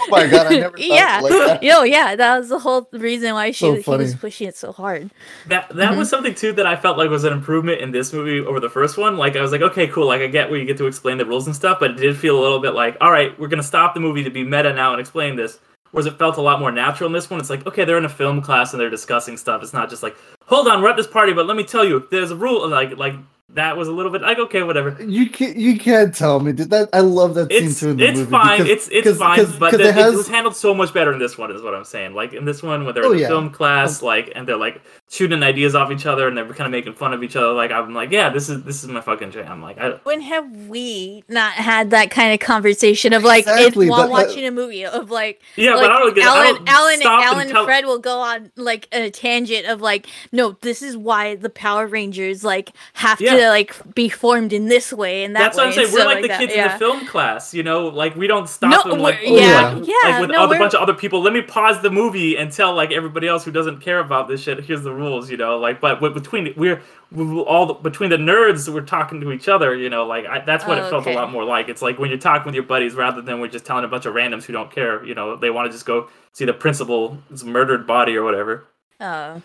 Oh 0.02 0.08
my 0.10 0.28
God, 0.28 0.48
I 0.48 0.58
never 0.58 0.78
thought 0.78 0.80
yeah, 0.80 1.20
like 1.22 1.32
that. 1.32 1.64
yo, 1.64 1.84
yeah, 1.84 2.16
that 2.16 2.38
was 2.38 2.50
the 2.50 2.60
whole 2.60 2.88
reason 2.92 3.34
why 3.34 3.52
she 3.52 3.66
So 3.66 3.76
he 3.76 3.98
was 3.98 4.16
pushing 4.16 4.48
it 4.48 4.56
so 4.56 4.72
hard. 4.72 5.12
That 5.48 5.70
that 5.70 5.90
mm-hmm. 5.90 5.98
was 5.98 6.10
something 6.10 6.36
too 6.36 6.52
that 6.54 6.66
I 6.66 6.76
felt 6.76 6.98
like 6.98 7.10
was 7.10 7.24
an 7.24 7.34
improvement 7.34 7.82
in 7.82 7.92
this 7.92 8.12
movie 8.12 8.40
over 8.40 8.60
the 8.60 8.70
first 8.70 8.98
one. 8.98 9.18
Like 9.18 9.36
I 9.36 9.42
was 9.42 9.52
like, 9.52 9.62
okay, 9.62 9.88
cool. 9.88 10.08
Like 10.08 10.22
I 10.22 10.28
get 10.28 10.50
where 10.50 10.60
you 10.60 10.66
get 10.66 10.78
to 10.78 10.88
explain 10.88 11.18
the 11.18 11.26
rules 11.26 11.48
and 11.48 11.56
stuff, 11.56 11.80
but 11.80 11.92
it 11.92 11.98
did 11.98 12.18
feel 12.18 12.38
a 12.38 12.42
little 12.42 12.60
bit 12.60 12.72
like, 12.72 12.98
all 13.02 13.12
right, 13.12 13.38
we're 13.40 13.48
gonna 13.48 13.64
stop 13.64 13.94
the 13.94 14.00
movie 14.00 14.24
to 14.24 14.30
be 14.30 14.44
meta 14.44 14.74
now 14.74 14.92
and 14.92 15.00
explain 15.00 15.36
this. 15.36 15.60
Whereas 15.92 16.08
it 16.08 16.18
felt 16.18 16.38
a 16.38 16.42
lot 16.42 16.60
more 16.60 16.72
natural 16.72 17.08
in 17.08 17.14
this 17.14 17.30
one. 17.30 17.40
It's 17.40 17.52
like, 17.52 17.68
okay, 17.68 17.86
they're 17.86 18.00
in 18.00 18.06
a 18.06 18.10
film 18.10 18.42
class 18.42 18.74
and 18.74 18.82
they're 18.82 18.90
discussing 18.90 19.38
stuff. 19.38 19.62
It's 19.62 19.74
not 19.74 19.92
just 19.92 20.02
like, 20.02 20.16
hold 20.46 20.68
on, 20.68 20.82
we're 20.82 20.90
at 20.90 20.98
this 20.98 21.06
party, 21.06 21.34
but 21.34 21.46
let 21.46 21.56
me 21.56 21.64
tell 21.64 21.86
you, 21.86 22.08
there's 22.10 22.32
a 22.32 22.36
rule. 22.36 22.68
Like 22.68 22.98
like 22.98 23.14
that 23.56 23.78
was 23.78 23.88
a 23.88 23.92
little 23.92 24.12
bit 24.12 24.22
like, 24.22 24.40
okay, 24.40 24.64
whatever. 24.64 24.98
You 25.04 25.30
can't, 25.30 25.56
you 25.58 25.78
can't 25.80 26.14
tell 26.16 26.40
me 26.40 26.52
dude, 26.54 26.70
that. 26.72 26.90
I 26.94 27.02
love 27.02 27.36
that 27.36 27.52
scene 27.52 27.66
It's 27.68 27.80
too 27.80 27.90
in 27.90 27.98
the 27.98 28.06
it's 28.08 28.20
movie. 28.20 28.32
fine. 28.32 28.58
because- 28.64 28.70
it's 28.72 28.88
it's 28.92 29.08
'cause- 29.08 29.18
fine, 29.18 29.38
'cause- 29.38 29.56
but 29.58 29.72
'cause 29.72 29.80
it 29.82 29.94
has- 29.94 30.14
it 30.14 30.18
was 30.18 30.28
handled 30.28 30.56
so 30.56 30.74
much 30.74 30.94
better 30.94 31.14
in 31.14 31.20
this 31.20 31.38
one. 31.38 31.52
Is 31.52 31.62
what 31.62 31.74
I'm 31.76 31.84
saying. 31.84 32.14
Like 32.16 32.34
in 32.34 32.46
this 32.46 32.64
one, 32.64 32.86
when 32.86 32.94
they're 32.96 33.06
Oh, 33.06 33.12
in 33.12 33.18
the 33.18 33.22
yeah. 33.24 33.28
film 33.28 33.50
class, 33.52 34.02
oh. 34.02 34.06
like 34.08 34.32
and 34.36 34.48
they're 34.48 34.58
like 34.58 34.82
shooting 35.14 35.44
ideas 35.44 35.76
off 35.76 35.92
each 35.92 36.08
other, 36.08 36.28
and 36.28 36.36
they're 36.36 36.46
kind 36.48 36.66
of 36.66 36.72
making 36.72 36.94
fun 36.94 37.14
of 37.14 37.22
each 37.24 37.36
other. 37.36 37.54
Like 37.54 37.70
I'm 37.72 37.94
like, 37.94 38.10
yeah, 38.12 38.30
this 38.30 38.50
is 38.50 38.64
this 38.64 38.84
is 38.84 38.90
my 38.90 39.00
fucking 39.00 39.30
jam. 39.30 39.62
Like 39.62 39.78
I, 39.78 39.92
When 40.04 40.22
have 40.22 40.50
we 40.68 41.24
not 41.30 41.54
had 41.54 41.92
that 41.92 42.10
kind 42.10 42.34
of 42.34 42.40
conversation 42.40 43.14
of 43.14 43.24
like 43.24 43.44
Exactly, 43.44 43.86
it, 43.86 43.90
while 43.92 44.08
but, 44.08 44.08
uh, 44.08 44.26
watching 44.26 44.46
a 44.46 44.52
movie 44.52 44.86
of 44.86 45.12
like 45.12 45.42
yeah, 45.56 45.76
like 45.76 45.84
but 45.84 45.92
I 45.92 46.00
don't 46.00 46.16
get. 46.16 46.26
I 46.28 46.28
Alan, 46.48 46.56
don't 46.56 46.70
Alan, 46.70 46.98
stop 47.00 47.20
and 47.22 47.26
Alan 47.30 47.42
and 47.42 47.50
tell- 47.52 47.66
Fred 47.66 47.86
will 47.86 48.00
go 48.00 48.20
on 48.22 48.52
like 48.56 48.88
a 48.92 49.12
tangent 49.12 49.68
of 49.68 49.82
like, 49.82 50.08
no, 50.32 50.58
this 50.62 50.82
is 50.82 50.98
why 50.98 51.36
the 51.36 51.50
Power 51.50 51.86
Rangers 51.86 52.44
like 52.44 52.72
have 52.94 53.22
Yeah. 53.22 53.36
to 53.38 53.50
like 53.50 53.76
be 53.94 54.10
formed 54.10 54.52
in 54.52 54.68
this 54.68 54.92
way 54.92 55.24
and 55.24 55.36
that 55.36 55.40
That's 55.54 55.58
way. 55.58 55.64
what 55.66 55.68
I'm 55.68 55.74
saying. 55.74 55.88
We're 55.94 56.00
stuff 56.00 56.06
like 56.14 56.22
the 56.24 56.28
that. 56.30 56.40
kids 56.40 56.56
yeah. 56.56 56.66
in 56.66 56.72
the 56.72 56.80
film 56.80 57.06
class, 57.06 57.54
you 57.54 57.62
know. 57.62 57.88
Like 57.90 58.16
we 58.16 58.26
don't 58.26 58.50
stop 58.50 58.72
No, 58.86 58.92
them 58.92 59.00
like, 59.02 59.20
we're- 59.22 59.40
yeah, 59.40 59.74
like, 59.74 59.88
yeah, 59.88 59.94
like 60.10 60.22
with 60.22 60.30
no, 60.32 60.38
all 60.40 60.48
the 60.48 60.52
we're- 60.54 60.60
bunch 60.60 60.74
of 60.74 60.82
other 60.82 60.96
people. 60.96 61.22
Let 61.22 61.34
me 61.34 61.44
pause 61.44 61.82
the 61.84 61.92
movie 61.92 62.36
and 62.36 62.52
tell 62.52 62.74
like 62.74 62.92
everybody 62.92 63.28
else 63.28 63.46
who 63.46 63.52
doesn't 63.52 63.80
care 63.82 64.00
about 64.00 64.28
this 64.28 64.42
shit. 64.42 64.64
Here's 64.66 64.82
the 64.82 64.92
rules, 65.04 65.30
you 65.30 65.38
know. 65.38 65.58
Like, 65.60 65.80
but 65.82 66.00
between 66.00 66.54
we're 66.58 66.82
we 67.12 67.40
all 67.42 67.66
the, 67.68 67.74
between 67.76 68.10
the 68.10 68.18
nerds, 68.18 68.68
we're 68.74 68.82
talking 68.82 69.22
to 69.22 69.32
each 69.32 69.48
other, 69.48 69.76
you 69.76 69.90
know. 69.90 70.06
Like 70.06 70.26
I, 70.26 70.40
that's 70.40 70.66
what 70.66 70.80
Oh, 70.80 70.86
it 70.86 70.90
felt 70.90 71.02
okay. 71.04 71.14
a 71.14 71.16
lot 71.16 71.32
more 71.32 71.44
like. 71.44 71.70
It's 71.70 71.82
like 71.82 72.00
when 72.00 72.10
you're 72.10 72.20
talking 72.20 72.46
with 72.48 72.56
your 72.56 72.64
buddies 72.64 72.96
rather 72.96 73.22
than 73.22 73.40
we're 73.40 73.48
just 73.50 73.66
telling 73.66 73.86
a 73.86 73.88
bunch 73.88 74.06
of 74.06 74.16
randoms 74.16 74.44
who 74.46 74.54
don't 74.54 74.72
care. 74.72 75.06
You 75.06 75.14
know, 75.16 75.36
they 75.36 75.50
want 75.52 75.68
to 75.68 75.72
just 75.72 75.86
go 75.86 76.10
see 76.34 76.46
the 76.46 76.54
principal's 76.54 77.44
murdered 77.44 77.86
body 77.86 78.16
or 78.16 78.24
whatever. 78.24 78.66
Oh. 79.00 79.42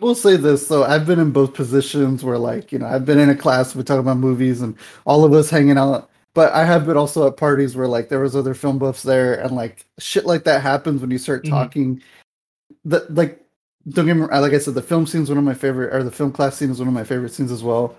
We'll 0.00 0.14
say 0.14 0.36
this 0.36 0.66
though. 0.68 0.84
I've 0.84 1.06
been 1.06 1.18
in 1.18 1.30
both 1.30 1.52
positions 1.52 2.24
where, 2.24 2.38
like, 2.38 2.72
you 2.72 2.78
know, 2.78 2.86
I've 2.86 3.04
been 3.04 3.18
in 3.18 3.28
a 3.28 3.34
class 3.36 3.74
we 3.74 3.82
talk 3.82 3.98
about 3.98 4.16
movies 4.16 4.62
and 4.62 4.74
all 5.04 5.24
of 5.24 5.32
us 5.34 5.50
hanging 5.50 5.76
out. 5.76 6.08
But 6.32 6.52
I 6.52 6.64
have 6.64 6.86
been 6.86 6.96
also 6.96 7.26
at 7.26 7.36
parties 7.36 7.74
where, 7.76 7.88
like, 7.88 8.08
there 8.08 8.20
was 8.20 8.36
other 8.36 8.54
film 8.54 8.78
buffs 8.78 9.02
there, 9.02 9.34
and 9.40 9.50
like 9.50 9.84
shit 9.98 10.24
like 10.24 10.44
that 10.44 10.62
happens 10.62 11.00
when 11.00 11.10
you 11.10 11.18
start 11.18 11.44
Mhm. 11.44 11.50
talking. 11.50 12.02
The 12.84 13.04
like, 13.10 13.44
don't 13.88 14.06
get 14.06 14.14
me 14.14 14.22
wrong, 14.22 14.42
like 14.42 14.52
I 14.52 14.58
said, 14.58 14.74
the 14.74 14.82
film 14.82 15.06
scene 15.06 15.22
is 15.22 15.28
one 15.28 15.38
of 15.38 15.44
my 15.44 15.54
favorite, 15.54 15.94
or 15.94 16.02
the 16.02 16.10
film 16.10 16.32
class 16.32 16.56
scene 16.56 16.70
is 16.70 16.78
one 16.78 16.88
of 16.88 16.94
my 16.94 17.04
favorite 17.04 17.32
scenes 17.32 17.50
as 17.50 17.62
well, 17.62 17.96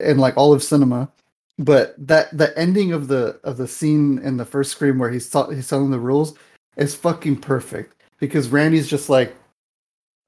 and 0.00 0.20
like 0.20 0.36
all 0.36 0.52
of 0.52 0.62
cinema. 0.62 1.10
But 1.58 1.94
that 2.06 2.36
the 2.36 2.56
ending 2.58 2.92
of 2.92 3.08
the 3.08 3.40
of 3.44 3.56
the 3.56 3.68
scene 3.68 4.18
in 4.18 4.36
the 4.36 4.44
first 4.44 4.72
Scream 4.72 4.98
where 4.98 5.10
he's 5.10 5.28
ta- 5.28 5.50
he's 5.50 5.68
telling 5.68 5.90
the 5.90 5.98
rules 5.98 6.34
is 6.76 6.94
fucking 6.94 7.36
perfect 7.36 8.02
because 8.18 8.48
Randy's 8.48 8.88
just 8.88 9.08
like, 9.08 9.34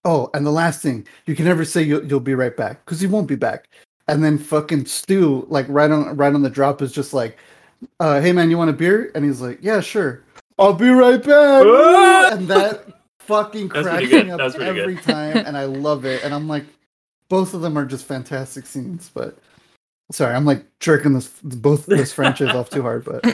oh, 0.04 0.30
and 0.34 0.44
the 0.44 0.50
last 0.50 0.82
thing 0.82 1.06
you 1.26 1.34
can 1.34 1.44
never 1.44 1.64
say 1.64 1.82
you'll 1.82 2.04
you'll 2.04 2.20
be 2.20 2.34
right 2.34 2.56
back 2.56 2.84
because 2.84 3.00
he 3.00 3.06
won't 3.06 3.28
be 3.28 3.36
back. 3.36 3.68
And 4.06 4.22
then 4.22 4.36
fucking 4.36 4.84
Stu, 4.86 5.46
like 5.48 5.66
right 5.68 5.90
on 5.90 6.16
right 6.16 6.34
on 6.34 6.42
the 6.42 6.50
drop, 6.50 6.82
is 6.82 6.92
just 6.92 7.14
like, 7.14 7.38
uh, 8.00 8.20
"Hey 8.20 8.32
man, 8.32 8.50
you 8.50 8.58
want 8.58 8.70
a 8.70 8.74
beer?" 8.74 9.10
And 9.14 9.24
he's 9.24 9.40
like, 9.40 9.58
"Yeah, 9.62 9.80
sure. 9.80 10.22
I'll 10.58 10.74
be 10.74 10.90
right 10.90 11.22
back." 11.22 11.64
And 12.34 12.48
that 12.48 13.03
fucking 13.26 13.68
That's 13.68 13.88
pretty 13.88 14.06
cracks 14.06 14.10
good. 14.10 14.26
me 14.26 14.32
up 14.32 14.38
That's 14.38 14.54
good. 14.54 14.78
every 14.78 14.96
time, 14.96 15.36
and 15.38 15.56
I 15.56 15.64
love 15.64 16.04
it. 16.04 16.22
And 16.24 16.34
I'm 16.34 16.48
like, 16.48 16.64
both 17.28 17.54
of 17.54 17.60
them 17.60 17.76
are 17.78 17.84
just 17.86 18.04
fantastic 18.06 18.66
scenes. 18.66 19.10
But 19.12 19.38
sorry, 20.12 20.34
I'm 20.34 20.44
like 20.44 20.64
jerking 20.80 21.12
this 21.14 21.28
both 21.42 21.86
this 21.86 22.12
franchise 22.12 22.54
off 22.54 22.70
too 22.70 22.82
hard. 22.82 23.04
But 23.04 23.24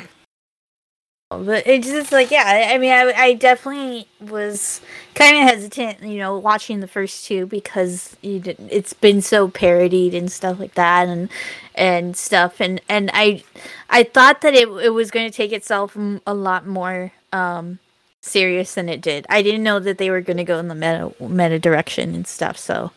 But 1.31 1.65
it's 1.67 1.87
just 1.87 2.11
like, 2.11 2.31
yeah, 2.33 2.43
I- 2.45 2.75
I 2.75 2.79
mean, 2.79 2.91
I, 2.91 3.13
I 3.17 3.35
definitely 3.35 4.09
was 4.21 4.81
kind 5.15 5.37
of 5.37 5.43
hesitant, 5.45 6.03
you 6.03 6.19
know, 6.19 6.37
watching 6.39 6.81
the 6.81 6.89
first 6.89 7.25
two 7.25 7.47
because 7.47 8.17
you 8.21 8.41
did, 8.41 8.57
it's 8.69 8.93
been 8.93 9.23
so 9.23 9.49
parodied 9.49 10.13
and 10.13 10.31
stuff 10.33 10.59
like 10.59 10.75
that, 10.75 11.07
and 11.07 11.29
and 11.77 12.17
stuff, 12.17 12.61
and 12.61 12.81
and 12.89 13.11
I 13.15 13.45
I 13.91 14.03
thought 14.03 14.41
that 14.41 14.55
it 14.55 14.69
it 14.69 14.91
was 14.91 15.13
going 15.13 15.31
to 15.31 15.37
take 15.37 15.53
itself 15.53 15.97
a 16.27 16.35
lot 16.35 16.67
more 16.67 17.13
um 17.33 17.79
serious 18.23 18.75
than 18.75 18.89
it 18.89 19.01
did. 19.01 19.27
I 19.29 19.43
didn't 19.43 19.63
know 19.63 19.79
that 19.81 19.99
they 19.99 20.11
were 20.11 20.21
going 20.21 20.37
to 20.37 20.45
go 20.45 20.59
in 20.59 20.69
the 20.69 20.75
meta 20.75 21.13
meta 21.21 21.59
direction 21.59 22.15
and 22.15 22.27
stuff. 22.27 22.57
So 22.59 22.91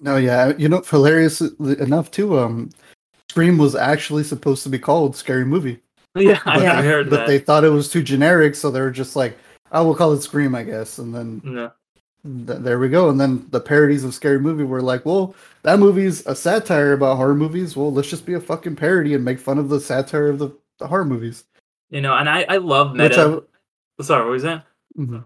no, 0.00 0.16
yeah, 0.16 0.52
you 0.58 0.68
know, 0.68 0.82
hilarious 0.82 1.40
enough 1.40 2.10
too. 2.10 2.38
Um, 2.38 2.70
Scream 3.30 3.56
was 3.58 3.74
actually 3.74 4.24
supposed 4.24 4.62
to 4.64 4.68
be 4.68 4.78
called 4.78 5.16
Scary 5.16 5.44
Movie. 5.44 5.80
Yeah, 6.14 6.40
I 6.44 6.60
Yeah. 6.62 6.82
heard 6.82 7.08
but 7.08 7.16
that. 7.20 7.26
they 7.26 7.38
thought 7.38 7.64
it 7.64 7.70
was 7.70 7.88
too 7.90 8.02
generic, 8.02 8.54
so 8.54 8.70
they 8.70 8.82
were 8.82 8.90
just 8.90 9.16
like, 9.16 9.38
"I 9.70 9.80
will 9.80 9.94
call 9.94 10.12
it 10.12 10.20
Scream, 10.22 10.54
I 10.54 10.62
guess." 10.62 10.98
And 10.98 11.14
then 11.14 11.40
No. 11.42 11.70
th- 12.46 12.58
there 12.60 12.78
we 12.78 12.90
go. 12.90 13.08
And 13.08 13.18
then 13.18 13.46
the 13.50 13.60
parodies 13.60 14.04
of 14.04 14.12
Scary 14.12 14.38
Movie 14.38 14.64
were 14.64 14.82
like, 14.82 15.06
well, 15.06 15.34
that 15.62 15.78
movie's 15.78 16.26
a 16.26 16.34
satire 16.36 16.92
about 16.92 17.16
horror 17.16 17.34
movies. 17.34 17.76
Well, 17.78 17.90
let's 17.90 18.10
just 18.10 18.26
be 18.26 18.34
a 18.34 18.40
fucking 18.40 18.76
parody 18.76 19.14
and 19.14 19.24
make 19.24 19.38
fun 19.38 19.56
of 19.58 19.70
the 19.70 19.80
satire 19.80 20.28
of 20.28 20.38
the, 20.38 20.50
the 20.78 20.86
horror 20.86 21.06
movies. 21.06 21.44
You 21.88 22.02
know, 22.02 22.14
and 22.14 22.28
I 22.28 22.44
I 22.50 22.58
love 22.58 22.94
meta. 22.94 23.42
I, 24.02 24.06
Sorry, 24.06 24.24
what 24.24 24.32
was 24.32 24.42
that? 24.42 24.64
Mhm. 24.98 25.24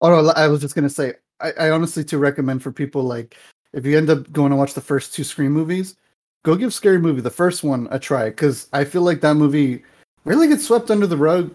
Oh, 0.00 0.08
no, 0.22 0.30
I 0.30 0.48
was 0.48 0.60
just 0.60 0.74
gonna 0.74 0.90
say, 0.90 1.14
I, 1.40 1.52
I 1.52 1.70
honestly 1.70 2.04
to 2.04 2.18
recommend 2.18 2.62
for 2.62 2.72
people 2.72 3.02
like 3.02 3.36
if 3.72 3.84
you 3.84 3.96
end 3.98 4.08
up 4.10 4.30
going 4.32 4.50
to 4.50 4.56
watch 4.56 4.74
the 4.74 4.80
first 4.80 5.12
two 5.14 5.24
Scream 5.24 5.50
movies, 5.52 5.96
go 6.44 6.54
give 6.54 6.72
Scary 6.72 6.98
Movie 6.98 7.20
the 7.22 7.30
first 7.30 7.64
one 7.64 7.88
a 7.90 7.98
try 7.98 8.26
because 8.30 8.68
I 8.72 8.84
feel 8.84 9.02
like 9.02 9.20
that 9.22 9.34
movie 9.34 9.82
really 10.24 10.46
gets 10.46 10.64
swept 10.64 10.90
under 10.92 11.06
the 11.08 11.16
rug 11.16 11.52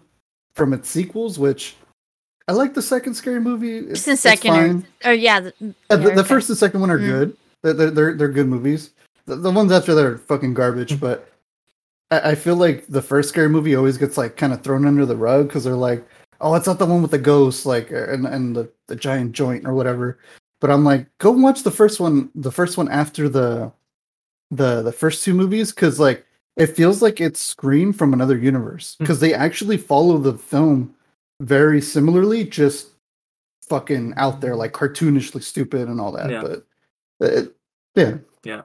from 0.53 0.73
its 0.73 0.89
sequels, 0.89 1.39
which 1.39 1.75
I 2.49 2.51
like 2.51 2.73
the 2.73 2.81
second 2.81 3.13
Scary 3.13 3.39
Movie. 3.39 3.77
It's, 3.77 4.05
First 4.05 4.07
and 4.07 4.13
it's 4.15 4.21
second 4.21 4.51
fine. 4.51 4.87
or, 5.05 5.11
or 5.11 5.13
yeah, 5.13 5.39
the, 5.39 5.53
yeah, 5.61 5.73
the, 5.89 5.97
the 5.97 6.11
okay. 6.19 6.23
first 6.27 6.49
and 6.49 6.57
second 6.57 6.81
one 6.81 6.91
are 6.91 6.99
Mm. 6.99 7.05
good. 7.07 7.37
They're, 7.63 7.73
they're 7.73 7.91
they're 7.91 8.13
they're 8.15 8.27
good 8.29 8.47
movies. 8.47 8.91
The, 9.25 9.35
the 9.37 9.51
ones 9.51 9.71
after 9.71 9.93
that 9.95 10.05
are 10.05 10.17
fucking 10.17 10.53
garbage. 10.55 10.93
Mm. 10.95 10.99
But 10.99 11.29
I, 12.11 12.31
I 12.31 12.35
feel 12.35 12.55
like 12.57 12.85
the 12.87 13.01
first 13.01 13.29
scary 13.29 13.47
movie 13.49 13.75
always 13.75 13.97
gets 13.97 14.17
like 14.17 14.35
kind 14.35 14.51
of 14.51 14.61
thrown 14.61 14.85
under 14.85 15.05
the 15.05 15.15
rug 15.15 15.47
because 15.47 15.63
they're 15.63 15.73
like, 15.75 16.05
oh, 16.41 16.55
it's 16.55 16.67
not 16.67 16.79
the 16.79 16.85
one 16.85 17.01
with 17.01 17.11
the 17.11 17.17
ghost, 17.17 17.65
like 17.65 17.91
uh, 17.91 18.07
and 18.09 18.25
and 18.25 18.55
the, 18.55 18.71
the 18.87 18.95
giant 18.95 19.33
joint 19.33 19.65
or 19.65 19.73
whatever. 19.73 20.19
But 20.61 20.71
I'm 20.71 20.83
like, 20.83 21.07
go 21.19 21.31
watch 21.31 21.63
the 21.63 21.71
first 21.71 21.99
one, 21.99 22.29
the 22.35 22.51
first 22.51 22.77
one 22.77 22.89
after 22.89 23.29
the 23.29 23.71
the 24.51 24.81
the 24.81 24.91
first 24.91 25.23
two 25.23 25.33
movies, 25.33 25.71
because 25.71 25.99
like 25.99 26.25
it 26.57 26.67
feels 26.67 27.01
like 27.01 27.21
it's 27.21 27.39
Scream 27.39 27.93
from 27.93 28.13
another 28.13 28.37
universe 28.37 28.95
hmm. 28.97 29.03
because 29.03 29.19
they 29.19 29.33
actually 29.33 29.77
follow 29.77 30.17
the 30.17 30.37
film 30.37 30.93
very 31.41 31.81
similarly, 31.81 32.43
just 32.43 32.89
fucking 33.69 34.13
out 34.17 34.41
there, 34.41 34.55
like 34.55 34.73
cartoonishly 34.73 35.41
stupid 35.43 35.87
and 35.87 36.01
all 36.01 36.11
that. 36.11 36.29
Yeah. 36.29 36.41
But 36.41 36.65
uh, 37.21 37.41
it, 37.41 37.55
yeah, 38.43 38.61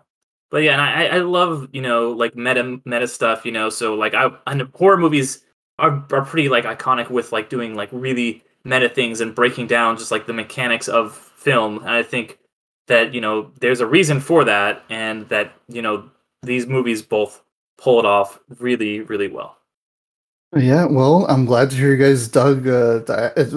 But 0.50 0.62
yeah, 0.62 0.72
and 0.72 0.80
I 0.80 1.06
I 1.06 1.18
love 1.18 1.68
you 1.72 1.82
know 1.82 2.10
like 2.10 2.36
meta 2.36 2.80
meta 2.84 3.08
stuff. 3.08 3.44
You 3.44 3.52
know, 3.52 3.70
so 3.70 3.94
like 3.94 4.14
I 4.14 4.30
and 4.46 4.62
horror 4.74 4.96
movies 4.96 5.44
are 5.78 6.04
are 6.12 6.24
pretty 6.24 6.48
like 6.48 6.64
iconic 6.64 7.10
with 7.10 7.32
like 7.32 7.50
doing 7.50 7.74
like 7.74 7.88
really 7.92 8.42
meta 8.64 8.88
things 8.88 9.20
and 9.20 9.34
breaking 9.34 9.66
down 9.66 9.96
just 9.96 10.10
like 10.10 10.26
the 10.26 10.32
mechanics 10.32 10.88
of 10.88 11.14
film. 11.14 11.78
And 11.78 11.90
I 11.90 12.02
think 12.02 12.38
that 12.86 13.14
you 13.14 13.20
know 13.20 13.50
there's 13.60 13.80
a 13.80 13.86
reason 13.86 14.20
for 14.20 14.44
that, 14.44 14.84
and 14.88 15.28
that 15.28 15.52
you 15.68 15.82
know 15.82 16.10
these 16.42 16.66
movies 16.66 17.02
both 17.02 17.42
pull 17.78 17.98
it 17.98 18.04
off 18.06 18.38
really 18.58 19.00
really 19.00 19.28
well. 19.28 19.58
yeah. 20.56 20.84
Well, 20.86 21.26
I'm 21.28 21.44
glad 21.44 21.70
to 21.70 21.76
hear 21.76 21.90
you 21.94 21.96
guys 21.96 22.28
dug. 22.28 22.68
Uh, 22.68 23.00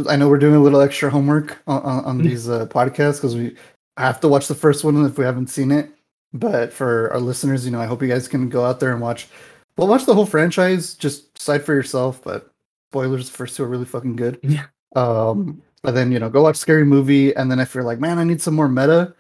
I 0.10 0.16
know 0.16 0.30
we're 0.30 0.40
doing 0.40 0.56
a 0.56 0.60
little 0.60 0.82
extra 0.82 1.10
homework 1.10 1.62
on, 1.68 1.82
on, 1.84 2.06
on 2.06 2.18
these 2.20 2.50
uh, 2.50 2.66
podcasts 2.68 3.18
because 3.18 3.36
we 3.36 3.56
have 3.98 4.20
to 4.22 4.28
watch 4.28 4.48
the 4.48 4.56
first 4.56 4.84
one 4.84 5.04
if 5.06 5.18
we 5.18 5.26
haven't 5.26 5.48
seen 5.48 5.72
it. 5.72 5.92
But 6.34 6.74
for 6.74 7.12
our 7.14 7.20
listeners, 7.20 7.66
you 7.66 7.72
know, 7.72 7.80
I 7.82 7.86
hope 7.86 8.02
you 8.02 8.08
guys 8.08 8.28
can 8.28 8.50
go 8.50 8.66
out 8.66 8.80
there 8.80 8.92
and 8.92 9.02
watch. 9.02 9.28
Well, 9.78 9.88
watch 9.88 10.06
the 10.06 10.14
whole 10.16 10.26
franchise. 10.26 10.94
Just 10.96 11.34
decide 11.36 11.64
for 11.64 11.74
yourself. 11.74 12.22
But 12.24 12.52
spoilers, 12.92 13.30
the 13.30 13.38
first 13.38 13.56
two 13.56 13.64
are 13.64 13.68
really 13.68 13.86
fucking 13.86 14.16
good. 14.16 14.40
Yeah. 14.44 14.66
Um, 14.96 15.62
but 15.84 15.94
then 15.94 16.12
you 16.12 16.20
know, 16.20 16.30
go 16.30 16.42
watch 16.44 16.56
Scary 16.56 16.84
Movie, 16.86 17.36
and 17.36 17.52
then 17.52 17.60
if 17.60 17.74
you're 17.76 17.84
like, 17.84 18.00
man, 18.00 18.18
I 18.18 18.24
need 18.24 18.42
some 18.42 18.56
more 18.56 18.68
meta, 18.68 19.14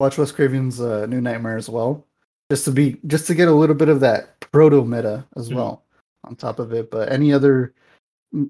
watch 0.00 0.18
Wes 0.18 0.32
Craven's 0.32 0.80
uh, 0.80 1.06
New 1.06 1.20
Nightmare 1.20 1.56
as 1.56 1.68
well, 1.68 2.04
just 2.50 2.64
to 2.64 2.72
be 2.72 2.96
just 3.06 3.26
to 3.28 3.34
get 3.34 3.48
a 3.48 3.52
little 3.54 3.76
bit 3.76 3.88
of 3.88 4.00
that 4.00 4.40
proto 4.50 4.84
meta 4.84 5.24
as 5.36 5.48
Mhm. 5.48 5.54
well 5.56 5.84
on 6.24 6.34
top 6.36 6.58
of 6.58 6.72
it. 6.72 6.90
But 6.90 7.10
any 7.12 7.32
other 7.32 7.72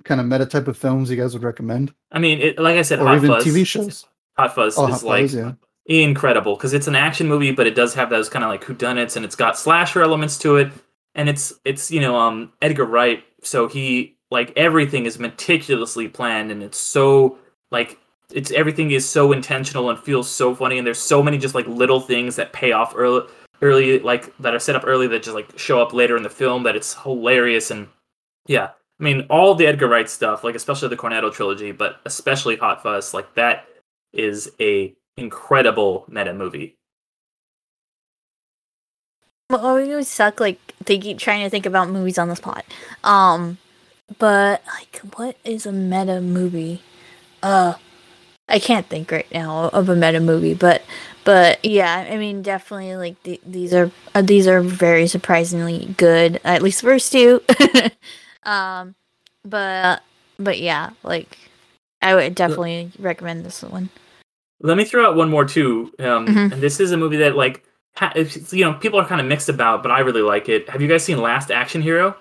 kind 0.04 0.20
of 0.20 0.26
meta 0.26 0.46
type 0.46 0.68
of 0.68 0.76
films 0.78 1.10
you 1.10 1.16
guys 1.16 1.34
would 1.34 1.42
recommend, 1.42 1.92
I 2.12 2.18
mean, 2.18 2.40
it, 2.40 2.58
like 2.58 2.76
I 2.78 2.82
said, 2.82 2.98
or 3.00 3.06
Hot 3.08 3.16
even 3.16 3.30
Fuzz, 3.30 3.44
TV 3.44 3.66
shows? 3.66 4.06
Hot 4.38 4.54
Fuzz 4.54 4.78
Oh, 4.78 4.86
is 4.88 4.94
Hot 4.94 5.02
like 5.04 5.24
Fuzz, 5.24 5.34
yeah. 5.34 5.52
incredible 5.86 6.56
because 6.56 6.72
it's 6.72 6.86
an 6.86 6.96
action 6.96 7.28
movie, 7.28 7.52
but 7.52 7.66
it 7.66 7.74
does 7.74 7.92
have 7.94 8.08
those 8.10 8.28
kind 8.30 8.44
of 8.44 8.50
like 8.50 8.64
whodunits, 8.64 9.16
and 9.16 9.24
it's 9.24 9.36
got 9.36 9.58
slasher 9.58 10.02
elements 10.02 10.38
to 10.38 10.56
it, 10.56 10.72
and 11.14 11.28
it's 11.28 11.52
it's 11.64 11.90
you 11.90 12.00
know 12.00 12.16
um 12.16 12.52
Edgar 12.62 12.84
Wright, 12.84 13.24
so 13.42 13.68
he 13.68 14.16
like 14.30 14.52
everything 14.56 15.06
is 15.06 15.18
meticulously 15.18 16.08
planned, 16.08 16.50
and 16.50 16.62
it's 16.62 16.78
so 16.78 17.38
like 17.70 17.98
it's 18.32 18.50
everything 18.52 18.92
is 18.92 19.08
so 19.08 19.32
intentional 19.32 19.90
and 19.90 19.98
feels 19.98 20.28
so 20.30 20.54
funny, 20.54 20.78
and 20.78 20.86
there's 20.86 20.98
so 20.98 21.22
many 21.22 21.38
just 21.38 21.54
like 21.54 21.66
little 21.66 22.00
things 22.00 22.36
that 22.36 22.52
pay 22.52 22.72
off 22.72 22.94
early 22.96 23.26
early 23.62 23.98
like 23.98 24.34
that 24.38 24.54
are 24.54 24.58
set 24.58 24.74
up 24.76 24.84
early 24.86 25.06
that 25.06 25.22
just 25.22 25.34
like 25.34 25.58
show 25.58 25.82
up 25.82 25.92
later 25.92 26.16
in 26.16 26.22
the 26.22 26.30
film 26.30 26.62
that 26.62 26.76
it's 26.76 26.94
hilarious 27.02 27.70
and 27.70 27.88
yeah 28.46 28.70
I 29.00 29.02
mean, 29.02 29.26
all 29.30 29.54
the 29.54 29.66
Edgar 29.66 29.88
Wright 29.88 30.08
stuff, 30.10 30.44
like 30.44 30.54
especially 30.54 30.90
the 30.90 30.96
Cornetto 30.96 31.32
trilogy, 31.32 31.72
but 31.72 32.00
especially 32.04 32.56
Hot 32.56 32.82
Fuzz, 32.82 33.14
like 33.14 33.34
that 33.34 33.64
is 34.12 34.50
a 34.60 34.94
incredible 35.16 36.04
meta 36.06 36.34
movie. 36.34 36.76
Well, 39.50 39.74
we 39.74 39.90
always 39.90 40.06
suck 40.06 40.38
like 40.38 40.60
thinking, 40.84 41.16
trying 41.18 41.42
to 41.42 41.50
think 41.50 41.66
about 41.66 41.90
movies 41.90 42.18
on 42.18 42.28
the 42.28 42.36
spot. 42.36 42.64
Um, 43.02 43.58
but 44.18 44.62
like, 44.78 44.98
what 45.16 45.36
is 45.44 45.66
a 45.66 45.72
meta 45.72 46.20
movie? 46.20 46.82
Uh, 47.42 47.74
I 48.48 48.60
can't 48.60 48.86
think 48.86 49.10
right 49.10 49.30
now 49.32 49.68
of 49.70 49.88
a 49.88 49.96
meta 49.96 50.20
movie, 50.20 50.54
but 50.54 50.82
but 51.24 51.64
yeah, 51.64 52.06
I 52.08 52.16
mean, 52.16 52.42
definitely 52.42 52.94
like 52.96 53.20
the, 53.24 53.40
these 53.44 53.74
are 53.74 53.90
uh, 54.14 54.22
these 54.22 54.46
are 54.46 54.60
very 54.60 55.08
surprisingly 55.08 55.94
good. 55.96 56.40
At 56.44 56.62
least 56.62 56.82
the 56.82 56.86
first 56.86 57.10
two. 57.10 57.42
um, 58.44 58.94
but 59.44 60.02
but 60.38 60.60
yeah, 60.60 60.90
like 61.02 61.38
I 62.02 62.14
would 62.14 62.36
definitely 62.36 62.92
recommend 63.00 63.44
this 63.44 63.62
one. 63.62 63.90
Let 64.60 64.76
me 64.76 64.84
throw 64.84 65.08
out 65.08 65.16
one 65.16 65.28
more 65.30 65.44
too, 65.44 65.92
um, 65.98 66.26
Mhm. 66.26 66.52
and 66.52 66.62
this 66.62 66.78
is 66.78 66.92
a 66.92 66.96
movie 66.96 67.16
that 67.16 67.34
like 67.34 67.64
you 68.50 68.64
know 68.64 68.74
people 68.74 68.98
are 69.00 69.06
kind 69.06 69.20
of 69.20 69.26
mixed 69.26 69.48
about, 69.48 69.82
but 69.82 69.90
I 69.92 70.00
really 70.00 70.22
like 70.22 70.48
it. 70.48 70.68
Have 70.70 70.80
you 70.80 70.88
guys 70.88 71.04
seen 71.04 71.18
Last 71.20 71.50
Action 71.50 71.82
Hero? 71.82 72.16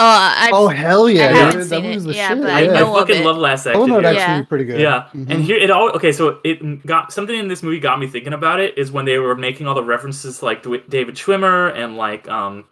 Oh, 0.00 0.04
I 0.06 0.50
Oh 0.52 0.68
hell 0.68 1.08
yeah! 1.10 1.24
I 1.28 1.32
haven't 1.32 1.58
That 1.58 1.66
seen 1.68 1.82
movie's 1.82 2.04
it, 2.04 2.08
the 2.08 2.14
yeah, 2.14 2.28
shit, 2.28 2.40
but 2.42 2.50
I, 2.50 2.60
I 2.60 2.62
I 2.62 2.66
know 2.80 2.92
of 2.94 3.00
fucking 3.00 3.22
it. 3.22 3.26
love 3.26 3.36
Last 3.36 3.66
Action. 3.66 3.80
Oh 3.80 3.84
Action 3.84 3.88
no, 3.88 3.94
Hero. 4.00 4.02
that's 4.02 4.16
Yeah. 4.16 4.22
actually 4.26 4.46
pretty 4.46 4.64
good. 4.64 4.80
Yeah, 4.80 5.08
Mhm. 5.14 5.30
and 5.30 5.42
here 5.44 5.56
it 5.56 5.70
all 5.70 5.90
okay. 5.90 6.12
So 6.12 6.38
it 6.44 6.86
got 6.86 7.12
something 7.12 7.36
in 7.36 7.48
this 7.48 7.62
movie 7.64 7.80
got 7.80 7.98
me 7.98 8.06
thinking 8.06 8.32
about 8.32 8.60
it 8.60 8.78
is 8.78 8.92
when 8.92 9.04
they 9.04 9.18
were 9.18 9.34
making 9.34 9.66
all 9.66 9.74
the 9.74 9.82
references 9.82 10.38
to, 10.38 10.44
like 10.44 10.62
David 10.62 11.16
Schwimmer 11.16 11.74
and 11.76 11.96
like 11.96 12.28
um, 12.28 12.64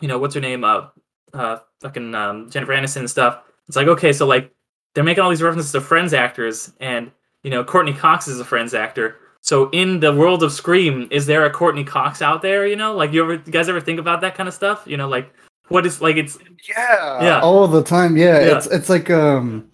you 0.00 0.06
know 0.08 0.18
what's 0.18 0.34
her 0.36 0.40
name 0.40 0.62
uh, 0.64 0.86
uh 1.34 1.58
fucking 1.80 2.14
um, 2.14 2.48
Jennifer 2.50 2.72
Aniston 2.72 2.98
and 3.00 3.10
stuff. 3.10 3.40
It's 3.66 3.76
like 3.76 3.88
okay, 3.88 4.12
so 4.12 4.26
like 4.26 4.52
they're 4.94 5.04
making 5.04 5.22
all 5.24 5.30
these 5.30 5.42
references 5.42 5.72
to 5.72 5.80
Friends 5.80 6.14
actors, 6.14 6.72
and 6.80 7.10
you 7.42 7.50
know 7.50 7.64
Courteney 7.64 7.94
Cox 7.94 8.28
is 8.28 8.38
a 8.38 8.44
Friends 8.44 8.74
actor. 8.74 9.16
So 9.42 9.70
in 9.70 10.00
the 10.00 10.12
world 10.14 10.42
of 10.42 10.52
Scream, 10.52 11.08
is 11.10 11.26
there 11.26 11.44
a 11.46 11.50
Courteney 11.50 11.84
Cox 11.84 12.20
out 12.22 12.42
there? 12.42 12.66
You 12.66 12.76
know, 12.76 12.94
like 12.94 13.12
you 13.12 13.22
ever 13.22 13.34
you 13.34 13.52
guys 13.52 13.68
ever 13.68 13.80
think 13.80 13.98
about 13.98 14.20
that 14.20 14.34
kind 14.34 14.48
of 14.48 14.54
stuff? 14.54 14.82
You 14.86 14.96
know, 14.96 15.08
like 15.08 15.32
what 15.68 15.86
is 15.86 16.00
like 16.00 16.16
it's 16.16 16.38
Yeah, 16.68 17.22
Yeah. 17.22 17.40
all 17.40 17.66
the 17.66 17.82
time. 17.82 18.16
Yeah, 18.16 18.40
Yeah. 18.40 18.56
it's 18.58 18.66
it's 18.66 18.88
like 18.90 19.08
um, 19.10 19.70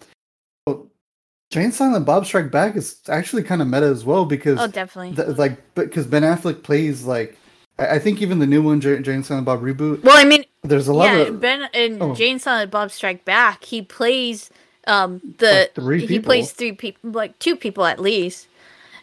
well, 0.65 0.87
Jay 1.51 1.63
and 1.65 1.73
Silent 1.73 2.05
Bob 2.05 2.25
Strike 2.25 2.49
Back 2.51 2.75
is 2.75 3.01
actually 3.09 3.43
kind 3.43 3.61
of 3.61 3.67
meta 3.67 3.85
as 3.87 4.05
well 4.05 4.25
because 4.25 4.57
Oh, 4.59 4.67
definitely. 4.67 5.15
th- 5.15 5.37
like 5.37 5.57
because 5.75 6.07
Ben 6.07 6.23
Affleck 6.23 6.63
plays 6.63 7.03
like 7.03 7.37
I, 7.77 7.95
I 7.95 7.99
think 7.99 8.21
even 8.21 8.39
the 8.39 8.47
new 8.47 8.61
one 8.63 8.79
J- 8.79 9.01
Jay 9.01 9.13
and 9.15 9.25
Silent 9.25 9.45
Bob 9.45 9.61
reboot. 9.61 10.01
well, 10.03 10.17
I 10.17 10.23
mean, 10.23 10.45
There's 10.63 10.87
a 10.87 10.93
lot 10.93 11.13
yeah, 11.13 11.23
of 11.23 11.41
Ben 11.41 11.67
and 11.73 12.01
Oh. 12.01 12.15
Jay 12.15 12.31
and 12.31 12.41
Silent 12.41 12.71
Bob 12.71 12.89
Strike 12.91 13.25
Back. 13.25 13.63
He 13.65 13.81
plays 13.81 14.49
um 14.87 15.19
the 15.39 15.67
Like 15.67 15.75
three 15.75 16.05
he 16.05 16.19
plays 16.19 16.51
three 16.53 16.71
people, 16.71 17.11
like 17.11 17.37
two 17.39 17.57
people 17.57 17.83
at 17.85 17.99
least. 17.99 18.47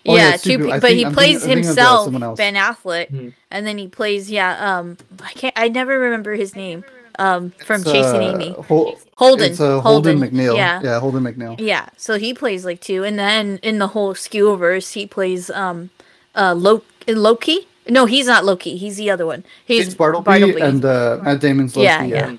Oh, 0.06 0.14
yeah, 0.16 0.30
yeah, 0.32 0.36
two 0.36 0.38
two, 0.38 0.50
people. 0.58 0.64
people, 0.66 0.80
but 0.80 0.82
think- 0.88 0.98
he 0.98 1.04
I'm 1.06 1.12
plays 1.14 1.40
thinking- 1.40 1.50
I'm 1.58 1.62
thinking 1.64 1.70
of, 1.82 1.86
uh, 1.86 2.04
himself. 2.10 2.36
Ben 2.36 2.54
Affleck, 2.54 3.08
Hmm. 3.08 3.28
and 3.50 3.66
then 3.66 3.78
he 3.78 3.88
plays 3.88 4.30
yeah. 4.30 4.78
Um, 4.78 4.96
I 5.22 5.30
can't. 5.32 5.54
I 5.56 5.68
never 5.68 5.98
remember 5.98 6.34
his 6.34 6.54
name. 6.54 6.84
Um, 7.16 7.52
from 7.64 7.82
it's, 7.82 7.92
Chasing 7.92 8.22
uh, 8.22 8.32
Amy, 8.34 8.50
Hol- 8.66 8.98
Holden. 9.16 9.52
It's 9.52 9.60
uh, 9.60 9.80
Holden, 9.80 10.18
Holden, 10.18 10.30
McNeil. 10.36 10.56
Yeah. 10.56 10.80
yeah, 10.82 10.98
Holden 10.98 11.22
McNeil. 11.22 11.54
Yeah, 11.60 11.86
so 11.96 12.18
he 12.18 12.34
plays 12.34 12.64
like 12.64 12.80
two, 12.80 13.04
and 13.04 13.16
then 13.16 13.60
in 13.62 13.78
the 13.78 13.86
whole 13.86 14.14
Skewverse, 14.14 14.92
he 14.94 15.06
plays 15.06 15.48
um, 15.50 15.90
uh, 16.34 16.54
Lo- 16.56 16.82
Loki. 17.06 17.68
No, 17.88 18.06
he's 18.06 18.26
not 18.26 18.44
Loki. 18.44 18.76
He's 18.76 18.96
the 18.96 19.10
other 19.10 19.26
one. 19.26 19.44
He's 19.64 19.86
It's 19.86 19.94
Bartleby, 19.94 20.24
Bartleby. 20.24 20.60
and 20.60 20.84
uh, 20.84 21.20
Matt 21.22 21.40
Damon's 21.40 21.76
Loki. 21.76 21.84
Yeah, 21.86 22.02
Yeah, 22.02 22.30
yeah. 22.30 22.36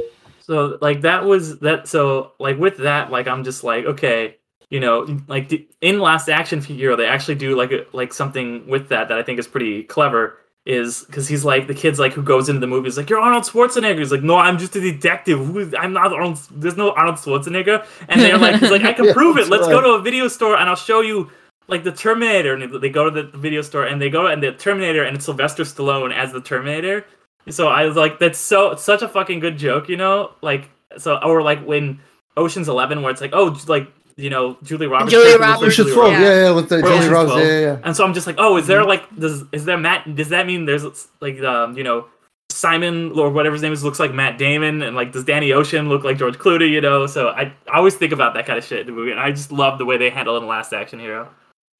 yeah. 0.00 0.06
So 0.40 0.78
like 0.80 1.02
that 1.02 1.24
was 1.26 1.58
that. 1.58 1.86
So 1.86 2.32
like 2.38 2.58
with 2.58 2.78
that, 2.78 3.10
like 3.10 3.28
I'm 3.28 3.44
just 3.44 3.64
like 3.64 3.84
okay, 3.84 4.36
you 4.74 4.80
know, 4.80 5.06
like 5.28 5.50
the, 5.50 5.64
in 5.82 6.00
Last 6.00 6.28
Action 6.28 6.60
Hero, 6.60 6.96
they 6.96 7.06
actually 7.06 7.36
do 7.36 7.56
like 7.56 7.70
a, 7.70 7.86
like 7.92 8.12
something 8.12 8.66
with 8.66 8.88
that 8.88 9.06
that 9.06 9.16
I 9.16 9.22
think 9.22 9.38
is 9.38 9.46
pretty 9.46 9.84
clever. 9.84 10.38
Is 10.66 11.04
because 11.04 11.28
he's 11.28 11.44
like 11.44 11.68
the 11.68 11.74
kid's 11.74 12.00
like 12.00 12.12
who 12.12 12.24
goes 12.24 12.48
into 12.48 12.60
the 12.60 12.66
movie. 12.66 12.90
Like, 12.90 13.08
"You're 13.08 13.20
Arnold 13.20 13.44
Schwarzenegger." 13.44 14.00
He's 14.00 14.10
like, 14.10 14.24
"No, 14.24 14.36
I'm 14.36 14.58
just 14.58 14.74
a 14.74 14.80
detective. 14.80 15.38
Who 15.38 15.60
is, 15.60 15.74
I'm 15.78 15.92
not 15.92 16.12
Arnold. 16.12 16.40
There's 16.50 16.76
no 16.76 16.90
Arnold 16.92 17.18
Schwarzenegger." 17.18 17.86
And 18.08 18.20
they're 18.20 18.36
like, 18.36 18.56
"He's 18.60 18.72
like, 18.72 18.82
I 18.82 18.92
can 18.98 19.04
Yeah, 19.04 19.12
prove 19.12 19.36
it. 19.36 19.48
Let's 19.48 19.68
go 19.68 19.80
to 19.80 19.90
a 19.90 20.02
video 20.02 20.26
store 20.26 20.56
and 20.56 20.68
I'll 20.68 20.74
show 20.74 21.02
you." 21.02 21.30
Like 21.68 21.84
the 21.84 21.92
Terminator, 21.92 22.54
and 22.54 22.82
they 22.82 22.90
go 22.90 23.08
to 23.08 23.10
the 23.10 23.38
video 23.38 23.62
store, 23.62 23.84
and 23.84 24.02
they 24.02 24.10
go 24.10 24.26
and 24.26 24.42
the 24.42 24.52
Terminator, 24.52 25.04
and 25.04 25.16
it's 25.16 25.24
Sylvester 25.26 25.62
Stallone 25.62 26.12
as 26.12 26.32
the 26.32 26.40
Terminator. 26.40 27.06
So 27.48 27.68
I 27.68 27.86
was 27.86 27.96
like, 27.96 28.18
that's 28.18 28.38
so 28.38 28.72
it's 28.72 28.82
such 28.82 29.02
a 29.02 29.08
fucking 29.08 29.38
good 29.38 29.56
joke, 29.56 29.88
you 29.88 29.96
know? 29.96 30.32
Like 30.42 30.68
so 30.98 31.16
or 31.22 31.42
like 31.42 31.64
when 31.64 32.00
Ocean's 32.36 32.68
Eleven 32.68 33.02
where 33.02 33.12
it's 33.12 33.20
like, 33.20 33.32
oh 33.34 33.56
like 33.68 33.88
you 34.16 34.30
know 34.30 34.56
Julie 34.62 34.86
Roberts. 34.86 35.10
Julia 35.10 35.38
character 35.38 35.40
looks 35.40 35.50
like 35.50 35.60
Roberts, 35.60 35.72
Ocean's 35.72 35.76
Julia 35.88 35.94
Twelve, 35.94 36.12
yeah. 36.12 36.20
yeah, 36.20 36.42
yeah, 36.44 36.50
with 36.52 36.68
the 36.68 36.76
Or 36.76 36.82
Julie 36.82 36.94
Ocean's 36.96 37.10
Roberts, 37.12 37.36
yeah, 37.38 37.44
yeah, 37.44 37.60
yeah. 37.60 37.78
And 37.84 37.96
so 37.96 38.04
I'm 38.04 38.14
just 38.14 38.26
like, 38.26 38.36
oh, 38.38 38.56
is 38.56 38.66
there 38.66 38.84
like 38.84 39.16
does 39.18 39.44
is 39.52 39.64
there 39.64 39.78
Matt? 39.78 40.14
Does 40.14 40.28
that 40.30 40.46
mean 40.46 40.64
there's 40.66 40.84
like 41.20 41.40
um 41.40 41.76
you 41.76 41.84
know 41.84 42.06
Simon 42.50 43.18
or 43.18 43.30
whatever 43.30 43.54
his 43.54 43.62
name 43.62 43.72
is 43.72 43.82
looks 43.82 43.98
like 43.98 44.12
Matt 44.14 44.38
Damon 44.38 44.82
and 44.82 44.94
like 44.94 45.12
does 45.12 45.24
Danny 45.24 45.52
Ocean 45.52 45.88
look 45.88 46.04
like 46.04 46.18
George 46.18 46.38
Clooney? 46.38 46.70
You 46.70 46.80
know, 46.80 47.06
so 47.06 47.28
I, 47.30 47.52
I 47.72 47.78
always 47.78 47.96
think 47.96 48.12
about 48.12 48.34
that 48.34 48.46
kind 48.46 48.58
of 48.58 48.64
shit 48.64 48.80
in 48.80 48.86
the 48.86 48.92
movie, 48.92 49.10
and 49.10 49.18
I 49.20 49.30
just 49.32 49.50
love 49.50 49.78
the 49.78 49.84
way 49.84 49.96
they 49.96 50.10
handle 50.10 50.36
it 50.36 50.40
in 50.40 50.46
Last 50.46 50.72
Action 50.72 51.00
Hero. 51.00 51.28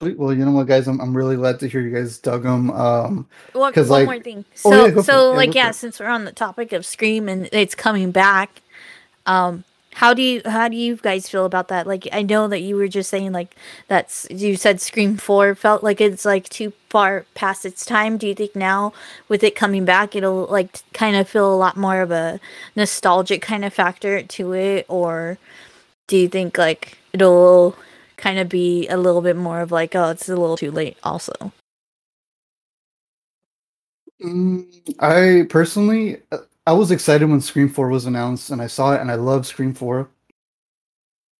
Well, 0.00 0.34
you 0.34 0.44
know 0.44 0.50
what, 0.50 0.66
guys, 0.66 0.88
I'm 0.88 1.00
I'm 1.00 1.16
really 1.16 1.36
glad 1.36 1.60
to 1.60 1.68
hear 1.68 1.80
you 1.80 1.94
guys 1.94 2.18
dug 2.18 2.42
them. 2.42 2.70
Um, 2.72 3.26
One, 3.52 3.72
'Cause, 3.72 3.88
one 3.88 4.00
like- 4.00 4.06
more 4.06 4.22
thing. 4.22 4.44
Oh, 4.64 4.70
So, 4.70 4.84
yeah, 4.84 4.90
go 4.90 4.96
for 5.00 5.02
so. 5.04 5.30
Yeah, 5.30 5.36
like, 5.36 5.54
yeah, 5.54 5.70
it. 5.70 5.74
since 5.76 6.00
we're 6.00 6.08
on 6.08 6.24
the 6.24 6.32
topic 6.32 6.72
of 6.72 6.84
Scream 6.84 7.28
and 7.28 7.48
it's 7.52 7.74
coming 7.76 8.10
back, 8.10 8.60
um, 9.24 9.64
how 9.94 10.14
do 10.14 10.22
you 10.22 10.42
how 10.44 10.68
do 10.68 10.76
you 10.76 10.96
guys 10.96 11.28
feel 11.28 11.44
about 11.46 11.68
that? 11.68 11.86
Like, 11.86 12.08
I 12.12 12.22
know 12.22 12.48
that 12.48 12.60
you 12.60 12.76
were 12.76 12.88
just 12.88 13.10
saying 13.10 13.32
like 13.32 13.56
that's 13.88 14.26
you 14.30 14.56
said 14.56 14.80
Scream 14.80 15.16
Four 15.16 15.54
felt 15.54 15.82
like 15.82 16.00
it's 16.00 16.24
like 16.24 16.48
too 16.48 16.72
far 16.90 17.26
past 17.34 17.64
its 17.64 17.84
time. 17.86 18.18
Do 18.18 18.26
you 18.26 18.34
think 18.34 18.56
now 18.56 18.92
with 19.28 19.42
it 19.44 19.56
coming 19.56 19.84
back, 19.84 20.16
it'll 20.16 20.46
like 20.46 20.80
kind 20.92 21.16
of 21.16 21.28
feel 21.28 21.52
a 21.52 21.56
lot 21.56 21.76
more 21.76 22.00
of 22.02 22.10
a 22.10 22.40
nostalgic 22.76 23.42
kind 23.42 23.64
of 23.64 23.72
factor 23.74 24.22
to 24.22 24.52
it, 24.52 24.86
or 24.88 25.38
do 26.08 26.16
you 26.16 26.28
think 26.28 26.58
like 26.58 26.98
it'll 27.12 27.76
kind 28.16 28.38
of 28.38 28.48
be 28.48 28.88
a 28.88 28.96
little 28.96 29.22
bit 29.22 29.36
more 29.36 29.60
of 29.60 29.72
like, 29.72 29.94
oh, 29.94 30.10
it's 30.10 30.28
a 30.28 30.36
little 30.36 30.56
too 30.56 30.70
late, 30.70 30.96
also? 31.02 31.52
Mm, 34.22 34.66
I 35.00 35.46
personally, 35.48 36.22
uh, 36.32 36.38
I 36.66 36.72
was 36.72 36.90
excited 36.90 37.28
when 37.28 37.42
Scream 37.42 37.68
4 37.68 37.88
was 37.88 38.06
announced, 38.06 38.50
and 38.50 38.62
I 38.62 38.68
saw 38.68 38.94
it, 38.94 39.00
and 39.00 39.10
I 39.10 39.16
love 39.16 39.46
Scream 39.46 39.74
4. 39.74 40.08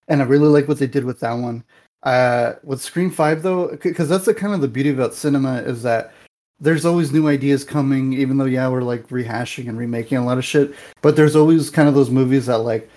And 0.09 0.21
I 0.21 0.27
really 0.27 0.49
like 0.49 0.69
what 0.69 0.79
they 0.79 0.87
did 0.87 1.05
with 1.05 1.21
that 1.21 1.33
one. 1.33 1.65
Uh, 2.03 2.55
with 2.63 2.83
Scream 2.83 3.11
5, 3.11 3.43
though, 3.43 3.77
because 3.83 4.09
that's 4.09 4.27
the 4.27 4.35
kind 4.35 4.53
of 4.53 4.61
the 4.61 4.69
beauty 4.69 4.91
about 4.91 5.15
cinema 5.15 5.63
is 5.63 5.83
that 5.83 6.13
there's 6.61 6.85
always 6.85 7.11
new 7.11 7.27
ideas 7.29 7.65
coming, 7.65 8.13
even 8.13 8.37
though, 8.37 8.45
yeah, 8.45 8.69
we're 8.69 8.83
like 8.83 9.09
rehashing 9.09 9.69
and 9.69 9.79
remaking 9.79 10.19
a 10.19 10.25
lot 10.25 10.37
of 10.37 10.45
shit. 10.45 10.75
But 11.01 11.17
there's 11.17 11.37
always 11.37 11.71
kind 11.71 11.89
of 11.89 11.95
those 11.95 12.11
movies 12.11 12.47
that, 12.47 12.59
like, 12.59 12.91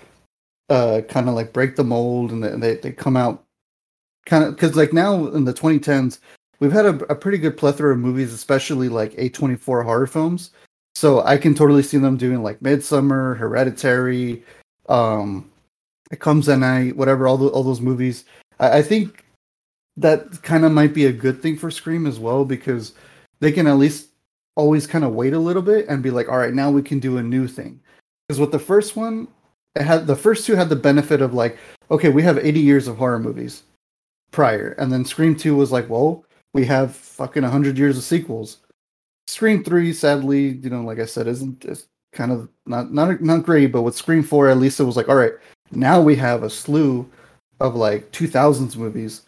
uh, 0.70 1.02
kind 1.08 1.30
of 1.30 1.36
like 1.36 1.54
break 1.54 1.78
the 1.78 1.84
mold 1.86 2.32
and 2.34 2.44
they, 2.62 2.76
they, 2.76 2.92
come 2.92 3.16
out 3.16 3.46
kind 4.26 4.44
of, 4.44 4.54
because, 4.56 4.76
like, 4.76 4.92
now 4.92 5.28
in 5.28 5.46
the 5.46 5.54
2010s, 5.54 6.20
we've 6.60 6.74
had 6.74 6.86
a, 6.86 6.96
a 7.06 7.16
pretty 7.16 7.38
good 7.38 7.56
plethora 7.56 7.94
of 7.94 8.00
movies, 8.00 8.34
especially 8.34 8.90
like 8.90 9.14
A24 9.14 9.86
horror 9.86 10.08
films. 10.08 10.52
So 10.98 11.22
I 11.22 11.38
can 11.38 11.54
totally 11.54 11.84
see 11.84 12.00
them 12.00 12.18
doing 12.18 12.42
like 12.42 12.60
Midsommar, 12.60 13.38
Hereditary, 13.38 14.44
um, 14.90 15.48
It 16.10 16.20
Comes 16.20 16.50
at 16.50 16.58
Night, 16.58 16.98
whatever, 16.98 17.28
all 17.28 17.38
the, 17.38 17.50
all 17.50 17.62
those 17.62 17.82
movies. 17.82 18.26
I, 18.60 18.80
I 18.80 18.82
think 18.82 19.24
that 19.98 20.42
kind 20.42 20.66
of 20.66 20.72
might 20.72 20.96
be 20.96 21.06
a 21.06 21.12
good 21.12 21.40
thing 21.40 21.56
for 21.56 21.70
Scream 21.70 22.08
as 22.08 22.18
well 22.18 22.46
because 22.46 22.94
they 23.42 23.52
can 23.52 23.68
at 23.68 23.78
least 23.78 24.08
always 24.56 24.88
kind 24.88 25.06
of 25.06 25.14
wait 25.14 25.34
a 25.34 25.40
little 25.40 25.62
bit 25.62 25.88
and 25.88 26.02
be 26.02 26.10
like, 26.10 26.30
all 26.30 26.40
right, 26.40 26.56
now 26.56 26.72
we 26.72 26.82
can 26.82 26.98
do 26.98 27.18
a 27.18 27.24
new 27.24 27.48
thing. 27.48 27.80
Because 28.28 28.40
with 28.40 28.52
the 28.52 28.58
first 28.58 28.96
one, 28.96 29.28
it 29.76 29.84
had 29.84 30.08
the 30.08 30.16
first 30.16 30.48
two 30.48 30.56
had 30.56 30.70
the 30.70 30.76
benefit 30.76 31.22
of 31.22 31.32
like, 31.32 31.60
okay, 31.92 32.10
we 32.10 32.24
have 32.24 32.40
80 32.40 32.60
years 32.60 32.88
of 32.88 32.98
horror 32.98 33.20
movies 33.20 33.62
prior, 34.32 34.72
and 34.80 34.92
then 34.92 35.06
Scream 35.06 35.36
2 35.36 35.56
was 35.56 35.72
like, 35.72 35.88
well, 35.92 36.26
we 36.56 36.66
have 36.66 36.96
fucking 36.96 37.44
100 37.44 37.78
years 37.78 38.00
of 38.00 38.04
sequels. 38.04 38.58
Scream 39.28 39.64
3, 39.64 39.94
sadly, 39.94 40.60
you 40.64 40.70
know, 40.70 40.82
like 40.82 41.00
I 41.00 41.06
said, 41.06 41.28
isn't 41.28 41.66
is 41.66 41.88
kind 42.14 42.32
of 42.32 42.50
not 42.66 42.94
not 42.94 43.22
not 43.22 43.44
great, 43.44 43.68
but 43.68 43.82
with 43.84 43.96
Scream 43.96 44.24
4, 44.24 44.50
at 44.50 44.58
least 44.58 44.80
it 44.80 44.86
was 44.86 44.98
like, 44.98 45.10
all 45.10 45.16
right, 45.16 45.34
now 45.72 46.02
we 46.02 46.16
have 46.16 46.44
a 46.44 46.50
slew 46.50 47.10
of 47.60 47.76
like 47.76 48.12
2000s 48.12 48.76
movies. 48.78 49.24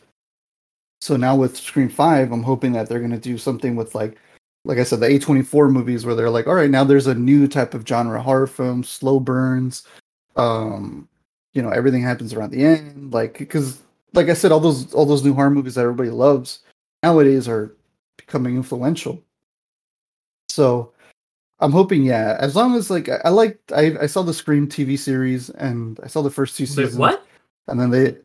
So 1.02 1.16
now 1.16 1.36
with 1.36 1.58
Scream 1.58 1.90
5, 1.90 2.32
I'm 2.32 2.44
hoping 2.44 2.74
that 2.74 2.88
they're 2.90 3.00
going 3.00 3.12
to 3.12 3.18
do 3.18 3.38
something 3.38 3.76
with 3.76 3.96
like 3.96 4.18
like 4.66 4.78
I 4.78 4.84
said, 4.84 5.00
the 5.00 5.08
A24 5.08 5.72
movies 5.72 6.06
where 6.06 6.16
they're 6.16 6.30
like, 6.30 6.48
all 6.48 6.54
right, 6.56 6.70
now 6.70 6.84
there's 6.84 7.08
a 7.08 7.16
new 7.16 7.48
type 7.48 7.74
of 7.74 7.88
genre 7.88 8.22
horror 8.22 8.48
film, 8.48 8.84
slow 8.84 9.20
burns. 9.20 9.84
Um, 10.36 11.08
you 11.54 11.62
know, 11.62 11.70
everything 11.70 12.02
happens 12.04 12.34
around 12.34 12.52
the 12.52 12.64
end, 12.64 13.14
like 13.14 13.38
because 13.38 13.82
like 14.14 14.30
I 14.30 14.34
said, 14.34 14.52
all 14.52 14.60
those 14.60 14.94
all 14.94 15.06
those 15.06 15.24
new 15.24 15.34
horror 15.34 15.50
movies 15.50 15.76
that 15.76 15.82
everybody 15.82 16.10
loves 16.10 16.60
nowadays 17.04 17.48
are 17.48 17.76
becoming 18.18 18.56
influential. 18.56 19.24
So 20.50 20.92
I'm 21.60 21.72
hoping, 21.72 22.04
yeah, 22.04 22.38
as 22.40 22.56
long 22.56 22.76
as 22.76 22.90
like 22.90 23.10
I, 23.10 23.20
I 23.26 23.30
like 23.30 23.60
I, 23.76 23.96
I 24.02 24.06
saw 24.08 24.22
the 24.24 24.34
Scream 24.34 24.68
TV 24.68 24.98
series 24.98 25.50
and 25.52 26.00
I 26.04 26.08
saw 26.08 26.22
the 26.22 26.32
first 26.32 26.58
two 26.58 26.64
Wait, 26.64 26.68
seasons. 26.68 26.96
what? 26.98 27.26
And 27.68 27.80
then 27.80 27.90
they 27.92 28.18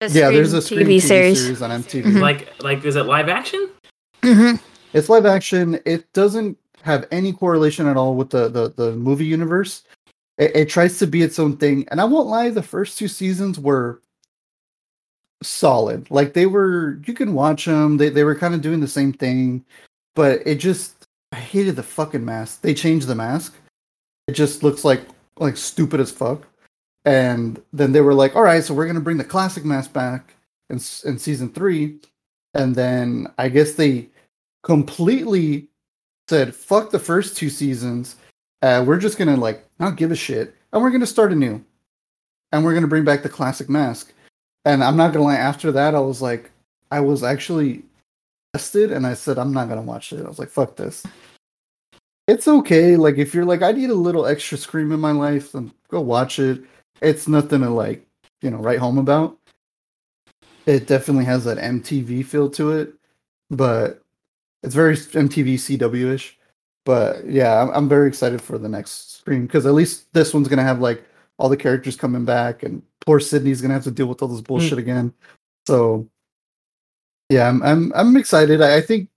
The 0.00 0.08
yeah, 0.10 0.30
there's 0.30 0.52
a 0.52 0.62
Scream 0.62 1.00
Scream 1.00 1.20
TV, 1.22 1.34
series. 1.34 1.62
on 1.62 1.70
MTV. 1.70 2.04
Mhm. 2.04 2.20
Like 2.20 2.62
like 2.62 2.84
is 2.84 2.96
it 2.96 3.04
live 3.04 3.28
action? 3.28 3.70
hmm 4.22 4.54
It's 4.92 5.08
live 5.08 5.26
action. 5.26 5.80
It 5.86 6.12
doesn't 6.12 6.56
have 6.82 7.06
any 7.10 7.32
correlation 7.32 7.86
at 7.86 7.96
all 7.96 8.14
with 8.14 8.30
the 8.30 8.48
the, 8.48 8.68
the 8.70 8.92
movie 8.92 9.24
universe. 9.26 9.84
It, 10.38 10.54
it 10.56 10.68
tries 10.68 10.98
to 10.98 11.06
be 11.06 11.22
its 11.22 11.38
own 11.38 11.56
thing, 11.56 11.86
and 11.90 12.00
I 12.00 12.04
won't 12.04 12.28
lie. 12.28 12.50
The 12.50 12.62
first 12.62 12.98
two 12.98 13.08
seasons 13.08 13.58
were 13.58 14.00
solid. 15.42 16.10
Like 16.10 16.34
they 16.34 16.46
were, 16.46 17.00
you 17.06 17.14
can 17.14 17.34
watch 17.34 17.64
them. 17.66 17.96
They 17.96 18.08
they 18.08 18.24
were 18.24 18.34
kind 18.34 18.54
of 18.54 18.60
doing 18.62 18.80
the 18.80 18.88
same 18.88 19.12
thing, 19.12 19.64
but 20.14 20.40
it 20.46 20.56
just 20.56 21.01
I 21.32 21.36
hated 21.36 21.76
the 21.76 21.82
fucking 21.82 22.24
mask. 22.24 22.60
They 22.60 22.74
changed 22.74 23.06
the 23.06 23.14
mask. 23.14 23.56
It 24.28 24.32
just 24.32 24.62
looks 24.62 24.84
like 24.84 25.02
like 25.38 25.56
stupid 25.56 25.98
as 25.98 26.10
fuck. 26.10 26.46
And 27.04 27.60
then 27.72 27.92
they 27.92 28.00
were 28.02 28.14
like, 28.14 28.36
"All 28.36 28.42
right, 28.42 28.62
so 28.62 28.74
we're 28.74 28.86
gonna 28.86 29.00
bring 29.00 29.16
the 29.16 29.24
classic 29.24 29.64
mask 29.64 29.92
back 29.92 30.34
in 30.70 30.76
in 31.04 31.18
season 31.18 31.50
three." 31.52 31.98
And 32.54 32.74
then 32.74 33.28
I 33.38 33.48
guess 33.48 33.72
they 33.74 34.10
completely 34.62 35.68
said, 36.28 36.54
"Fuck 36.54 36.90
the 36.90 36.98
first 36.98 37.36
two 37.36 37.50
seasons. 37.50 38.16
Uh, 38.60 38.84
we're 38.86 38.98
just 38.98 39.18
gonna 39.18 39.36
like 39.36 39.66
not 39.80 39.96
give 39.96 40.12
a 40.12 40.16
shit, 40.16 40.54
and 40.72 40.82
we're 40.82 40.90
gonna 40.90 41.06
start 41.06 41.32
anew, 41.32 41.64
and 42.52 42.64
we're 42.64 42.74
gonna 42.74 42.86
bring 42.86 43.04
back 43.04 43.22
the 43.22 43.28
classic 43.28 43.68
mask." 43.68 44.12
And 44.64 44.84
I'm 44.84 44.96
not 44.96 45.12
gonna 45.12 45.24
lie, 45.24 45.36
after 45.36 45.72
that, 45.72 45.94
I 45.94 46.00
was 46.00 46.22
like, 46.22 46.50
I 46.92 47.00
was 47.00 47.22
actually 47.24 47.84
tested, 48.52 48.92
and 48.92 49.06
I 49.06 49.14
said, 49.14 49.38
I'm 49.38 49.52
not 49.52 49.68
gonna 49.68 49.82
watch 49.82 50.12
it. 50.12 50.24
I 50.24 50.28
was 50.28 50.38
like, 50.38 50.50
fuck 50.50 50.76
this. 50.76 51.04
It's 52.28 52.46
okay. 52.46 52.96
Like 52.96 53.18
if 53.18 53.34
you're 53.34 53.44
like, 53.44 53.62
I 53.62 53.72
need 53.72 53.90
a 53.90 53.94
little 53.94 54.26
extra 54.26 54.56
scream 54.56 54.92
in 54.92 55.00
my 55.00 55.12
life, 55.12 55.52
then 55.52 55.72
go 55.88 56.00
watch 56.00 56.38
it. 56.38 56.62
It's 57.00 57.26
nothing 57.26 57.62
to 57.62 57.70
like, 57.70 58.06
you 58.42 58.50
know, 58.50 58.58
write 58.58 58.78
home 58.78 58.98
about. 58.98 59.38
It 60.66 60.86
definitely 60.86 61.24
has 61.24 61.44
that 61.44 61.58
MTV 61.58 62.24
feel 62.24 62.48
to 62.50 62.72
it, 62.72 62.94
but 63.50 64.00
it's 64.62 64.74
very 64.74 64.94
MTV 64.94 65.54
CW 65.54 66.14
ish. 66.14 66.38
But 66.84 67.26
yeah, 67.26 67.60
I'm, 67.60 67.70
I'm 67.70 67.88
very 67.88 68.06
excited 68.06 68.40
for 68.40 68.58
the 68.58 68.68
next 68.68 69.18
Scream 69.18 69.46
because 69.46 69.66
at 69.66 69.74
least 69.74 70.12
this 70.12 70.32
one's 70.34 70.48
gonna 70.48 70.62
have 70.62 70.80
like 70.80 71.04
all 71.38 71.48
the 71.48 71.56
characters 71.56 71.96
coming 71.96 72.24
back, 72.24 72.62
and 72.62 72.82
poor 73.04 73.18
Sidney's 73.18 73.60
gonna 73.60 73.74
have 73.74 73.84
to 73.84 73.90
deal 73.90 74.06
with 74.06 74.22
all 74.22 74.28
this 74.28 74.40
hmm. 74.40 74.44
bullshit 74.44 74.78
again. 74.78 75.12
So 75.66 76.08
yeah, 77.32 77.48
I'm 77.48 77.62
I'm 77.62 77.92
I'm 77.94 78.16
excited. 78.16 78.60
I, 78.60 78.76
I 78.76 78.80
think, 78.80 79.08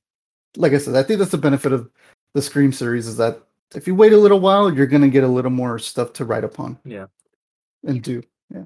like 0.55 0.74
I 0.74 0.78
said, 0.78 0.95
I 0.95 1.03
think 1.03 1.20
that's 1.20 1.32
the 1.32 1.38
benefit 1.38 1.74
of 1.74 1.89
the 2.34 2.41
Scream 2.41 2.72
series 2.72 3.07
is 3.07 3.18
that 3.18 3.41
if 3.76 3.88
you 3.88 3.95
wait 3.95 4.13
a 4.13 4.18
little 4.18 4.39
while, 4.39 4.74
you're 4.74 4.88
gonna 4.88 5.09
get 5.09 5.24
a 5.24 5.28
little 5.28 5.51
more 5.51 5.78
stuff 5.80 6.13
to 6.13 6.26
write 6.26 6.43
upon 6.43 6.78
Yeah. 6.86 7.07
and 7.84 8.01
do. 8.01 8.24
Yeah. 8.53 8.63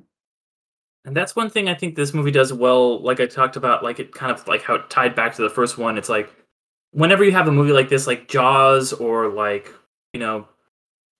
And 1.05 1.15
that's 1.15 1.35
one 1.35 1.49
thing 1.49 1.67
I 1.69 1.73
think 1.73 1.95
this 1.95 2.13
movie 2.13 2.31
does 2.31 2.53
well. 2.53 3.01
Like 3.01 3.19
I 3.19 3.25
talked 3.25 3.55
about, 3.55 3.83
like 3.83 3.99
it 3.99 4.13
kind 4.13 4.31
of 4.31 4.47
like 4.47 4.61
how 4.61 4.75
it 4.75 4.89
tied 4.89 5.15
back 5.15 5.33
to 5.35 5.41
the 5.41 5.49
first 5.49 5.77
one. 5.77 5.97
It's 5.97 6.09
like 6.09 6.29
whenever 6.91 7.23
you 7.23 7.31
have 7.31 7.47
a 7.47 7.51
movie 7.51 7.71
like 7.71 7.89
this, 7.89 8.05
like 8.05 8.27
Jaws 8.27 8.93
or 8.93 9.29
like 9.29 9.73
you 10.13 10.19
know, 10.19 10.47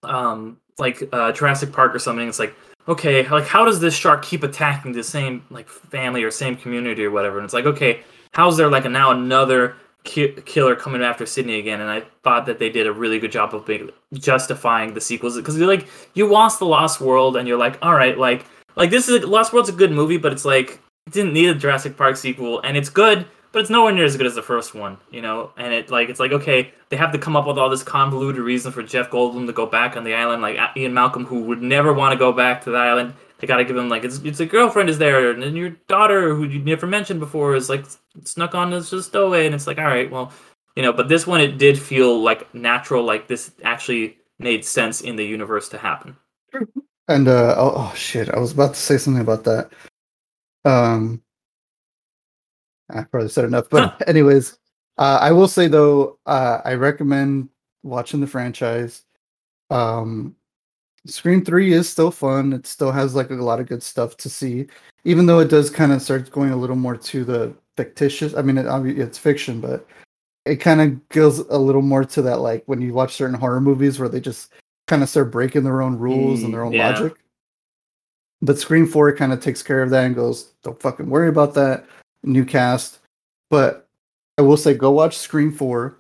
um, 0.04 0.58
like 0.78 1.02
uh, 1.12 1.32
Jurassic 1.32 1.72
Park 1.72 1.96
or 1.96 2.00
something. 2.00 2.28
It's 2.28 2.40
like 2.40 2.54
okay, 2.88 3.28
like 3.30 3.46
how 3.46 3.64
does 3.66 3.80
this 3.80 3.96
shark 3.96 4.24
keep 4.24 4.44
attacking 4.44 4.92
the 4.92 5.04
same 5.04 5.44
like 5.50 5.70
family 5.70 6.24
or 6.24 6.32
same 6.32 6.56
community 6.56 7.04
or 7.06 7.12
whatever? 7.12 7.38
And 7.38 7.46
it's 7.46 7.54
like 7.54 7.66
okay, 7.66 8.02
how's 8.32 8.58
there 8.58 8.70
like 8.70 8.86
a, 8.86 8.90
now 8.90 9.12
another 9.12 9.76
ki- 10.04 10.36
killer 10.46 10.76
coming 10.76 11.02
after 11.02 11.26
Sidney 11.26 11.60
again? 11.60 11.82
And 11.82 11.90
I 11.90 12.02
thought 12.24 12.46
that 12.46 12.60
they 12.60 12.70
did 12.70 12.88
a 12.88 12.94
really 12.94 13.20
good 13.20 13.32
job 13.32 13.54
of 13.54 13.66
being, 13.66 13.90
justifying 14.14 14.94
the 14.94 15.02
sequels 15.02 15.36
because 15.36 15.58
you're 15.58 15.68
like 15.68 15.88
you 16.14 16.28
lost 16.28 16.60
the 16.60 16.66
Lost 16.66 17.02
World 17.02 17.38
and 17.38 17.48
you're 17.48 17.58
like 17.58 17.78
all 17.82 17.94
right, 17.94 18.18
like 18.18 18.46
like 18.76 18.90
this 18.90 19.10
is 19.10 19.24
a, 19.24 19.28
Lost 19.28 19.54
World's 19.54 19.70
a 19.70 19.74
good 19.74 19.92
movie, 19.92 20.18
but 20.18 20.32
it's 20.32 20.46
like 20.46 20.80
it 21.08 21.14
didn't 21.14 21.34
need 21.34 21.50
a 21.50 21.56
Jurassic 21.56 21.98
Park 21.98 22.16
sequel, 22.18 22.62
and 22.62 22.78
it's 22.78 22.90
good, 22.90 23.26
but 23.52 23.60
it's 23.60 23.70
nowhere 23.70 23.92
near 23.92 24.06
as 24.06 24.16
good 24.16 24.28
as 24.28 24.36
the 24.36 24.42
first 24.42 24.76
one, 24.76 24.98
you 25.12 25.22
know. 25.22 25.52
And 25.58 25.74
it 25.74 25.90
like 25.90 26.10
it's 26.10 26.20
like 26.20 26.32
okay, 26.32 26.72
they 26.90 26.98
have 26.98 27.12
to 27.12 27.18
come 27.18 27.36
up 27.36 27.48
with 27.48 27.58
all 27.58 27.70
this 27.70 27.84
convoluted 27.84 28.42
reason 28.42 28.72
for 28.72 28.84
Jeff 28.84 29.10
Goldblum 29.10 29.48
to 29.48 29.54
go 29.54 29.66
back 29.66 29.98
on 29.98 30.04
the 30.04 30.14
island, 30.14 30.42
like 30.42 30.58
uh, 30.58 30.70
Ian 30.78 30.94
Malcolm, 30.94 31.26
who 31.26 31.42
would 31.44 31.62
never 31.62 31.94
want 31.94 32.14
to 32.14 32.20
go 32.20 32.32
back 32.32 32.64
to 32.64 32.72
the 32.72 32.78
island. 32.78 33.14
They 33.40 33.48
got 33.48 33.58
to 33.58 33.66
give 33.66 33.78
him 33.78 33.90
like 33.90 34.04
it's 34.04 34.20
it's 34.20 34.42
a 34.42 34.46
girlfriend 34.46 34.90
is 34.90 34.98
there, 34.98 35.32
and 35.32 35.42
then 35.42 35.56
your 35.56 35.72
daughter, 35.88 36.36
who 36.36 36.44
you 36.44 36.60
never 36.60 36.86
mentioned 36.86 37.20
before, 37.20 37.56
is 37.56 37.70
like 37.70 37.86
snuck 38.24 38.54
on 38.54 38.70
this 38.70 38.90
stowaway, 39.06 39.46
and 39.46 39.56
it's 39.56 39.68
like 39.68 39.78
all 39.78 39.86
right, 39.86 40.12
well, 40.12 40.34
you 40.76 40.84
know. 40.84 40.92
But 40.92 41.08
this 41.08 41.26
one, 41.26 41.40
it 41.40 41.58
did 41.58 41.80
feel 41.80 42.22
like 42.22 42.54
natural, 42.54 43.04
like 43.04 43.28
this 43.28 43.52
actually 43.64 44.18
made 44.40 44.66
sense 44.66 45.02
in 45.02 45.16
the 45.16 45.26
universe 45.26 45.70
to 45.70 45.78
happen. 45.78 46.16
And 47.10 47.28
uh, 47.28 47.56
oh, 47.58 47.74
oh 47.76 47.94
shit, 47.96 48.30
I 48.30 48.38
was 48.38 48.52
about 48.52 48.76
to 48.76 48.80
say 48.80 49.00
something 49.00 49.24
about 49.24 49.44
that. 49.46 49.72
Um, 50.64 51.24
I 52.88 53.02
probably 53.02 53.30
said 53.30 53.46
enough, 53.46 53.68
but 53.68 54.08
anyways, 54.08 54.60
uh, 55.00 55.18
I 55.20 55.32
will 55.32 55.48
say 55.48 55.68
though, 55.68 56.20
uh, 56.28 56.62
I 56.64 56.76
recommend 56.76 57.50
watching 57.82 58.20
the 58.20 58.28
franchise. 58.28 59.06
Um, 59.72 60.36
Scream 61.06 61.44
Three 61.44 61.74
is 61.74 61.90
still 61.90 62.12
fun. 62.12 62.54
It 62.54 62.68
still 62.68 62.92
has 62.92 63.16
like 63.16 63.30
a 63.30 63.36
lot 63.36 63.60
of 63.60 63.68
good 63.68 63.84
stuff 63.84 64.18
to 64.18 64.30
see, 64.30 64.68
even 65.04 65.26
though 65.26 65.40
it 65.40 65.50
does 65.50 65.70
kind 65.70 65.92
of 65.92 66.02
start 66.02 66.32
going 66.32 66.52
a 66.52 66.58
little 66.58 66.76
more 66.76 66.98
to 66.98 67.24
the 67.24 67.54
fictitious. 67.78 68.36
I 68.36 68.42
mean, 68.42 68.58
it, 68.58 68.68
it's 69.00 69.18
fiction, 69.18 69.62
but 69.62 69.88
it 70.46 70.58
kind 70.58 70.82
of 70.82 71.10
goes 71.10 71.40
a 71.40 71.58
little 71.58 71.82
more 71.82 72.04
to 72.04 72.22
that 72.24 72.40
like 72.40 72.64
when 72.66 72.82
you 72.82 72.94
watch 72.94 73.14
certain 73.14 73.38
horror 73.40 73.62
movies 73.62 74.00
where 74.00 74.10
they 74.10 74.20
just 74.20 74.52
kind 74.88 75.04
of 75.04 75.10
start 75.10 75.32
breaking 75.32 75.64
their 75.64 75.82
own 75.82 75.98
rules 75.98 76.44
and 76.44 76.54
their 76.54 76.64
own 76.64 76.74
mm, 76.74 76.78
Yeah. 76.78 76.88
logic. 76.90 77.14
But 78.42 78.58
Scream 78.58 78.88
4 78.88 79.16
kind 79.16 79.34
of 79.34 79.42
takes 79.42 79.62
care 79.62 79.82
of 79.84 79.90
that 79.92 80.06
and 80.06 80.16
goes, 80.16 80.54
don't 80.64 80.82
fucking 80.82 81.10
worry 81.10 81.28
about 81.30 81.54
that. 81.56 81.86
New 82.24 82.46
cast. 82.46 83.00
But 83.50 83.88
I 84.38 84.42
will 84.42 84.58
say, 84.58 84.74
go 84.74 84.92
watch 84.92 85.18
Scream 85.18 85.52
4 85.52 85.98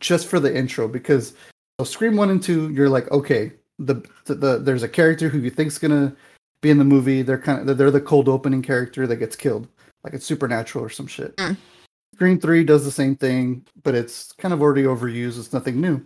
just 0.00 0.28
for 0.28 0.40
the 0.40 0.54
intro 0.56 0.88
because 0.88 1.34
so 1.78 1.84
Scream 1.84 2.16
1 2.16 2.30
and 2.30 2.42
2, 2.42 2.70
you're 2.70 2.88
like, 2.88 3.10
okay, 3.10 3.52
the, 3.78 3.94
the, 4.26 4.34
the 4.34 4.58
there's 4.58 4.82
a 4.82 4.88
character 4.88 5.28
who 5.28 5.38
you 5.38 5.50
think's 5.50 5.78
gonna 5.78 6.14
be 6.62 6.70
in 6.70 6.78
the 6.78 6.84
movie. 6.84 7.22
They're 7.22 7.38
kind 7.38 7.68
of 7.68 7.76
they're 7.78 7.90
the 7.90 8.00
cold 8.00 8.28
opening 8.28 8.62
character 8.62 9.06
that 9.06 9.16
gets 9.16 9.36
killed. 9.36 9.68
Like 10.02 10.14
it's 10.14 10.26
supernatural 10.26 10.84
or 10.84 10.90
some 10.90 11.06
shit. 11.06 11.36
Mm. 11.36 11.56
Scream 12.14 12.38
3 12.38 12.62
does 12.62 12.84
the 12.84 12.90
same 12.92 13.16
thing, 13.16 13.64
but 13.82 13.94
it's 13.94 14.32
kind 14.32 14.54
of 14.54 14.62
already 14.62 14.84
overused. 14.84 15.38
It's 15.38 15.52
nothing 15.52 15.80
new. 15.80 16.00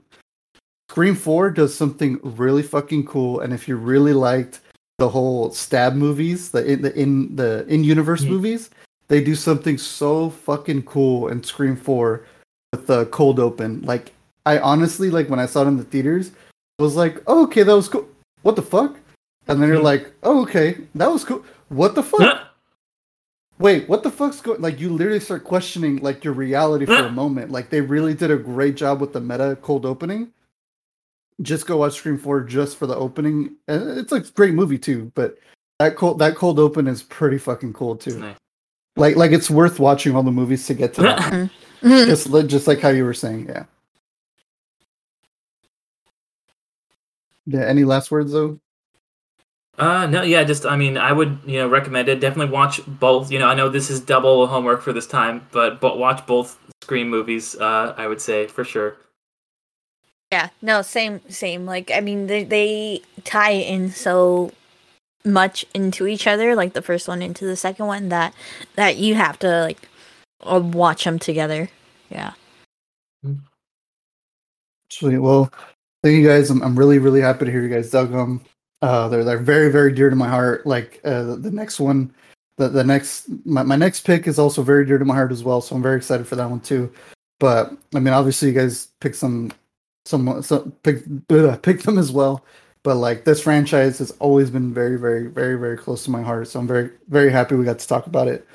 Scream 0.89 1.15
4 1.15 1.51
does 1.51 1.75
something 1.75 2.19
really 2.23 2.63
fucking 2.63 3.05
cool, 3.05 3.41
and 3.41 3.53
if 3.53 3.69
you 3.69 3.77
really 3.77 4.15
liked 4.15 4.61
the 4.97 5.09
whole 5.09 5.51
stab 5.51 5.95
movies, 5.95 6.51
the 6.51 6.65
in 6.65 6.83
the 6.83 6.99
in 6.99 7.37
the 7.37 7.67
in 7.69 7.85
universe 7.85 8.25
Mhm. 8.25 8.31
movies, 8.31 8.71
they 9.09 9.23
do 9.23 9.35
something 9.35 9.77
so 9.79 10.31
fucking 10.31 10.83
cool 10.85 11.29
in 11.29 11.43
Scream 11.43 11.77
4 11.77 12.25
with 12.73 12.87
the 12.87 13.07
cold 13.07 13.39
open. 13.39 13.83
Like 13.83 14.13
I 14.47 14.59
honestly 14.61 15.11
like 15.11 15.29
when 15.29 15.41
I 15.41 15.47
saw 15.47 15.63
it 15.63 15.69
in 15.69 15.77
the 15.77 15.85
theaters, 15.85 16.31
I 16.31 16.48
was 16.79 16.97
like, 16.97 17.23
oh, 17.27 17.45
okay, 17.45 17.63
that 17.63 17.75
was 17.75 17.89
cool. 17.89 18.09
What 18.43 18.57
the 18.57 18.63
fuck? 18.63 18.97
And 19.49 19.61
then 19.61 19.69
you're 19.69 19.79
Mhm. 19.81 19.85
like, 19.85 20.13
oh, 20.23 20.43
okay, 20.43 20.77
that 20.95 21.11
was 21.11 21.25
cool. 21.25 21.45
What 21.69 21.95
the 21.95 22.03
fuck? 22.03 22.45
Wait, 23.59 23.89
what 23.89 24.05
the 24.05 24.11
fuck's 24.11 24.41
going? 24.41 24.61
Like 24.61 24.79
you 24.79 24.89
literally 24.91 25.19
start 25.19 25.43
questioning 25.43 25.97
like 25.97 26.23
your 26.23 26.33
reality 26.35 26.87
for 26.87 26.95
a 26.95 27.11
moment. 27.11 27.51
Like 27.51 27.71
they 27.71 27.81
really 27.81 28.15
did 28.15 28.31
a 28.31 28.37
great 28.37 28.77
job 28.77 29.01
with 29.01 29.13
the 29.13 29.21
meta 29.21 29.59
cold 29.61 29.85
opening. 29.85 30.33
Just 31.43 31.67
go 31.67 31.79
watch 31.79 31.95
Scream 31.95 32.19
Four 32.19 32.41
just 32.43 32.77
for 32.77 32.87
the 32.87 32.95
opening, 32.97 33.57
and 33.67 33.99
it's 33.99 34.13
a 34.13 34.21
great 34.21 34.55
movie 34.55 34.79
too. 34.79 35.11
But 35.17 35.39
that 35.81 35.97
cold 35.97 36.21
that 36.21 36.37
cold 36.37 36.59
open 36.61 36.87
is 36.87 37.03
pretty 37.03 37.39
fucking 37.39 37.73
cool 37.73 37.97
too. 37.97 38.19
Nice. 38.21 38.37
Like 38.97 39.17
like 39.17 39.33
it's 39.33 39.51
worth 39.51 39.81
watching 39.81 40.15
all 40.15 40.23
the 40.23 40.31
movies 40.33 40.67
to 40.69 40.75
get 40.75 40.95
to 40.95 41.03
that. 41.03 41.51
just 41.83 42.31
just 42.49 42.67
like 42.69 42.81
how 42.81 42.91
you 42.91 43.05
were 43.05 43.15
saying, 43.15 43.47
yeah. 43.49 43.65
Any 47.53 47.85
last 47.85 48.11
words 48.11 48.33
though? 48.33 48.61
Uh, 49.79 50.07
no, 50.07 50.23
yeah, 50.23 50.43
just 50.43 50.67
I 50.67 50.77
mean, 50.77 50.99
I 50.99 51.13
would 51.13 51.39
you 51.47 51.59
know 51.59 51.69
recommend 51.69 52.09
it. 52.09 52.21
Definitely 52.21 52.53
watch 52.53 52.81
both. 52.87 53.31
You 53.31 53.39
know, 53.39 53.47
I 53.47 53.55
know 53.55 53.69
this 53.69 53.91
is 53.91 54.01
double 54.01 54.47
homework 54.49 54.83
for 54.83 54.93
this 54.93 55.07
time, 55.07 55.47
but 55.53 55.81
but 55.81 55.99
watch 55.99 56.27
both 56.27 56.59
Scream 56.83 57.09
movies. 57.09 57.55
Uh, 57.55 57.95
I 57.97 58.07
would 58.07 58.21
say 58.21 58.47
for 58.47 58.65
sure. 58.65 58.97
Yeah, 60.33 60.51
no, 60.61 60.83
same, 60.83 61.21
same. 61.31 61.65
Like, 61.65 61.91
I 61.91 62.01
mean, 62.01 62.27
they 62.27 62.45
they 62.45 63.03
tie 63.25 63.53
in 63.53 63.91
so 63.91 64.53
much 65.25 65.65
into 65.75 66.07
each 66.07 66.27
other, 66.27 66.55
like 66.55 66.73
the 66.73 66.83
first 66.83 67.09
one 67.09 67.23
into 67.23 67.47
the 67.47 67.57
second 67.57 67.87
one, 67.87 68.09
that 68.09 68.35
that 68.75 68.97
you 68.97 69.15
have 69.15 69.39
to 69.41 69.61
like 69.63 69.89
uh, 70.43 70.61
watch 70.61 71.05
them 71.05 71.19
together. 71.19 71.71
Yeah. 72.11 72.33
Sweet. 74.91 75.19
Well, 75.19 75.53
thank 76.03 76.17
you 76.17 76.27
guys. 76.27 76.51
I'm, 76.51 76.63
I'm 76.63 76.79
really, 76.79 76.99
really 76.99 77.21
happy 77.21 77.45
to 77.45 77.51
hear 77.51 77.63
you 77.63 77.75
guys 77.75 77.91
dug 77.91 78.11
them. 78.11 78.43
Uh, 78.81 79.09
they're 79.09 79.25
they're 79.25 79.39
very, 79.39 79.71
very 79.71 79.93
dear 79.93 80.11
to 80.11 80.17
my 80.17 80.29
heart. 80.29 80.67
Like 80.67 81.01
uh, 81.05 81.23
the, 81.25 81.37
the 81.37 81.51
next 81.51 81.81
one, 81.81 82.13
the 82.57 82.69
the 82.69 82.85
next 82.85 83.27
my, 83.45 83.63
my 83.63 83.77
next 83.77 84.03
pick 84.03 84.27
is 84.27 84.39
also 84.39 84.63
very 84.63 84.87
dear 84.87 84.99
to 84.99 85.05
my 85.05 85.15
heart 85.15 85.33
as 85.33 85.43
well. 85.43 85.61
So 85.61 85.75
I'm 85.75 85.83
very 85.83 85.97
excited 85.97 86.27
for 86.27 86.37
that 86.37 86.49
one 86.49 86.61
too. 86.61 86.93
But 87.41 87.73
I 87.95 88.01
mean, 88.01 88.15
obviously, 88.15 88.49
you 88.49 88.55
guys 88.55 88.89
pick 89.01 89.15
some, 89.15 89.53
some, 90.05 90.43
some 90.43 90.73
pick 90.83 91.05
uh, 91.31 91.57
pick 91.57 91.83
them 91.83 91.99
as 91.99 92.13
well. 92.13 92.45
But 92.85 92.97
like 92.97 93.25
this 93.25 93.43
franchise 93.43 93.99
has 93.99 94.13
always 94.13 94.51
been 94.51 94.73
very, 94.73 94.99
very, 94.99 95.27
very, 95.27 95.59
very 95.59 95.77
close 95.77 96.05
to 96.05 96.11
my 96.11 96.23
heart. 96.23 96.49
So 96.49 96.61
I'm 96.61 96.67
very, 96.67 96.91
very 97.09 97.31
happy 97.31 97.55
we 97.55 97.65
got 97.65 97.79
to 97.81 97.89
talk 97.89 98.07
about 98.07 98.29
it. 98.29 98.47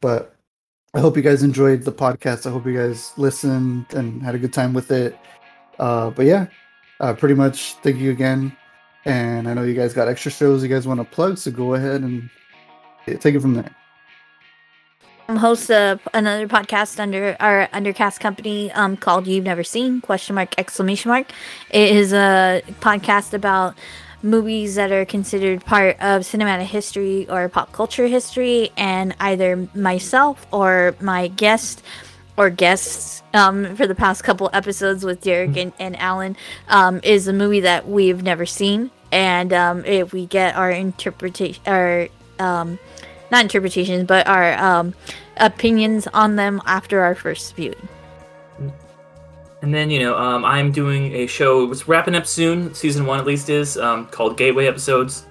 But 0.00 0.34
I 0.94 1.00
hope 1.00 1.16
you 1.16 1.22
guys 1.22 1.42
enjoyed 1.42 1.82
the 1.82 1.92
podcast. 1.92 2.46
I 2.46 2.50
hope 2.50 2.66
you 2.66 2.76
guys 2.76 3.12
listened 3.18 3.86
and 3.92 4.22
had 4.22 4.34
a 4.34 4.38
good 4.38 4.52
time 4.52 4.72
with 4.72 4.90
it. 4.90 5.16
Uh, 5.78 6.10
but 6.10 6.24
yeah, 6.24 6.46
uh, 7.00 7.14
pretty 7.14 7.34
much 7.34 7.74
thank 7.82 7.96
you 7.96 8.10
again. 8.10 8.56
And 9.04 9.48
I 9.48 9.54
know 9.54 9.62
you 9.62 9.74
guys 9.74 9.94
got 9.94 10.08
extra 10.08 10.30
shows 10.32 10.62
you 10.62 10.68
guys 10.68 10.86
want 10.86 10.98
to 11.00 11.04
plug, 11.04 11.38
so 11.38 11.50
go 11.50 11.74
ahead 11.74 12.02
and 12.02 12.28
take 13.06 13.34
it 13.34 13.40
from 13.40 13.54
there. 13.54 13.70
I'm 15.28 15.36
host 15.36 15.70
of 15.72 16.00
another 16.14 16.46
podcast 16.46 17.00
under 17.00 17.36
our 17.40 17.66
undercast 17.68 18.20
company 18.20 18.70
um, 18.72 18.96
called 18.96 19.26
You've 19.26 19.44
Never 19.44 19.64
Seen 19.64 20.00
question 20.00 20.36
mark 20.36 20.54
exclamation 20.56 21.10
mark. 21.10 21.32
It 21.70 21.96
is 21.96 22.12
a 22.12 22.62
podcast 22.80 23.34
about 23.34 23.76
movies 24.22 24.76
that 24.76 24.92
are 24.92 25.04
considered 25.04 25.64
part 25.64 25.96
of 25.96 26.22
cinematic 26.22 26.66
history 26.66 27.28
or 27.28 27.48
pop 27.48 27.72
culture 27.72 28.06
history, 28.06 28.70
and 28.76 29.14
either 29.20 29.68
myself 29.74 30.46
or 30.52 30.94
my 31.00 31.28
guest 31.28 31.82
or 32.36 32.50
guests 32.50 33.22
um, 33.34 33.76
for 33.76 33.86
the 33.86 33.94
past 33.94 34.24
couple 34.24 34.50
episodes 34.52 35.04
with 35.04 35.20
Derek 35.20 35.56
and, 35.56 35.72
and 35.78 35.98
Alan 35.98 36.36
um, 36.68 37.00
is 37.02 37.28
a 37.28 37.32
movie 37.32 37.60
that 37.60 37.88
we've 37.88 38.22
never 38.22 38.46
seen, 38.46 38.90
and 39.12 39.52
um, 39.52 39.84
if 39.84 40.12
we 40.12 40.26
get 40.26 40.56
our 40.56 40.70
interpretation, 40.70 41.62
our 41.66 42.08
um, 42.38 42.78
not 43.30 43.42
interpretations, 43.42 44.04
but 44.04 44.26
our 44.26 44.54
um, 44.58 44.94
opinions 45.36 46.06
on 46.08 46.36
them 46.36 46.60
after 46.66 47.00
our 47.00 47.14
first 47.14 47.56
viewing. 47.56 47.88
And 49.62 49.74
then 49.74 49.90
you 49.90 50.00
know, 50.00 50.16
um, 50.16 50.44
I'm 50.44 50.70
doing 50.70 51.12
a 51.14 51.26
show. 51.26 51.70
It's 51.70 51.88
wrapping 51.88 52.14
up 52.14 52.26
soon. 52.26 52.74
Season 52.74 53.06
one 53.06 53.18
at 53.18 53.26
least 53.26 53.48
is 53.48 53.78
um, 53.78 54.06
called 54.06 54.36
Gateway 54.36 54.66
Episodes, 54.66 55.26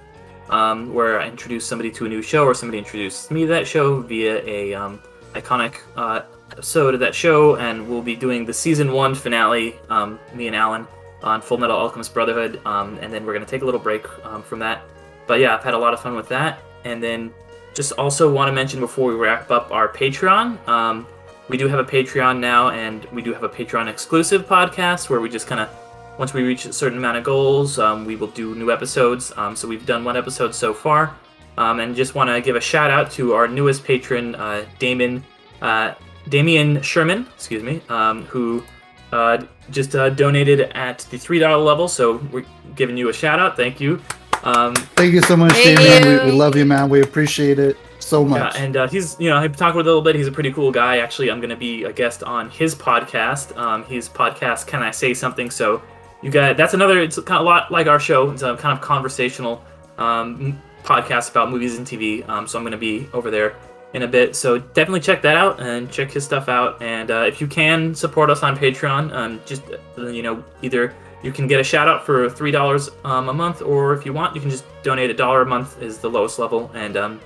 um, 0.49 0.93
where 0.93 1.21
I 1.21 1.27
introduce 1.27 1.65
somebody 1.65 1.91
to 1.91 2.05
a 2.05 2.09
new 2.09 2.21
show, 2.21 2.43
or 2.43 2.53
somebody 2.53 2.79
introduces 2.79 3.29
me 3.31 3.41
to 3.41 3.47
that 3.47 3.67
show 3.67 4.01
via 4.01 4.43
a 4.45 4.73
um, 4.73 4.99
iconic 5.33 5.75
uh, 5.95 6.21
episode 6.55 6.93
of 6.93 7.01
that 7.01 7.13
show. 7.13 7.57
And 7.57 7.87
we'll 7.87 8.01
be 8.01 8.15
doing 8.15 8.45
the 8.45 8.53
season 8.53 8.91
one 8.91 9.13
finale. 9.13 9.75
Um, 9.89 10.19
me 10.33 10.47
and 10.47 10.55
Alan 10.55 10.87
on 11.21 11.41
Fullmetal 11.41 11.71
Alchemist 11.71 12.13
Brotherhood, 12.13 12.61
um, 12.65 12.97
and 13.01 13.11
then 13.11 13.25
we're 13.25 13.33
gonna 13.33 13.45
take 13.45 13.63
a 13.63 13.65
little 13.65 13.79
break 13.79 14.05
um, 14.25 14.43
from 14.43 14.59
that. 14.59 14.83
But 15.27 15.39
yeah, 15.39 15.55
I've 15.55 15.63
had 15.63 15.73
a 15.73 15.77
lot 15.77 15.93
of 15.93 15.99
fun 15.99 16.15
with 16.15 16.29
that. 16.29 16.59
And 16.83 17.01
then 17.01 17.33
just 17.73 17.91
also 17.93 18.31
want 18.31 18.47
to 18.47 18.53
mention 18.53 18.79
before 18.79 19.09
we 19.09 19.15
wrap 19.15 19.51
up 19.51 19.71
our 19.71 19.87
Patreon. 19.87 20.65
Um, 20.67 21.07
we 21.49 21.57
do 21.57 21.67
have 21.67 21.79
a 21.79 21.83
Patreon 21.83 22.39
now, 22.39 22.69
and 22.69 23.05
we 23.05 23.21
do 23.21 23.33
have 23.33 23.43
a 23.43 23.49
Patreon 23.49 23.87
exclusive 23.87 24.47
podcast 24.47 25.09
where 25.09 25.19
we 25.19 25.29
just 25.29 25.47
kind 25.47 25.61
of, 25.61 25.69
once 26.17 26.33
we 26.33 26.43
reach 26.43 26.65
a 26.65 26.73
certain 26.73 26.97
amount 26.97 27.17
of 27.17 27.23
goals, 27.23 27.79
um, 27.79 28.05
we 28.05 28.15
will 28.15 28.27
do 28.27 28.55
new 28.55 28.71
episodes. 28.71 29.33
Um, 29.35 29.55
so 29.55 29.67
we've 29.67 29.85
done 29.85 30.03
one 30.03 30.15
episode 30.15 30.55
so 30.55 30.73
far, 30.73 31.15
um, 31.57 31.79
and 31.79 31.95
just 31.95 32.15
want 32.15 32.29
to 32.29 32.39
give 32.39 32.55
a 32.55 32.61
shout 32.61 32.91
out 32.91 33.11
to 33.11 33.33
our 33.33 33.47
newest 33.47 33.83
patron, 33.83 34.35
uh, 34.35 34.65
Damon, 34.79 35.23
uh, 35.61 35.95
Damian 36.29 36.81
Sherman, 36.81 37.27
excuse 37.35 37.63
me, 37.63 37.81
um, 37.89 38.23
who 38.25 38.63
uh, 39.11 39.43
just 39.71 39.95
uh, 39.95 40.09
donated 40.09 40.61
at 40.73 40.99
the 41.11 41.17
three 41.17 41.39
dollar 41.39 41.63
level. 41.63 41.87
So 41.87 42.17
we're 42.31 42.45
giving 42.75 42.97
you 42.97 43.09
a 43.09 43.13
shout 43.13 43.39
out. 43.39 43.55
Thank 43.55 43.79
you. 43.79 44.01
Um, 44.43 44.75
Thank 44.75 45.13
you 45.13 45.21
so 45.21 45.35
much, 45.35 45.53
Thank 45.53 45.79
Damien. 45.79 46.25
We, 46.25 46.31
we 46.31 46.37
love 46.37 46.55
you, 46.55 46.65
man. 46.65 46.87
We 46.89 47.01
appreciate 47.01 47.57
it 47.57 47.77
so 47.99 48.21
Yeah, 48.23 48.27
much. 48.29 48.55
and 48.57 48.77
uh, 48.77 48.87
he's 48.87 49.19
you 49.19 49.29
know 49.29 49.37
I've 49.37 49.55
talked 49.55 49.75
with 49.75 49.87
a 49.87 49.89
little 49.89 50.03
bit. 50.03 50.15
He's 50.15 50.27
a 50.27 50.31
pretty 50.31 50.51
cool 50.53 50.71
guy. 50.71 50.97
Actually, 50.99 51.31
I'm 51.31 51.39
going 51.39 51.49
to 51.49 51.55
be 51.55 51.83
a 51.83 51.93
guest 51.93 52.21
on 52.23 52.49
his 52.51 52.75
podcast. 52.75 53.55
Um, 53.57 53.83
his 53.85 54.07
podcast, 54.09 54.67
Can 54.67 54.83
I 54.83 54.91
Say 54.91 55.13
Something? 55.13 55.49
So 55.49 55.81
you 56.21 56.29
got 56.31 56.57
that's 56.57 56.73
another. 56.73 56.99
It's 56.99 57.15
kind 57.17 57.37
of 57.39 57.41
a 57.41 57.49
lot 57.49 57.71
like 57.71 57.87
our 57.87 57.99
show. 57.99 58.31
It's 58.31 58.43
a 58.43 58.55
kind 58.57 58.77
of 58.77 58.83
conversational 58.83 59.63
um, 59.97 60.61
podcast 60.83 61.31
about 61.31 61.49
movies 61.49 61.77
and 61.77 61.87
TV. 61.87 62.27
Um, 62.29 62.47
so 62.47 62.59
I'm 62.59 62.63
going 62.63 62.71
to 62.73 62.77
be 62.77 63.07
over 63.13 63.31
there 63.31 63.55
in 63.95 64.03
a 64.03 64.07
bit. 64.07 64.35
So 64.35 64.59
definitely 64.59 64.99
check 64.99 65.21
that 65.21 65.37
out 65.37 65.61
and 65.61 65.89
check 65.89 66.11
his 66.11 66.25
stuff 66.25 66.49
out. 66.49 66.81
And 66.81 67.09
uh, 67.09 67.21
if 67.21 67.39
you 67.39 67.47
can 67.47 67.95
support 67.95 68.29
us 68.29 68.43
on 68.43 68.55
Patreon, 68.57 69.13
um, 69.13 69.41
just 69.45 69.63
uh, 69.97 70.07
you 70.07 70.21
know 70.21 70.43
either 70.61 70.93
you 71.23 71.31
can 71.31 71.47
get 71.47 71.61
a 71.61 71.63
shout 71.63 71.87
out 71.87 72.05
for 72.05 72.29
three 72.29 72.51
dollars 72.51 72.89
um, 73.05 73.29
a 73.29 73.33
month, 73.33 73.61
or 73.61 73.93
if 73.93 74.05
you 74.05 74.11
want, 74.11 74.35
you 74.35 74.41
can 74.41 74.49
just 74.49 74.65
donate 74.83 75.09
a 75.09 75.13
dollar 75.13 75.41
a 75.41 75.45
month 75.45 75.81
is 75.81 75.97
the 75.97 76.09
lowest 76.09 76.37
level. 76.37 76.69
And 76.73 76.97
um, 76.97 77.21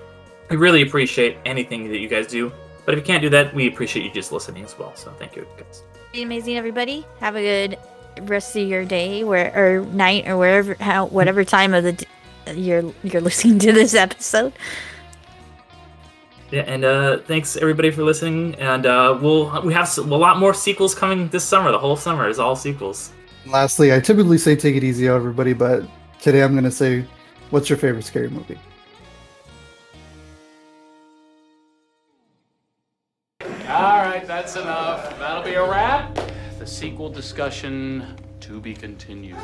we 0.49 0.57
really 0.57 0.83
appreciate 0.83 1.37
anything 1.43 1.89
that 1.89 1.97
you 1.97 2.07
guys 2.07 2.27
do. 2.27 2.51
But 2.85 2.93
if 2.93 2.99
you 2.99 3.05
can't 3.05 3.21
do 3.21 3.29
that, 3.31 3.53
we 3.53 3.67
appreciate 3.67 4.05
you 4.05 4.11
just 4.11 4.31
listening 4.31 4.63
as 4.63 4.77
well. 4.77 4.95
So 4.95 5.11
thank 5.17 5.35
you, 5.35 5.45
guys. 5.57 5.83
Be 6.13 6.21
amazing, 6.21 6.55
everybody. 6.55 7.05
Have 7.19 7.35
a 7.35 7.41
good 7.41 7.79
rest 8.29 8.55
of 8.55 8.67
your 8.67 8.85
day, 8.85 9.23
where 9.23 9.51
or 9.55 9.85
night, 9.87 10.27
or 10.27 10.37
wherever, 10.37 10.75
how, 10.75 11.07
whatever 11.07 11.43
time 11.43 11.73
of 11.73 11.83
the 11.83 11.93
d- 11.93 12.05
you're 12.53 12.93
you're 13.03 13.21
listening 13.21 13.57
to 13.59 13.71
this 13.73 13.95
episode. 13.95 14.53
Yeah, 16.51 16.61
and 16.61 16.83
uh, 16.83 17.19
thanks 17.19 17.57
everybody 17.57 17.91
for 17.91 18.03
listening. 18.03 18.55
And 18.55 18.85
uh, 18.85 19.17
we'll 19.21 19.61
we 19.61 19.73
have 19.73 19.95
a 19.97 20.01
lot 20.01 20.39
more 20.39 20.53
sequels 20.53 20.95
coming 20.95 21.27
this 21.29 21.43
summer. 21.43 21.71
The 21.71 21.77
whole 21.77 21.95
summer 21.95 22.27
is 22.27 22.39
all 22.39 22.55
sequels. 22.55 23.13
Lastly, 23.45 23.93
I 23.93 23.99
typically 23.99 24.37
say 24.37 24.55
take 24.55 24.75
it 24.75 24.83
easy, 24.83 25.07
everybody, 25.07 25.53
but 25.53 25.83
today 26.19 26.41
I'm 26.41 26.55
gonna 26.55 26.71
say, 26.71 27.05
what's 27.51 27.69
your 27.69 27.77
favorite 27.77 28.03
scary 28.03 28.29
movie? 28.29 28.57
All 33.69 33.99
right, 34.03 34.25
that's 34.25 34.55
enough. 34.55 35.17
That'll 35.19 35.43
be 35.43 35.53
a 35.53 35.63
wrap. 35.63 36.19
The 36.57 36.65
sequel 36.65 37.09
discussion 37.09 38.17
to 38.41 38.59
be 38.59 38.73
continued. 38.73 39.37